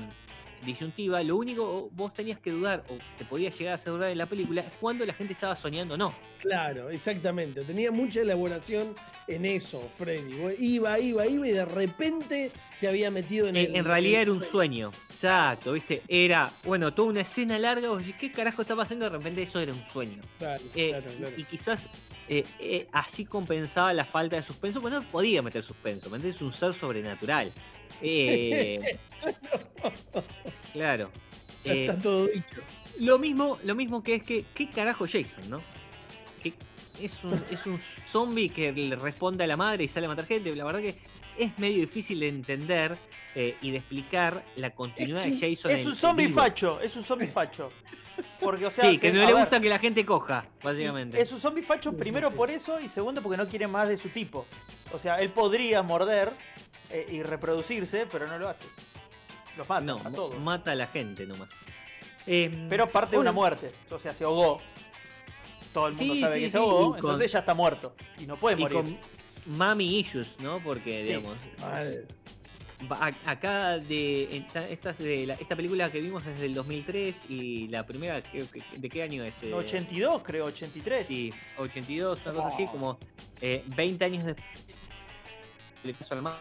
disyuntiva. 0.66 1.22
Lo 1.24 1.38
único 1.38 1.90
vos 1.94 2.14
tenías 2.14 2.40
que 2.40 2.52
dudar, 2.52 2.84
o 2.90 2.98
te 3.18 3.26
podías 3.26 3.58
llegar 3.58 3.74
a 3.74 3.76
hacer 3.76 3.94
dudar 3.94 4.10
en 4.12 4.18
la 4.18 4.26
película, 4.26 4.62
es 4.62 4.72
cuando 4.80 5.06
la 5.06 5.14
gente 5.14 5.34
estaba 5.34 5.56
soñando 5.56 5.94
o 5.96 5.98
no. 5.98 6.14
Claro, 6.40 6.90
exactamente. 6.90 7.62
Tenía 7.64 7.92
mucha 7.92 8.22
elaboración 8.22 8.96
en 9.28 9.46
eso, 9.46 9.90
Freddy. 9.96 10.36
Iba, 10.60 10.98
iba, 11.00 11.26
iba 11.28 11.48
y 11.48 11.52
de 11.52 11.66
repente 11.66 12.52
se 12.74 12.88
había 12.88 13.12
metido 13.12 13.48
en 13.48 13.56
En, 13.58 13.66
el- 13.72 13.76
en 13.78 13.86
realidad 13.86 14.22
era 14.22 14.32
un 14.32 14.44
sueño. 14.44 14.92
Exacto, 15.10 15.74
¿viste? 15.74 16.02
Era, 16.08 16.50
bueno, 16.64 16.94
toda 16.94 17.10
una 17.10 17.22
escena 17.22 17.60
larga, 17.60 17.90
vos 17.90 18.00
decís, 18.00 18.16
¿qué 18.20 18.32
carajo 18.32 18.62
está 18.62 18.76
pasando? 18.76 19.06
De 19.10 19.18
repente 19.18 19.44
eso 19.44 19.60
era 19.60 19.74
un 19.74 19.84
sueño. 19.86 20.22
Claro, 20.38 20.64
Eh, 20.76 20.90
claro, 20.90 21.06
claro. 21.18 21.34
Y 21.38 21.44
quizás 21.44 21.88
eh, 22.30 22.44
eh, 22.60 22.88
así 22.92 23.26
compensaba 23.26 23.92
la 23.94 24.06
falta 24.06 24.36
de 24.38 24.44
suspenso, 24.44 24.80
pues 24.82 24.94
no 24.94 25.02
podía 25.10 25.42
meter 25.42 25.62
suspenso, 25.64 26.10
¿me 26.10 26.18
entendés? 26.18 26.38
Es 26.38 26.42
un 26.42 26.54
ser 26.54 26.74
sobrenatural. 26.74 27.52
Eh, 28.02 28.98
claro. 30.74 31.12
Ya 31.64 31.74
Eh, 31.74 31.86
está 31.86 32.00
todo 32.00 32.28
dicho. 32.28 32.62
lo 33.00 33.20
mismo, 33.20 33.58
lo 33.64 33.76
mismo 33.76 34.02
que 34.04 34.16
es 34.16 34.24
que, 34.24 34.46
¿qué 34.54 34.70
carajo 34.70 35.06
Jason, 35.06 35.50
no? 35.50 35.60
Es 37.06 37.24
un, 37.24 37.44
es 37.52 37.66
un 37.66 37.80
zombie 38.12 38.50
que 38.50 38.72
le 38.72 38.96
responde 38.96 39.44
a 39.44 39.48
la 39.48 39.58
madre 39.58 39.84
y 39.84 39.88
sale 39.88 40.06
a 40.06 40.10
matar 40.10 40.26
gente. 40.26 40.54
La 40.56 40.64
verdad 40.64 40.80
que 40.82 40.96
es 41.38 41.58
medio 41.60 41.80
difícil 41.80 42.20
de 42.20 42.28
entender 42.28 42.98
eh, 43.36 43.56
y 43.62 43.72
de 43.72 43.78
explicar 43.78 44.44
la 44.56 44.72
continuidad 44.72 45.26
Es 45.26 45.40
de 45.40 45.56
Jason. 45.56 45.72
Es 45.72 45.86
un 45.86 45.96
zombie 45.96 46.30
facho, 46.30 46.80
es 46.82 46.96
un 46.96 47.04
zombie 47.04 47.28
facho. 47.28 47.72
Porque, 48.40 48.66
o 48.66 48.72
sea, 48.72 48.90
Sí, 48.90 48.98
que 48.98 49.14
no 49.14 49.20
le 49.20 49.28
ver, 49.28 49.36
gusta 49.36 49.62
que 49.62 49.70
la 49.70 49.80
gente 49.80 50.06
coja, 50.06 50.46
básicamente. 50.62 51.22
Es 51.22 51.32
un 51.32 51.40
zombie 51.40 51.64
facho 51.64 51.94
primero 51.94 52.32
por 52.32 52.52
eso 52.52 52.80
y 52.80 52.90
segundo 52.90 53.22
porque 53.22 53.38
no 53.38 53.48
quiere 53.48 53.68
más 53.68 53.88
de 53.88 53.98
su 53.98 54.10
tipo. 54.10 54.46
O 54.92 55.00
sea, 55.00 55.20
él 55.20 55.30
podría 55.30 55.82
morder 55.84 56.34
eh, 56.90 57.06
y 57.10 57.24
reproducirse, 57.24 58.08
pero 58.12 58.28
no 58.28 58.38
lo 58.38 58.50
hace. 58.50 58.66
Los 59.58 59.70
mata 59.70 59.86
no, 59.86 59.96
a 59.96 60.12
todos. 60.12 60.38
mata 60.40 60.72
a 60.72 60.76
la 60.76 60.88
gente 60.88 61.26
nomás. 61.26 61.50
Em, 62.26 62.68
Pero 62.70 62.88
parte 62.88 63.12
de 63.12 63.18
una 63.20 63.32
muerte. 63.32 63.72
O 63.90 64.00
sea, 64.00 64.14
se 64.14 64.24
ahogó. 64.24 64.62
Todo 65.74 65.88
el 65.88 65.96
mundo 65.96 66.14
Sí, 66.16 66.22
sabe 66.22 66.34
sí, 66.36 66.40
que 66.42 66.46
sí, 66.48 66.52
se 66.52 66.58
ahogó, 66.58 66.82
y 66.82 66.88
con- 66.90 66.96
entonces 67.12 67.32
ya 67.32 67.40
está 67.40 67.54
muerto. 67.54 67.96
Y 68.20 68.26
no 68.26 68.36
puede 68.36 68.58
Y 68.60 68.64
morir. 68.64 68.78
con 68.78 68.98
mami 69.58 70.00
issues, 70.00 70.34
¿no? 70.40 70.60
Porque, 70.60 71.04
digamos, 71.04 71.38
acá 73.26 73.78
de 73.78 74.38
esta, 74.38 74.64
esta, 74.66 74.90
es 74.92 74.98
de 75.00 75.28
la- 75.28 75.34
esta 75.36 75.56
película 75.56 75.92
que 75.92 76.00
vimos 76.02 76.26
desde 76.26 76.46
el 76.46 76.54
2003 76.54 77.30
y 77.30 77.68
la 77.68 77.86
primera, 77.86 78.22
creo 78.24 78.50
que- 78.50 78.62
¿de 78.78 78.90
qué 78.90 79.04
año 79.04 79.24
es? 79.24 79.34
Eh, 79.44 79.54
82, 79.54 80.22
creo, 80.24 80.46
83. 80.46 81.06
Sí, 81.06 81.34
82, 81.58 82.20
una 82.26 82.34
cosa 82.36 82.48
así, 82.48 82.66
como 82.68 82.98
eh, 83.42 83.64
20 83.76 84.06
años 84.06 84.26
después. 84.26 84.48
Le 85.84 85.94
pasó 85.94 86.14
al 86.16 86.22
ma- 86.22 86.40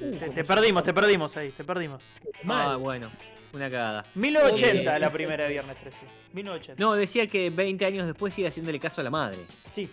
Uh, 0.00 0.12
Te, 0.16 0.44
perdimos, 0.44 0.84
te 0.84 0.94
perdimos 0.94 1.36
ahí, 1.36 1.50
te 1.50 1.64
perdimos. 1.64 2.00
Mal. 2.44 2.68
Ah, 2.70 2.76
bueno, 2.76 3.10
una 3.58 3.70
cagada. 3.70 4.04
1980 4.14 4.96
Eh, 4.96 5.00
la 5.00 5.12
primera 5.12 5.44
de 5.44 5.50
Viernes 5.50 5.76
13. 5.80 5.96
1980. 6.32 6.82
No, 6.82 6.94
decía 6.94 7.26
que 7.26 7.50
20 7.50 7.84
años 7.84 8.06
después 8.06 8.32
sigue 8.34 8.48
haciéndole 8.48 8.78
caso 8.80 9.00
a 9.00 9.04
la 9.04 9.10
madre. 9.10 9.38
Sí. 9.74 9.88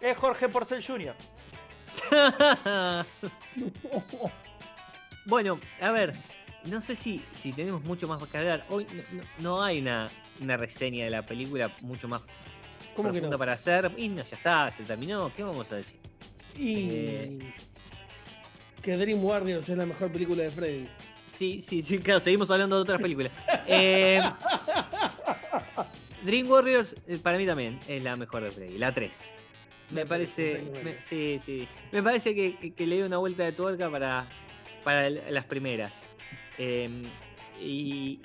Es 0.00 0.16
Jorge 0.16 0.48
Porcel 0.48 0.84
Jr. 0.84 1.14
bueno, 5.26 5.58
a 5.80 5.90
ver, 5.90 6.14
no 6.66 6.80
sé 6.80 6.96
si, 6.96 7.22
si 7.34 7.52
tenemos 7.52 7.82
mucho 7.84 8.06
más 8.08 8.24
que 8.28 8.38
hablar. 8.38 8.64
Hoy 8.68 8.86
no, 9.40 9.62
hay 9.62 9.80
una, 9.80 10.08
una 10.40 10.56
reseña 10.56 11.04
de 11.04 11.10
la 11.10 11.22
película 11.24 11.70
mucho 11.82 12.08
más 12.08 12.22
¿Cómo 12.94 13.12
que 13.12 13.20
no? 13.20 13.36
para 13.38 13.52
hacer. 13.54 13.90
Y 13.96 14.08
no, 14.08 14.22
ya 14.24 14.36
está, 14.36 14.70
se 14.70 14.82
terminó. 14.84 15.32
¿Qué 15.34 15.42
vamos 15.42 15.70
a 15.72 15.76
decir? 15.76 15.98
Y 16.58 16.88
Eh. 16.90 17.38
que 18.82 18.96
Dream 18.96 19.22
Warriors 19.24 19.68
es 19.68 19.76
la 19.76 19.86
mejor 19.86 20.10
película 20.12 20.42
de 20.42 20.50
Freddy. 20.50 20.88
Sí, 21.36 21.62
sí, 21.66 21.82
sí, 21.82 21.98
claro, 21.98 22.20
seguimos 22.20 22.50
hablando 22.50 22.76
de 22.76 22.82
otras 22.82 23.00
películas. 23.00 23.30
Eh, 23.66 24.20
Dream 26.22 26.48
Warriors, 26.50 26.94
eh, 27.06 27.18
para 27.22 27.36
mí 27.38 27.46
también, 27.46 27.78
es 27.88 28.02
la 28.02 28.16
mejor 28.16 28.42
de 28.42 28.50
Freddy, 28.50 28.78
la 28.78 28.92
3. 28.94 29.12
Me 29.90 30.00
La 30.02 30.06
parece, 30.06 30.62
me- 30.82 30.96
sí, 31.08 31.40
sí. 31.44 31.68
Me 31.92 32.02
parece 32.02 32.34
que, 32.34 32.56
que- 32.56 32.72
que 32.74 32.86
le 32.86 32.96
dio 32.96 33.06
una 33.06 33.18
vuelta 33.18 33.44
de 33.44 33.52
tuerca 33.52 33.88
para, 33.90 34.28
para 34.82 35.06
el- 35.06 35.22
las 35.30 35.44
primeras. 35.44 35.92
Eh, 36.58 36.88
y, 37.60 38.18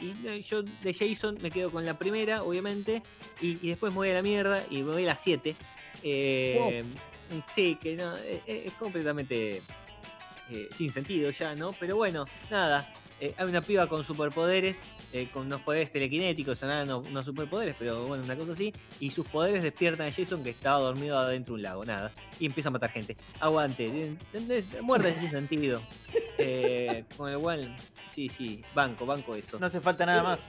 yo 0.43 0.63
de 0.63 0.93
Jason 0.93 1.37
me 1.41 1.51
quedo 1.51 1.69
con 1.71 1.85
la 1.85 1.97
primera, 1.99 2.43
obviamente, 2.43 3.03
y, 3.39 3.57
y 3.65 3.69
después 3.69 3.93
me 3.93 3.97
voy 3.97 4.09
a 4.09 4.13
la 4.15 4.21
mierda 4.23 4.63
y 4.69 4.77
me 4.83 4.91
voy 4.93 5.03
a 5.03 5.07
la 5.07 5.15
7. 5.17 5.55
Eh, 6.03 6.83
Sí, 7.55 7.77
que 7.81 7.95
no, 7.95 8.13
es, 8.17 8.41
es 8.45 8.73
completamente 8.73 9.61
eh, 10.51 10.69
sin 10.71 10.91
sentido 10.91 11.31
ya, 11.31 11.55
¿no? 11.55 11.73
Pero 11.79 11.95
bueno, 11.95 12.25
nada. 12.49 12.91
eh, 13.19 13.33
hay 13.37 13.47
una 13.47 13.61
piba 13.61 13.87
con 13.87 14.03
superpoderes, 14.03 14.77
eh, 15.13 15.29
con 15.31 15.45
unos 15.45 15.61
poderes 15.61 15.91
telequinéticos, 15.91 16.61
o 16.63 16.65
nada, 16.65 16.85
no, 16.85 17.03
no 17.11 17.23
superpoderes, 17.23 17.75
pero 17.77 18.05
bueno, 18.07 18.23
una 18.23 18.35
cosa 18.35 18.51
así. 18.51 18.73
Y 18.99 19.11
sus 19.11 19.27
poderes 19.27 19.63
despiertan 19.63 20.07
a 20.07 20.11
Jason 20.11 20.43
que 20.43 20.49
estaba 20.49 20.79
dormido 20.79 21.17
adentro 21.17 21.53
de 21.53 21.59
un 21.59 21.61
lago, 21.63 21.85
nada. 21.85 22.11
Y 22.39 22.47
empieza 22.47 22.69
a 22.69 22.71
matar 22.71 22.91
gente. 22.91 23.15
Aguante, 23.39 24.15
muerte 24.81 25.13
sin 25.19 25.29
sentido. 25.29 25.81
Con 27.17 27.31
lo 27.31 27.39
cual, 27.39 27.77
sí, 28.13 28.27
sí, 28.29 28.63
banco, 28.73 29.05
banco 29.05 29.35
eso. 29.35 29.59
No 29.59 29.67
hace 29.67 29.79
falta 29.79 30.05
nada 30.05 30.23
más. 30.23 30.39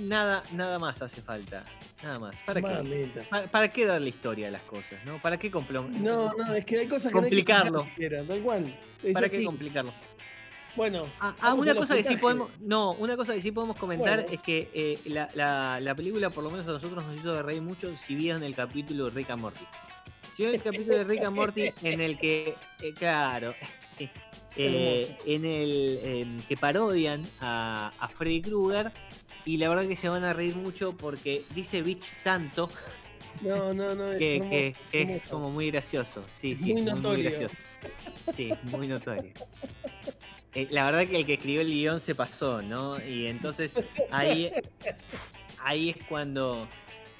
Nada, 0.00 0.42
nada 0.54 0.78
más 0.78 1.00
hace 1.02 1.22
falta. 1.22 1.64
Nada 2.02 2.18
más. 2.18 2.34
¿Para 2.46 2.60
qué? 2.62 3.10
¿Para, 3.30 3.46
para 3.50 3.68
qué 3.72 3.86
darle 3.86 4.08
historia 4.10 4.48
a 4.48 4.50
las 4.50 4.62
cosas, 4.62 5.04
no? 5.04 5.20
¿Para 5.20 5.36
qué 5.38 5.50
No, 5.50 6.32
no, 6.34 6.54
es 6.54 6.64
que 6.64 6.78
hay 6.78 6.86
cosas 6.86 7.08
que 7.08 7.12
Complicarlo. 7.12 7.70
no 7.72 7.78
hay 7.84 7.84
que 7.94 8.04
explicar, 8.06 8.26
tal 8.26 8.42
cual. 8.42 8.78
Es 9.02 9.14
¿Para 9.14 9.26
así. 9.26 9.38
qué 9.38 9.44
complicarlo? 9.44 9.92
Bueno, 10.76 11.10
Ah, 11.18 11.34
ah, 11.40 11.54
una 11.54 11.74
cosa 11.74 11.96
que 11.96 12.04
sí 12.04 12.16
podemos. 12.16 12.50
No, 12.60 12.92
una 12.92 13.16
cosa 13.16 13.34
que 13.34 13.40
sí 13.42 13.50
podemos 13.50 13.76
comentar 13.76 14.20
Bueno. 14.20 14.32
es 14.32 14.40
que 14.42 14.70
eh, 14.72 14.98
la, 15.06 15.28
la- 15.34 15.80
la 15.80 15.94
película, 15.94 16.30
por 16.30 16.44
lo 16.44 16.50
menos 16.50 16.66
a 16.68 16.72
nosotros, 16.72 17.04
nos 17.04 17.16
hizo 17.16 17.42
reír 17.42 17.62
mucho 17.62 17.94
si 17.96 18.14
vieron 18.14 18.44
el 18.44 18.54
capítulo 18.54 19.06
de 19.06 19.10
Rick 19.10 19.30
and 19.30 19.42
Morty. 19.42 19.64
Si 20.36 20.42
vieron 20.44 20.54
el 20.54 20.62
capítulo 20.62 20.96
de 20.98 21.04
Rick 21.04 21.24
and 21.24 21.34
Morty 21.34 21.70
en 21.82 22.00
el 22.00 22.16
que, 22.18 22.54
eh, 22.80 22.94
claro, 22.94 23.54
eh, 24.56 25.16
en 25.26 25.44
el 25.44 26.42
que 26.46 26.56
parodian 26.56 27.24
a, 27.40 27.90
a 27.98 28.08
Freddy 28.08 28.42
Krueger. 28.42 28.92
Y 29.48 29.56
la 29.56 29.70
verdad 29.70 29.88
que 29.88 29.96
se 29.96 30.10
van 30.10 30.24
a 30.24 30.34
reír 30.34 30.56
mucho 30.56 30.94
porque 30.94 31.42
dice 31.54 31.80
bitch 31.80 32.04
tanto 32.22 32.68
no, 33.40 33.72
no, 33.72 33.94
no. 33.94 34.06
Es, 34.12 34.18
que, 34.18 34.36
hermoso, 34.36 34.50
que- 34.90 35.02
es 35.02 35.28
como 35.28 35.50
muy 35.50 35.70
gracioso. 35.70 36.22
Sí, 36.38 36.54
sí, 36.56 36.74
muy 36.74 36.82
muy, 36.82 36.82
muy 36.82 37.00
notorio. 37.00 37.30
gracioso. 37.30 37.54
Sí, 38.36 38.52
muy 38.64 38.88
notorio. 38.88 39.32
Eh, 40.54 40.66
la 40.70 40.84
verdad 40.86 41.06
que 41.06 41.16
el 41.20 41.26
que 41.26 41.34
escribió 41.34 41.60
el 41.62 41.68
guion 41.72 42.00
se 42.00 42.14
pasó, 42.14 42.60
¿no? 42.62 43.02
Y 43.02 43.26
entonces 43.26 43.72
ahí, 44.10 44.50
ahí 45.62 45.90
es 45.90 45.96
cuando, 46.08 46.68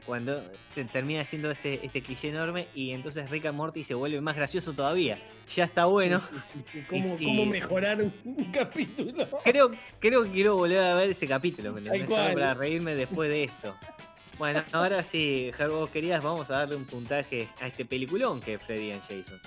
cuando 0.08 0.42
te- 0.74 0.86
termina 0.86 1.22
siendo 1.26 1.50
este, 1.50 1.84
este 1.84 2.00
cliché 2.00 2.30
enorme 2.30 2.66
y 2.74 2.92
entonces 2.92 3.28
Rick 3.28 3.44
and 3.44 3.56
Morty 3.58 3.84
se 3.84 3.92
vuelve 3.92 4.22
más 4.22 4.34
gracioso 4.36 4.72
todavía. 4.72 5.18
Ya 5.54 5.64
está 5.64 5.84
bueno. 5.84 6.22
Sí, 6.22 6.34
sí, 6.50 6.62
sí, 6.72 6.84
¿Cómo, 6.88 7.16
Y- 7.20 7.24
cómo 7.26 7.42
y- 7.42 7.48
mejorar 7.50 8.00
un, 8.02 8.12
un 8.24 8.44
capítulo? 8.52 9.28
Creo, 9.44 9.70
creo 10.00 10.22
que 10.24 10.30
quiero 10.30 10.56
volver 10.56 10.78
a 10.78 10.94
ver 10.94 11.10
ese 11.10 11.26
capítulo, 11.26 11.74
¿me 11.74 11.82
para 12.06 12.54
reírme 12.54 12.94
después 12.94 13.28
de 13.28 13.44
esto. 13.44 13.76
Bueno, 14.38 14.64
ahora 14.72 15.02
sí, 15.02 15.50
Ger, 15.54 15.68
vos 15.68 15.90
querías, 15.90 16.24
vamos 16.24 16.48
a 16.48 16.54
darle 16.54 16.76
un 16.76 16.86
puntaje 16.86 17.46
a 17.60 17.66
este 17.66 17.84
peliculón 17.84 18.40
que 18.40 18.54
es 18.54 18.62
Freddy 18.62 18.92
and 18.92 19.02
Jason. 19.02 19.38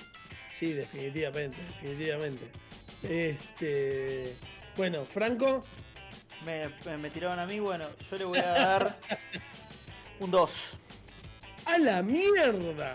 Sí, 0.59 0.73
definitivamente, 0.73 1.57
definitivamente. 1.81 2.45
Este. 3.01 4.35
Bueno, 4.77 5.05
Franco, 5.05 5.63
Me, 6.45 6.67
me- 6.85 6.97
me 6.97 7.09
tiraron 7.09 7.39
a 7.39 7.45
mí, 7.45 7.59
bueno, 7.59 7.85
yo 8.09 8.17
le 8.17 8.25
voy 8.25 8.39
a 8.39 8.43
dar 8.45 8.99
un 10.21 10.31
2. 10.31 10.51
a 11.65 11.77
la 11.77 12.01
mierda. 12.01 12.93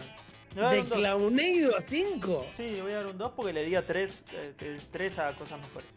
De. 0.55 0.85
Clowneido 0.85 1.77
a 1.77 1.83
5. 1.83 2.47
Sí, 2.57 2.63
le 2.63 2.83
voy 2.83 2.93
a 2.93 2.97
dar 2.97 3.07
un 3.09 3.19
2 3.19 3.33
porque 3.37 3.53
le 3.53 3.65
di 3.67 3.75
a 3.75 3.87
3, 3.87 4.25
3 4.91 5.19
a 5.19 5.35
cosas 5.35 5.61
mejores. 5.61 5.89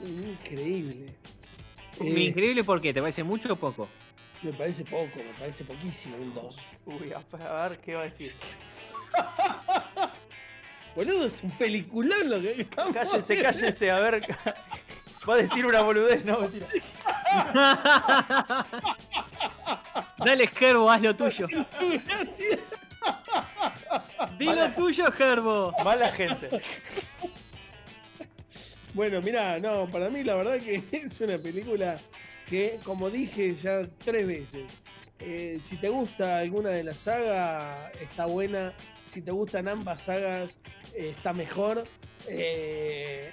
Wow, 0.00 0.08
increíble. 0.30 1.06
Eh, 2.00 2.26
Increíble 2.26 2.62
porque 2.62 2.92
te 2.92 3.00
parece 3.00 3.24
mucho 3.24 3.52
o 3.52 3.56
poco. 3.56 3.88
me 4.42 4.52
parece 4.52 4.84
poco, 4.84 5.16
me 5.16 5.32
parece 5.38 5.64
poquísimo, 5.64 6.16
un 6.16 6.34
2. 6.34 6.56
Uy, 6.86 7.12
a, 7.12 7.24
a 7.64 7.68
ver 7.68 7.80
qué 7.80 7.94
va 7.94 8.02
a 8.02 8.04
decir. 8.04 8.34
Boludo, 10.94 11.26
es 11.26 11.42
un 11.42 11.50
peliculón 11.52 12.30
lo 12.30 12.40
que 12.40 12.60
estamos 12.60 12.94
Cállense, 12.94 13.42
cállense, 13.42 13.90
a 13.90 13.98
ver. 13.98 14.22
Va 15.28 15.34
a 15.34 15.36
decir 15.38 15.64
una 15.64 15.80
boludez, 15.80 16.24
no, 16.24 16.40
mentira. 16.40 16.68
Dale, 20.18 20.46
Gerbo, 20.48 20.90
haz 20.90 21.02
lo 21.02 21.16
tuyo. 21.16 21.48
Su 21.48 22.00
gracia. 22.06 22.58
Di 24.38 24.46
lo 24.46 24.70
tuyo, 24.72 25.10
Gerbo. 25.12 25.74
Mala 25.84 26.10
gente. 26.12 26.50
Bueno, 28.94 29.20
mira, 29.20 29.58
no, 29.58 29.88
para 29.90 30.08
mí 30.08 30.22
la 30.22 30.36
verdad 30.36 30.58
que 30.58 30.82
es 30.92 31.20
una 31.20 31.36
película 31.38 31.96
que, 32.46 32.78
como 32.84 33.10
dije 33.10 33.54
ya 33.54 33.82
tres 33.98 34.26
veces, 34.26 34.80
eh, 35.18 35.58
si 35.62 35.76
te 35.76 35.88
gusta 35.88 36.38
alguna 36.38 36.70
de 36.70 36.84
las 36.84 36.98
sagas, 36.98 37.90
está 38.00 38.26
buena. 38.26 38.72
Si 39.06 39.20
te 39.22 39.30
gustan 39.30 39.68
ambas 39.68 40.02
sagas, 40.02 40.58
eh, 40.94 41.10
está 41.10 41.32
mejor. 41.32 41.84
Eh, 42.28 43.32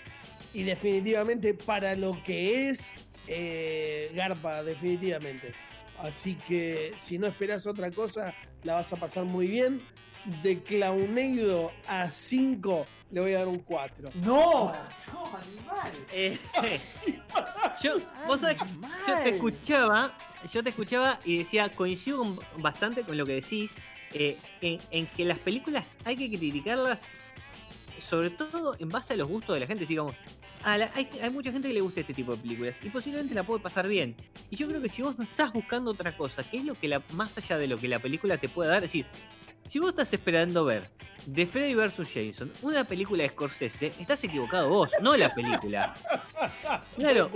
y 0.53 0.63
definitivamente 0.63 1.53
para 1.53 1.95
lo 1.95 2.21
que 2.23 2.69
es, 2.69 2.93
eh, 3.27 4.11
Garpa, 4.13 4.63
definitivamente. 4.63 5.53
Así 5.99 6.35
que 6.35 6.93
si 6.97 7.17
no 7.17 7.27
esperas 7.27 7.67
otra 7.67 7.91
cosa, 7.91 8.33
la 8.63 8.75
vas 8.75 8.91
a 8.93 8.97
pasar 8.97 9.23
muy 9.23 9.47
bien. 9.47 9.81
De 10.43 10.61
Clowneido 10.61 11.71
a 11.87 12.11
5 12.11 12.85
le 13.09 13.21
voy 13.21 13.33
a 13.33 13.39
dar 13.39 13.47
un 13.47 13.59
4. 13.59 14.09
No, 14.23 14.71
no, 15.11 15.25
animal. 15.35 15.91
Eh, 16.11 16.37
yo, 17.83 17.95
vos 18.27 18.39
sabés, 18.39 18.57
yo 19.07 19.17
te 19.23 19.29
escuchaba, 19.29 20.15
yo 20.51 20.63
te 20.63 20.69
escuchaba 20.69 21.19
y 21.25 21.39
decía, 21.39 21.69
coincido 21.69 22.23
bastante 22.57 23.01
con 23.01 23.17
lo 23.17 23.25
que 23.25 23.33
decís, 23.33 23.71
eh, 24.13 24.37
en, 24.61 24.79
en 24.91 25.07
que 25.07 25.25
las 25.25 25.39
películas 25.39 25.97
hay 26.05 26.15
que 26.15 26.29
criticarlas, 26.29 27.01
sobre 28.11 28.29
todo 28.29 28.75
en 28.77 28.89
base 28.89 29.13
a 29.13 29.15
los 29.15 29.27
gustos 29.29 29.55
de 29.55 29.61
la 29.61 29.65
gente, 29.65 29.85
digamos. 29.85 30.13
a 30.65 30.77
la- 30.77 30.91
hay, 30.93 31.07
hay 31.23 31.29
mucha 31.29 31.49
gente 31.51 31.69
que 31.69 31.73
le 31.73 31.79
gusta 31.81 32.01
este 32.01 32.13
tipo 32.13 32.35
de 32.35 32.41
películas 32.41 32.75
y 32.83 32.89
posiblemente 32.89 33.33
la 33.33 33.43
puede 33.43 33.61
pasar 33.63 33.87
bien. 33.87 34.13
Y 34.49 34.57
yo 34.57 34.67
creo 34.67 34.81
que 34.81 34.89
si 34.89 35.01
vos 35.01 35.17
no 35.17 35.23
estás 35.23 35.51
buscando 35.53 35.91
otra 35.91 36.15
cosa, 36.15 36.43
que 36.43 36.57
es 36.57 36.65
lo 36.65 36.75
que 36.75 36.87
la, 36.89 37.01
más 37.13 37.35
allá 37.37 37.57
de 37.57 37.67
lo 37.67 37.77
que 37.77 37.87
la 37.87 37.99
película 37.99 38.37
te 38.37 38.49
pueda 38.49 38.69
dar, 38.71 38.83
es 38.83 38.89
decir, 38.91 39.05
si 39.69 39.79
vos 39.79 39.89
estás 39.91 40.11
esperando 40.13 40.65
ver 40.65 40.83
de 41.25 41.47
Freddy 41.47 41.73
vs. 41.73 41.95
Jason, 42.13 42.51
una 42.63 42.83
película 42.83 43.23
de 43.23 43.29
Scorsese, 43.29 43.87
estás 43.99 44.21
equivocado 44.25 44.67
vos, 44.69 44.91
no 45.01 45.15
la 45.15 45.33
película. 45.33 45.93
Claro, 46.97 47.29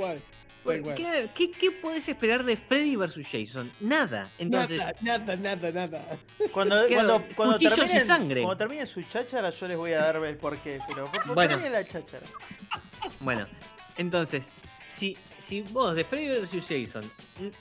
Cual. 0.65 0.95
claro, 0.95 1.29
¿qué, 1.35 1.51
qué 1.51 1.71
podés 1.71 2.07
esperar 2.09 2.43
de 2.43 2.57
Freddy 2.57 2.95
vs. 2.95 3.19
Jason? 3.31 3.71
Nada. 3.79 4.31
Entonces, 4.37 4.79
nada, 5.01 5.35
nada, 5.35 5.55
nada, 5.55 5.71
nada. 5.71 6.05
Cuando, 6.51 6.85
Claro, 6.87 7.07
cuando, 7.07 7.35
cuando, 7.35 7.53
cuchillos 7.55 7.73
y 7.73 7.81
terminen, 7.81 8.07
sangre. 8.07 8.41
cuando 8.41 8.57
termine 8.57 8.85
su 8.85 9.01
cháchara, 9.03 9.49
yo 9.51 9.67
les 9.67 9.77
voy 9.77 9.93
a 9.93 9.99
dar 10.01 10.15
el 10.23 10.37
porqué. 10.37 10.79
Pero 10.87 11.05
por 11.05 11.19
favor, 11.21 11.35
Bueno. 11.35 11.49
termine 11.51 11.69
la 11.69 11.85
cháchara. 11.87 12.25
bueno, 13.19 13.47
entonces, 13.97 14.43
si, 14.87 15.17
si 15.37 15.61
vos 15.61 15.95
de 15.95 16.03
Freddy 16.05 16.27
vs. 16.41 16.65
Jason 16.67 17.03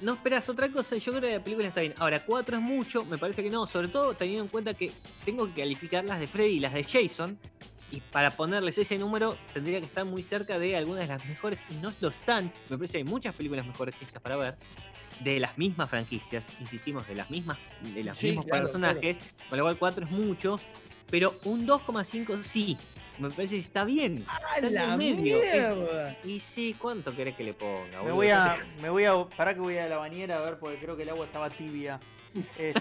no 0.00 0.14
esperás 0.14 0.48
otra 0.48 0.70
cosa, 0.70 0.96
yo 0.96 1.12
creo 1.12 1.22
que 1.28 1.32
la 1.38 1.42
película 1.44 1.68
está 1.68 1.80
bien. 1.80 1.94
Ahora, 1.98 2.20
4 2.24 2.56
es 2.56 2.62
mucho, 2.62 3.04
me 3.04 3.18
parece 3.18 3.42
que 3.42 3.50
no, 3.50 3.66
sobre 3.66 3.88
todo 3.88 4.14
teniendo 4.14 4.44
en 4.44 4.48
cuenta 4.48 4.72
que 4.74 4.90
tengo 5.24 5.46
que 5.52 5.60
calificar 5.60 6.04
las 6.04 6.20
de 6.20 6.26
Freddy 6.26 6.52
y 6.56 6.60
las 6.60 6.72
de 6.74 6.84
Jason. 6.84 7.38
Y 7.94 8.00
para 8.00 8.30
ponerles 8.32 8.76
ese 8.78 8.98
número 8.98 9.36
tendría 9.52 9.78
que 9.78 9.86
estar 9.86 10.04
muy 10.04 10.22
cerca 10.24 10.58
de 10.58 10.76
algunas 10.76 11.06
de 11.08 11.14
las 11.14 11.24
mejores 11.26 11.60
y 11.70 11.74
no 11.76 11.92
lo 12.00 12.08
están. 12.08 12.52
Me 12.68 12.76
parece 12.76 12.92
que 12.92 12.98
hay 12.98 13.04
muchas 13.04 13.34
películas 13.36 13.64
mejores 13.64 13.94
que 13.94 14.04
estas 14.04 14.20
para 14.20 14.36
ver. 14.36 14.56
De 15.20 15.38
las 15.38 15.56
mismas 15.56 15.88
franquicias, 15.88 16.44
insistimos, 16.60 17.06
de 17.06 17.14
las 17.14 17.30
mismas, 17.30 17.56
de 17.82 18.02
los 18.02 18.18
Sí, 18.18 18.26
mismos 18.28 18.46
claro, 18.46 18.64
personajes. 18.64 19.16
Con 19.48 19.58
lo 19.58 19.64
cual 19.64 19.78
4 19.78 20.06
es 20.06 20.10
mucho. 20.10 20.58
Pero 21.08 21.32
un 21.44 21.68
2,5 21.68 22.42
sí. 22.42 22.76
Me 23.20 23.30
parece 23.30 23.54
que 23.54 23.60
está 23.60 23.84
bien. 23.84 24.24
¡A 24.26 24.56
Está 24.56 24.70
la 24.70 24.96
medio. 24.96 25.22
mierda! 25.22 26.16
Y 26.24 26.40
sí, 26.40 26.74
¿cuánto 26.76 27.14
querés 27.14 27.36
que 27.36 27.44
le 27.44 27.54
ponga? 27.54 28.02
Me 28.02 28.10
voy 28.10 28.30
a. 28.30 28.56
Me 28.82 28.90
voy 28.90 29.04
a. 29.04 29.14
Pará 29.36 29.54
que 29.54 29.60
voy 29.60 29.78
a 29.78 29.86
la 29.86 29.98
bañera 29.98 30.38
a 30.38 30.40
ver 30.40 30.58
porque 30.58 30.78
creo 30.80 30.96
que 30.96 31.04
el 31.04 31.10
agua 31.10 31.26
estaba 31.26 31.48
tibia. 31.48 32.00
Este, 32.34 32.74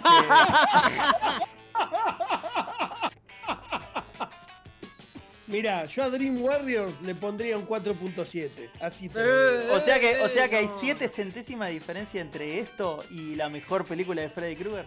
Mirá, 5.47 5.83
yo 5.85 6.03
a 6.03 6.09
Dream 6.09 6.41
Warriors 6.41 7.01
le 7.01 7.15
pondría 7.15 7.57
un 7.57 7.67
4.7. 7.67 8.69
Así 8.79 9.09
te 9.09 9.19
Eh, 9.19 9.69
o 9.71 9.81
sea 9.81 9.99
que, 9.99 10.21
o 10.21 10.29
sea 10.29 10.47
que 10.47 10.55
hay 10.55 10.67
no. 10.67 10.77
7 10.79 11.09
centésimas 11.09 11.67
de 11.67 11.73
diferencia 11.73 12.21
entre 12.21 12.59
esto 12.59 13.03
y 13.11 13.35
la 13.35 13.49
mejor 13.49 13.85
película 13.85 14.21
de 14.21 14.29
Freddy 14.29 14.55
Krueger. 14.55 14.85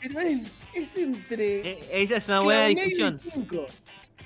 Pero 0.00 0.20
es, 0.20 0.54
es 0.74 0.96
entre. 0.98 1.70
Eh, 1.70 1.88
Esa 1.92 2.16
es 2.18 2.28
una 2.28 2.40
buena 2.40 2.70
y 2.70 2.74
discusión. 2.74 3.18
cinco. 3.32 3.66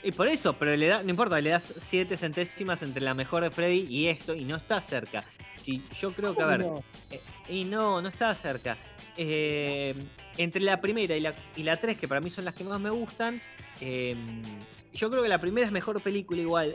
Y 0.02 0.12
por 0.12 0.26
eso, 0.28 0.54
pero 0.58 0.74
le 0.76 0.86
da, 0.86 1.02
no 1.02 1.10
importa, 1.10 1.40
le 1.40 1.50
das 1.50 1.72
7 1.78 2.16
centésimas 2.16 2.82
entre 2.82 3.02
la 3.02 3.14
mejor 3.14 3.42
de 3.44 3.50
Freddy 3.50 3.86
y 3.88 4.08
esto, 4.08 4.34
y 4.34 4.44
no 4.44 4.56
está 4.56 4.80
cerca. 4.80 5.22
Si 5.56 5.84
yo 6.00 6.12
creo 6.14 6.34
que, 6.34 6.42
a 6.42 6.46
¿Cómo 6.46 6.56
ver, 6.56 6.60
no? 6.60 6.84
eh, 7.10 7.20
y 7.48 7.64
no, 7.64 8.00
no 8.02 8.08
está 8.08 8.34
cerca. 8.34 8.78
Eh, 9.16 9.94
entre 10.36 10.62
la 10.62 10.80
primera 10.80 11.16
y 11.16 11.20
la, 11.20 11.34
y 11.56 11.62
la 11.62 11.76
3, 11.76 11.98
que 11.98 12.08
para 12.08 12.20
mí 12.20 12.30
son 12.30 12.44
las 12.44 12.54
que 12.54 12.64
más 12.64 12.80
me 12.80 12.90
gustan, 12.90 13.40
eh, 13.80 14.16
yo 14.92 15.10
creo 15.10 15.22
que 15.22 15.28
la 15.28 15.38
primera 15.38 15.66
es 15.66 15.72
mejor 15.72 16.00
película 16.00 16.40
igual, 16.40 16.74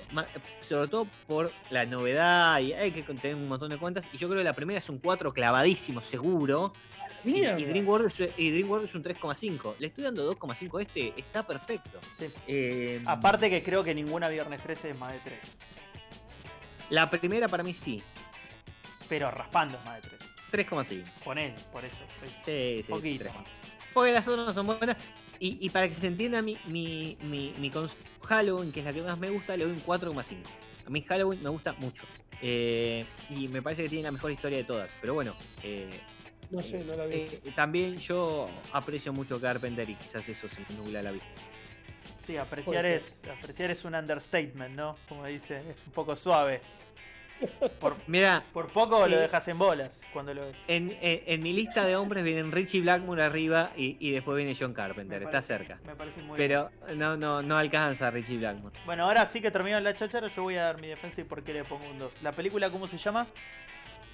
sobre 0.62 0.88
todo 0.88 1.08
por 1.28 1.51
la 1.70 1.86
novedad 1.86 2.60
y 2.60 2.74
hay 2.74 2.91
que 2.91 3.03
tener 3.03 3.36
un 3.36 3.47
montón 3.47 3.70
de 3.70 3.78
cuentas. 3.78 4.06
Y 4.14 4.18
yo 4.18 4.28
creo 4.28 4.39
que 4.39 4.45
la 4.45 4.53
primera 4.53 4.80
es 4.80 4.89
un 4.89 4.99
4 4.99 5.34
clavadísimo, 5.34 6.01
seguro. 6.01 6.74
Y, 7.26 7.43
y 7.43 7.66
Dream 7.66 7.88
Warriors, 7.88 8.20
y 8.38 8.49
es 8.49 8.95
un 8.95 9.03
3,5. 9.03 9.76
Le 9.80 9.88
estoy 9.88 10.03
dando 10.03 10.32
2,5 10.36 10.78
a 10.78 10.82
este, 10.82 11.14
está 11.18 11.45
perfecto. 11.45 11.99
Sí. 12.20 12.28
Eh, 12.47 13.01
Aparte 13.06 13.49
que 13.49 13.64
creo 13.64 13.84
que 13.84 13.95
ninguna 13.95 14.30
Viernes 14.30 14.62
13 14.62 14.91
es 14.91 14.99
más 14.99 15.12
de 15.12 15.20
3. 15.20 15.39
La 16.91 17.10
primera 17.10 17.47
para 17.47 17.64
mí 17.64 17.74
sí, 17.74 18.03
Pero 19.10 19.32
raspando 19.32 19.78
es 19.80 19.86
más 19.86 19.95
de 19.95 20.10
3. 20.10 20.34
3,5. 20.56 21.03
Con 21.24 21.38
él, 21.38 21.53
por 21.72 21.84
eso. 21.86 21.97
es 22.24 22.32
Sí, 22.45 22.84
sí, 22.86 22.91
poquito 22.91 23.26
más. 23.26 23.45
Porque 23.93 24.12
las 24.12 24.28
otras 24.28 24.47
no 24.47 24.53
son 24.53 24.66
buenas. 24.66 24.97
Y, 25.39 25.58
y 25.66 25.70
para 25.70 25.88
que 25.88 25.95
se 25.95 26.08
entienda 26.08 26.41
mi, 26.41 26.58
mi, 26.66 27.18
mi, 27.24 27.53
mi 27.58 27.72
Halloween, 28.24 28.72
que 28.72 28.80
es 28.82 28.86
la 28.86 28.93
que 28.93 29.01
más 29.01 29.18
me 29.20 29.30
gusta, 29.30 29.56
le 29.56 29.64
doy 29.66 29.74
un 29.74 29.80
4,5. 29.84 30.36
A 30.86 30.89
mí 30.89 31.01
Halloween 31.08 31.41
me 31.41 31.49
gusta 31.49 31.74
mucho. 31.74 32.03
Eh, 32.41 33.06
y 33.30 33.47
me 33.47 33.62
parece 33.62 33.84
que 33.84 33.89
tiene 33.89 34.03
la 34.03 34.12
mejor 34.12 34.32
historia 34.32 34.58
de 34.58 34.64
todas. 34.66 34.89
Pero 34.99 35.14
bueno, 35.14 35.34
eh, 35.64 35.89
No 36.51 36.62
sé, 36.62 36.84
no 36.84 36.95
la 36.95 37.06
vi. 37.06 37.16
eh, 37.16 37.41
también 37.56 37.97
yo 37.97 38.49
aprecio 38.74 39.14
mucho 39.14 39.39
Carpenter 39.39 39.89
y 39.89 39.95
quizás 39.95 40.28
eso 40.28 40.47
se 40.49 40.60
me 40.60 40.78
nubla 40.78 41.01
la 41.01 41.12
vista. 41.12 41.28
Sí, 42.26 42.38
apreciar 42.38 42.86
es, 42.86 43.16
apreciar 43.39 43.72
es 43.72 43.86
un 43.86 43.95
understatement, 43.95 44.76
¿no? 44.76 44.97
Como 45.08 45.26
dice, 45.26 45.58
es 45.58 45.78
un 45.86 45.93
poco 45.93 46.16
suave. 46.18 46.60
Por, 47.81 47.97
Mira, 48.07 48.43
por 48.53 48.69
poco 48.69 49.05
lo 49.07 49.17
dejas 49.17 49.47
en 49.49 49.57
bolas 49.57 49.99
cuando 50.13 50.33
lo 50.33 50.45
ves. 50.45 50.55
en, 50.67 50.97
en- 51.01 51.21
en 51.25 51.43
mi 51.43 51.51
lista 51.51 51.86
de 51.86 51.95
hombres 51.97 52.23
vienen 52.23 52.51
Richie 52.51 52.79
Blackmore 52.81 53.21
arriba 53.23 53.71
y, 53.75 53.97
y 53.99 54.11
después 54.11 54.38
viene 54.38 54.55
John 54.57 54.73
Carpenter. 54.73 55.21
Está 55.21 55.41
cerca. 55.41 55.77
Me 55.86 55.95
parece 55.95 56.21
muy 56.21 56.38
Pero 56.38 56.71
no, 56.95 57.17
no, 57.17 57.41
no 57.41 57.57
alcanza 57.57 58.09
Richie 58.09 58.38
Blackmore. 58.38 58.71
bien. 58.73 58.86
Bueno, 58.86 59.03
ahora 59.03 59.25
sí 59.25 59.41
que 59.41 59.51
terminó 59.51 59.79
la 59.81 59.93
cháchara, 59.93 60.27
yo 60.29 60.43
voy 60.43 60.55
a 60.55 60.63
dar 60.63 60.79
mi 60.81 60.88
defensa 60.88 61.21
y 61.21 61.23
por 61.25 61.43
qué 61.43 61.53
le 61.53 61.63
pongo 61.65 61.86
un 61.89 61.99
2. 61.99 62.13
¿La 62.21 62.31
película 62.31 62.69
cómo 62.69 62.88
se 62.88 62.97
llama? 62.97 63.27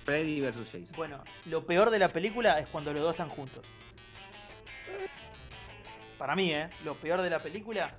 Freddy 0.04 0.42
vs. 0.42 0.56
Jason. 0.66 0.88
Bueno, 0.96 1.24
lo 1.46 1.64
peor 1.64 1.92
de 1.92 2.00
la 2.00 2.10
película 2.10 2.60
es 2.60 2.68
cuando 2.70 2.92
los 2.92 3.04
dos 3.04 3.12
están 3.12 3.30
juntos. 3.30 3.64
Para 6.18 6.36
mí, 6.36 6.52
¿eh? 6.52 6.70
Lo 6.84 6.96
peor 6.96 7.22
de 7.22 7.30
la 7.30 7.40
película 7.40 7.94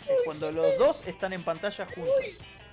es 0.00 0.16
cuando 0.24 0.50
los 0.52 0.78
dos 0.78 1.06
están 1.06 1.32
en 1.34 1.42
pantalla 1.42 1.86
juntos. 1.94 2.14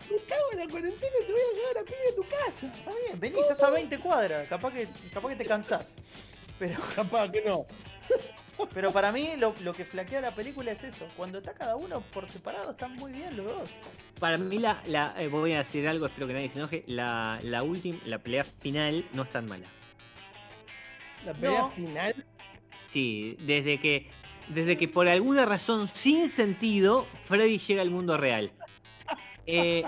Me 0.10 0.18
cago 0.18 0.44
en 0.54 0.60
la 0.60 0.68
cuarentena, 0.68 1.12
te 1.26 1.32
voy 1.32 1.42
a 1.42 1.58
cagar 1.62 1.84
a 1.84 1.86
piña 1.86 2.00
a 2.12 2.16
tu 2.16 2.24
casa. 2.24 2.68
Está 2.68 2.92
bien, 3.06 3.20
vení, 3.20 3.40
estás 3.40 3.64
a 3.64 3.70
20 3.70 4.00
cuadras, 4.00 4.48
capaz 4.48 4.74
que, 4.74 4.88
capaz 5.14 5.30
que 5.30 5.36
te 5.36 5.46
cansás. 5.46 5.88
Pero, 6.60 6.80
Capaz 6.96 7.32
que 7.32 7.42
no. 7.44 7.66
pero 8.74 8.92
para 8.92 9.12
mí 9.12 9.32
lo, 9.38 9.56
lo 9.64 9.74
que 9.74 9.84
flaquea 9.86 10.22
la 10.22 10.32
película 10.32 10.72
es 10.72 10.84
eso. 10.84 11.08
Cuando 11.18 11.40
está 11.40 11.54
cada 11.54 11.76
uno 11.76 12.02
por 12.14 12.30
separado 12.30 12.72
están 12.72 12.94
muy 12.96 13.12
bien 13.14 13.36
los 13.38 13.46
dos. 13.48 13.72
Para 14.20 14.38
mí, 14.38 14.60
la, 14.60 14.82
la, 14.86 15.16
eh, 15.18 15.28
voy 15.28 15.54
a 15.54 15.60
decir 15.60 15.88
algo, 15.88 16.06
espero 16.06 16.28
que 16.28 16.34
nadie 16.34 16.50
se 16.50 16.60
enoje. 16.60 16.84
La, 16.88 17.40
la 17.44 17.64
última, 17.64 17.98
la 18.06 18.20
pelea 18.20 18.44
final 18.44 19.08
no 19.14 19.24
es 19.24 19.32
tan 19.32 19.48
mala. 19.48 19.66
La 21.26 21.34
pelea 21.34 21.62
No. 21.62 21.72
final. 21.72 22.26
Sí, 22.90 23.38
desde 23.40 23.80
que, 23.80 24.10
desde 24.50 24.78
que 24.78 24.88
por 24.88 25.08
alguna 25.08 25.46
razón 25.46 25.88
sin 25.88 26.30
sentido, 26.30 27.08
Freddy 27.26 27.58
llega 27.60 27.82
al 27.82 27.90
mundo 27.90 28.18
real. 28.18 28.52
Eh, 29.46 29.84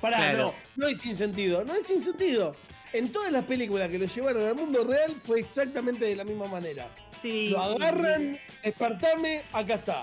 Pará, 0.00 0.16
Claro. 0.18 0.54
no, 0.76 0.84
no 0.84 0.88
es 0.88 0.98
sin 1.00 1.14
sentido, 1.14 1.64
no 1.64 1.74
es 1.74 1.86
sin 1.86 2.00
sentido. 2.00 2.52
En 2.92 3.10
todas 3.12 3.30
las 3.32 3.44
películas 3.44 3.88
que 3.88 3.98
lo 3.98 4.06
llevaron 4.06 4.42
al 4.48 4.54
mundo 4.54 4.84
real 4.84 5.12
fue 5.24 5.40
exactamente 5.40 6.04
de 6.04 6.16
la 6.16 6.24
misma 6.24 6.46
manera. 6.46 6.88
sí, 7.22 7.48
Lo 7.50 7.62
agarran, 7.62 8.38
despertame, 8.64 9.42
acá 9.52 9.74
está. 9.76 10.02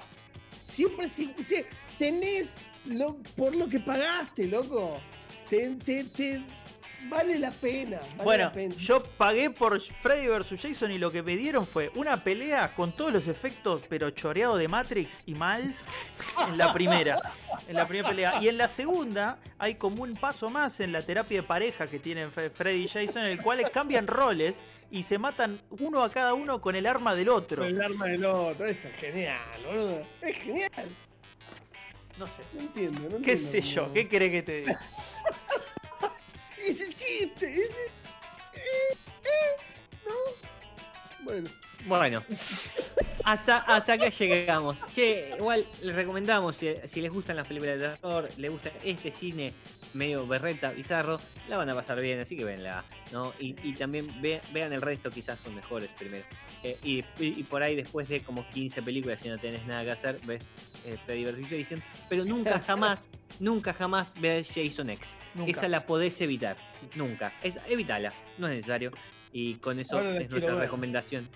Siempre 0.63 1.07
sí, 1.09 1.33
sí, 1.41 1.57
tenés 1.97 2.59
lo, 2.85 3.17
por 3.35 3.55
lo 3.55 3.67
que 3.67 3.79
pagaste, 3.79 4.45
loco. 4.45 4.99
Te, 5.49 5.69
te- 5.75 6.03
te- 6.05 6.41
vale 7.07 7.39
la 7.39 7.51
pena. 7.51 7.97
Vale 7.99 8.23
bueno, 8.23 8.43
la 8.45 8.51
pena. 8.51 8.75
yo 8.75 9.01
pagué 9.03 9.49
por 9.49 9.79
Freddy 9.81 10.27
vs. 10.27 10.61
Jason 10.61 10.91
y 10.91 10.97
lo 10.97 11.09
que 11.11 11.21
me 11.23 11.35
dieron 11.37 11.65
fue 11.65 11.91
una 11.95 12.17
pelea 12.17 12.73
con 12.75 12.91
todos 12.91 13.11
los 13.13 13.27
efectos, 13.27 13.83
pero 13.87 14.09
choreado 14.11 14.57
de 14.57 14.67
Matrix 14.67 15.19
y 15.25 15.33
mal 15.35 15.73
en 16.47 16.57
la 16.57 16.73
primera. 16.73 17.19
En 17.67 17.75
la 17.75 17.85
primera 17.87 18.09
pelea. 18.09 18.41
Y 18.41 18.47
en 18.49 18.57
la 18.57 18.67
segunda 18.67 19.37
hay 19.57 19.75
como 19.75 20.03
un 20.03 20.15
paso 20.15 20.49
más 20.49 20.79
en 20.79 20.91
la 20.91 21.01
terapia 21.01 21.41
de 21.41 21.47
pareja 21.47 21.87
que 21.87 21.99
tienen 21.99 22.31
Fre- 22.31 22.51
Freddy 22.51 22.83
y 22.83 22.87
Jason, 22.87 23.23
en 23.23 23.31
el 23.31 23.41
cual 23.41 23.69
cambian 23.71 24.07
roles 24.07 24.59
y 24.91 25.03
se 25.03 25.17
matan 25.19 25.59
uno 25.79 26.01
a 26.01 26.11
cada 26.11 26.33
uno 26.33 26.59
con 26.61 26.75
el 26.75 26.87
arma 26.87 27.13
del 27.15 27.29
otro. 27.29 27.63
el 27.63 27.79
arma 27.81 28.05
del 28.07 28.25
otro, 28.25 28.65
eso 28.65 28.87
es 28.87 28.95
genial, 28.95 29.37
boludo. 29.65 30.01
Es 30.21 30.37
genial. 30.39 30.69
No 32.17 32.25
sé. 32.25 32.41
No 32.53 32.59
entiendo, 32.61 32.99
no 33.01 33.09
¿Qué 33.21 33.31
entiendo 33.33 33.51
sé 33.51 33.61
yo? 33.61 33.93
¿Qué 33.93 34.07
querés 34.09 34.31
que 34.31 34.41
te 34.41 34.59
diga? 34.61 34.79
Ese 36.65 36.93
chiste, 36.93 37.53
ese. 37.53 37.85
eh, 38.53 38.97
eh, 39.23 39.61
¿no? 40.05 40.13
Bueno, 41.23 41.49
Bueno, 41.85 42.23
hasta, 43.23 43.57
hasta 43.59 43.93
acá 43.93 44.09
llegamos. 44.09 44.77
Che, 44.93 45.31
igual 45.37 45.65
les 45.81 45.95
recomendamos, 45.95 46.55
si, 46.55 46.73
si 46.87 47.01
les 47.01 47.11
gustan 47.11 47.35
las 47.35 47.47
películas 47.47 47.79
de 47.79 47.89
terror, 47.89 48.29
les 48.37 48.51
gusta 48.51 48.71
este 48.83 49.11
cine 49.11 49.53
medio 49.93 50.25
berreta, 50.27 50.71
bizarro, 50.71 51.19
la 51.47 51.57
van 51.57 51.69
a 51.69 51.75
pasar 51.75 51.99
bien, 51.99 52.19
así 52.19 52.37
que 52.37 52.45
venla, 52.45 52.83
¿no? 53.11 53.33
Y, 53.39 53.55
y 53.67 53.73
también 53.73 54.07
ve- 54.21 54.41
vean 54.53 54.71
el 54.73 54.81
resto, 54.81 55.09
quizás 55.09 55.39
son 55.39 55.55
mejores 55.55 55.89
primero. 55.97 56.25
Eh, 56.63 56.77
y- 56.83 57.03
y 57.19 57.43
por 57.43 57.63
ahí 57.63 57.75
después 57.75 58.07
de 58.07 58.21
como 58.21 58.47
15 58.49 58.81
películas, 58.83 59.19
si 59.21 59.29
no 59.29 59.37
tenés 59.37 59.65
nada 59.65 59.83
que 59.83 59.91
hacer, 59.91 60.19
ves 60.25 60.43
eh, 60.89 60.97
Freddy 61.05 61.25
vs. 61.25 61.49
Jason, 61.49 61.83
pero 62.09 62.25
nunca 62.25 62.59
jamás, 62.67 63.09
nunca 63.39 63.73
jamás 63.73 64.11
veas 64.19 64.47
Jason 64.47 64.89
X. 64.89 65.15
Nunca. 65.35 65.51
Esa 65.51 65.67
la 65.67 65.85
podés 65.85 66.19
evitar, 66.21 66.57
nunca. 66.95 67.33
Es, 67.43 67.57
evítala, 67.67 68.13
no 68.37 68.47
es 68.47 68.55
necesario. 68.55 68.91
Y 69.31 69.55
con 69.55 69.79
eso 69.79 69.97
Ahora 69.97 70.17
es 70.21 70.31
nuestra 70.31 70.53
ver. 70.53 70.63
recomendación. 70.63 71.29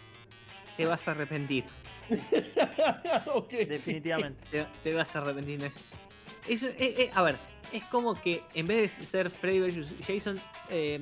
Te 0.78 0.86
vas 0.86 1.08
a 1.08 1.12
arrepentir. 1.12 1.64
Definitivamente. 3.68 4.42
Te, 4.50 4.66
te 4.84 4.94
vas 4.96 5.16
a 5.16 5.20
arrepentir. 5.20 5.60
¿no? 5.60 5.68
Eso, 6.48 6.68
eh, 6.68 6.96
eh, 6.98 7.12
a 7.14 7.22
ver, 7.22 7.38
es 7.72 7.84
como 7.86 8.16
que 8.16 8.42
en 8.54 8.68
vez 8.68 8.98
de 8.98 9.06
ser 9.06 9.30
Freddy 9.30 9.60
vs. 9.60 9.94
Jason, 10.06 10.40
eh, 10.70 11.02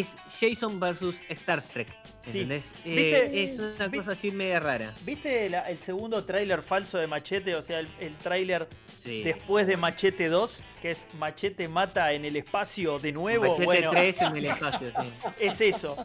es 0.00 0.14
Jason 0.40 0.80
vs. 0.80 1.14
Star 1.28 1.62
Trek. 1.62 1.88
Sí. 2.24 2.30
¿Entendés? 2.30 2.64
Eh, 2.84 2.90
¿Viste? 3.30 3.42
es 3.42 3.58
una 3.58 3.88
Vi- 3.88 3.98
cosa 3.98 4.12
así 4.12 4.30
media 4.30 4.60
rara. 4.60 4.92
¿Viste 5.04 5.48
la- 5.48 5.68
el 5.68 5.78
segundo 5.78 6.24
tráiler 6.24 6.62
falso 6.62 6.98
de 6.98 7.06
Machete? 7.06 7.54
O 7.54 7.62
sea, 7.62 7.78
el, 7.80 7.88
el 8.00 8.14
tráiler 8.16 8.68
Sí. 9.00 9.22
después 9.22 9.66
de 9.66 9.76
Machete 9.76 10.28
2, 10.28 10.56
que 10.82 10.90
es 10.92 11.04
Machete 11.18 11.68
mata 11.68 12.12
en 12.12 12.24
el 12.24 12.36
espacio 12.36 12.98
de 12.98 13.12
nuevo. 13.12 13.44
Machete 13.44 13.64
bueno, 13.64 13.90
3 13.90 14.20
en 14.22 14.36
el 14.36 14.44
espacio, 14.46 14.92
sí. 15.02 15.12
es 15.40 15.60
eso. 15.60 15.96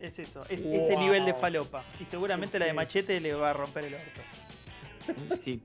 Es 0.00 0.18
eso, 0.18 0.40
es 0.48 0.60
ese 0.60 0.96
nivel 0.96 1.26
de 1.26 1.34
falopa. 1.34 1.84
Y 2.00 2.06
seguramente 2.06 2.58
la 2.58 2.64
de. 2.66 2.72
Machete 2.72 3.20
le 3.20 3.34
va 3.34 3.50
a 3.50 3.52
romper 3.52 3.84
el 3.84 3.94
orto. 3.94 4.20
Sí, 5.44 5.60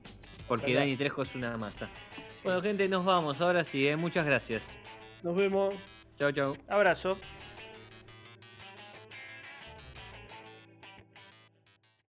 porque 0.46 0.66
Verdad. 0.66 0.80
Dani 0.80 0.96
Trejo 0.96 1.22
es 1.22 1.34
una 1.34 1.56
masa. 1.56 1.88
Sí. 2.32 2.40
Bueno, 2.44 2.60
gente, 2.60 2.86
nos 2.88 3.04
vamos. 3.04 3.40
Ahora 3.40 3.64
sí, 3.64 3.88
¿eh? 3.88 3.96
muchas 3.96 4.26
gracias. 4.26 4.62
Nos 5.22 5.34
vemos. 5.36 5.74
Chau, 6.18 6.32
chau. 6.32 6.56
Abrazo. 6.68 7.18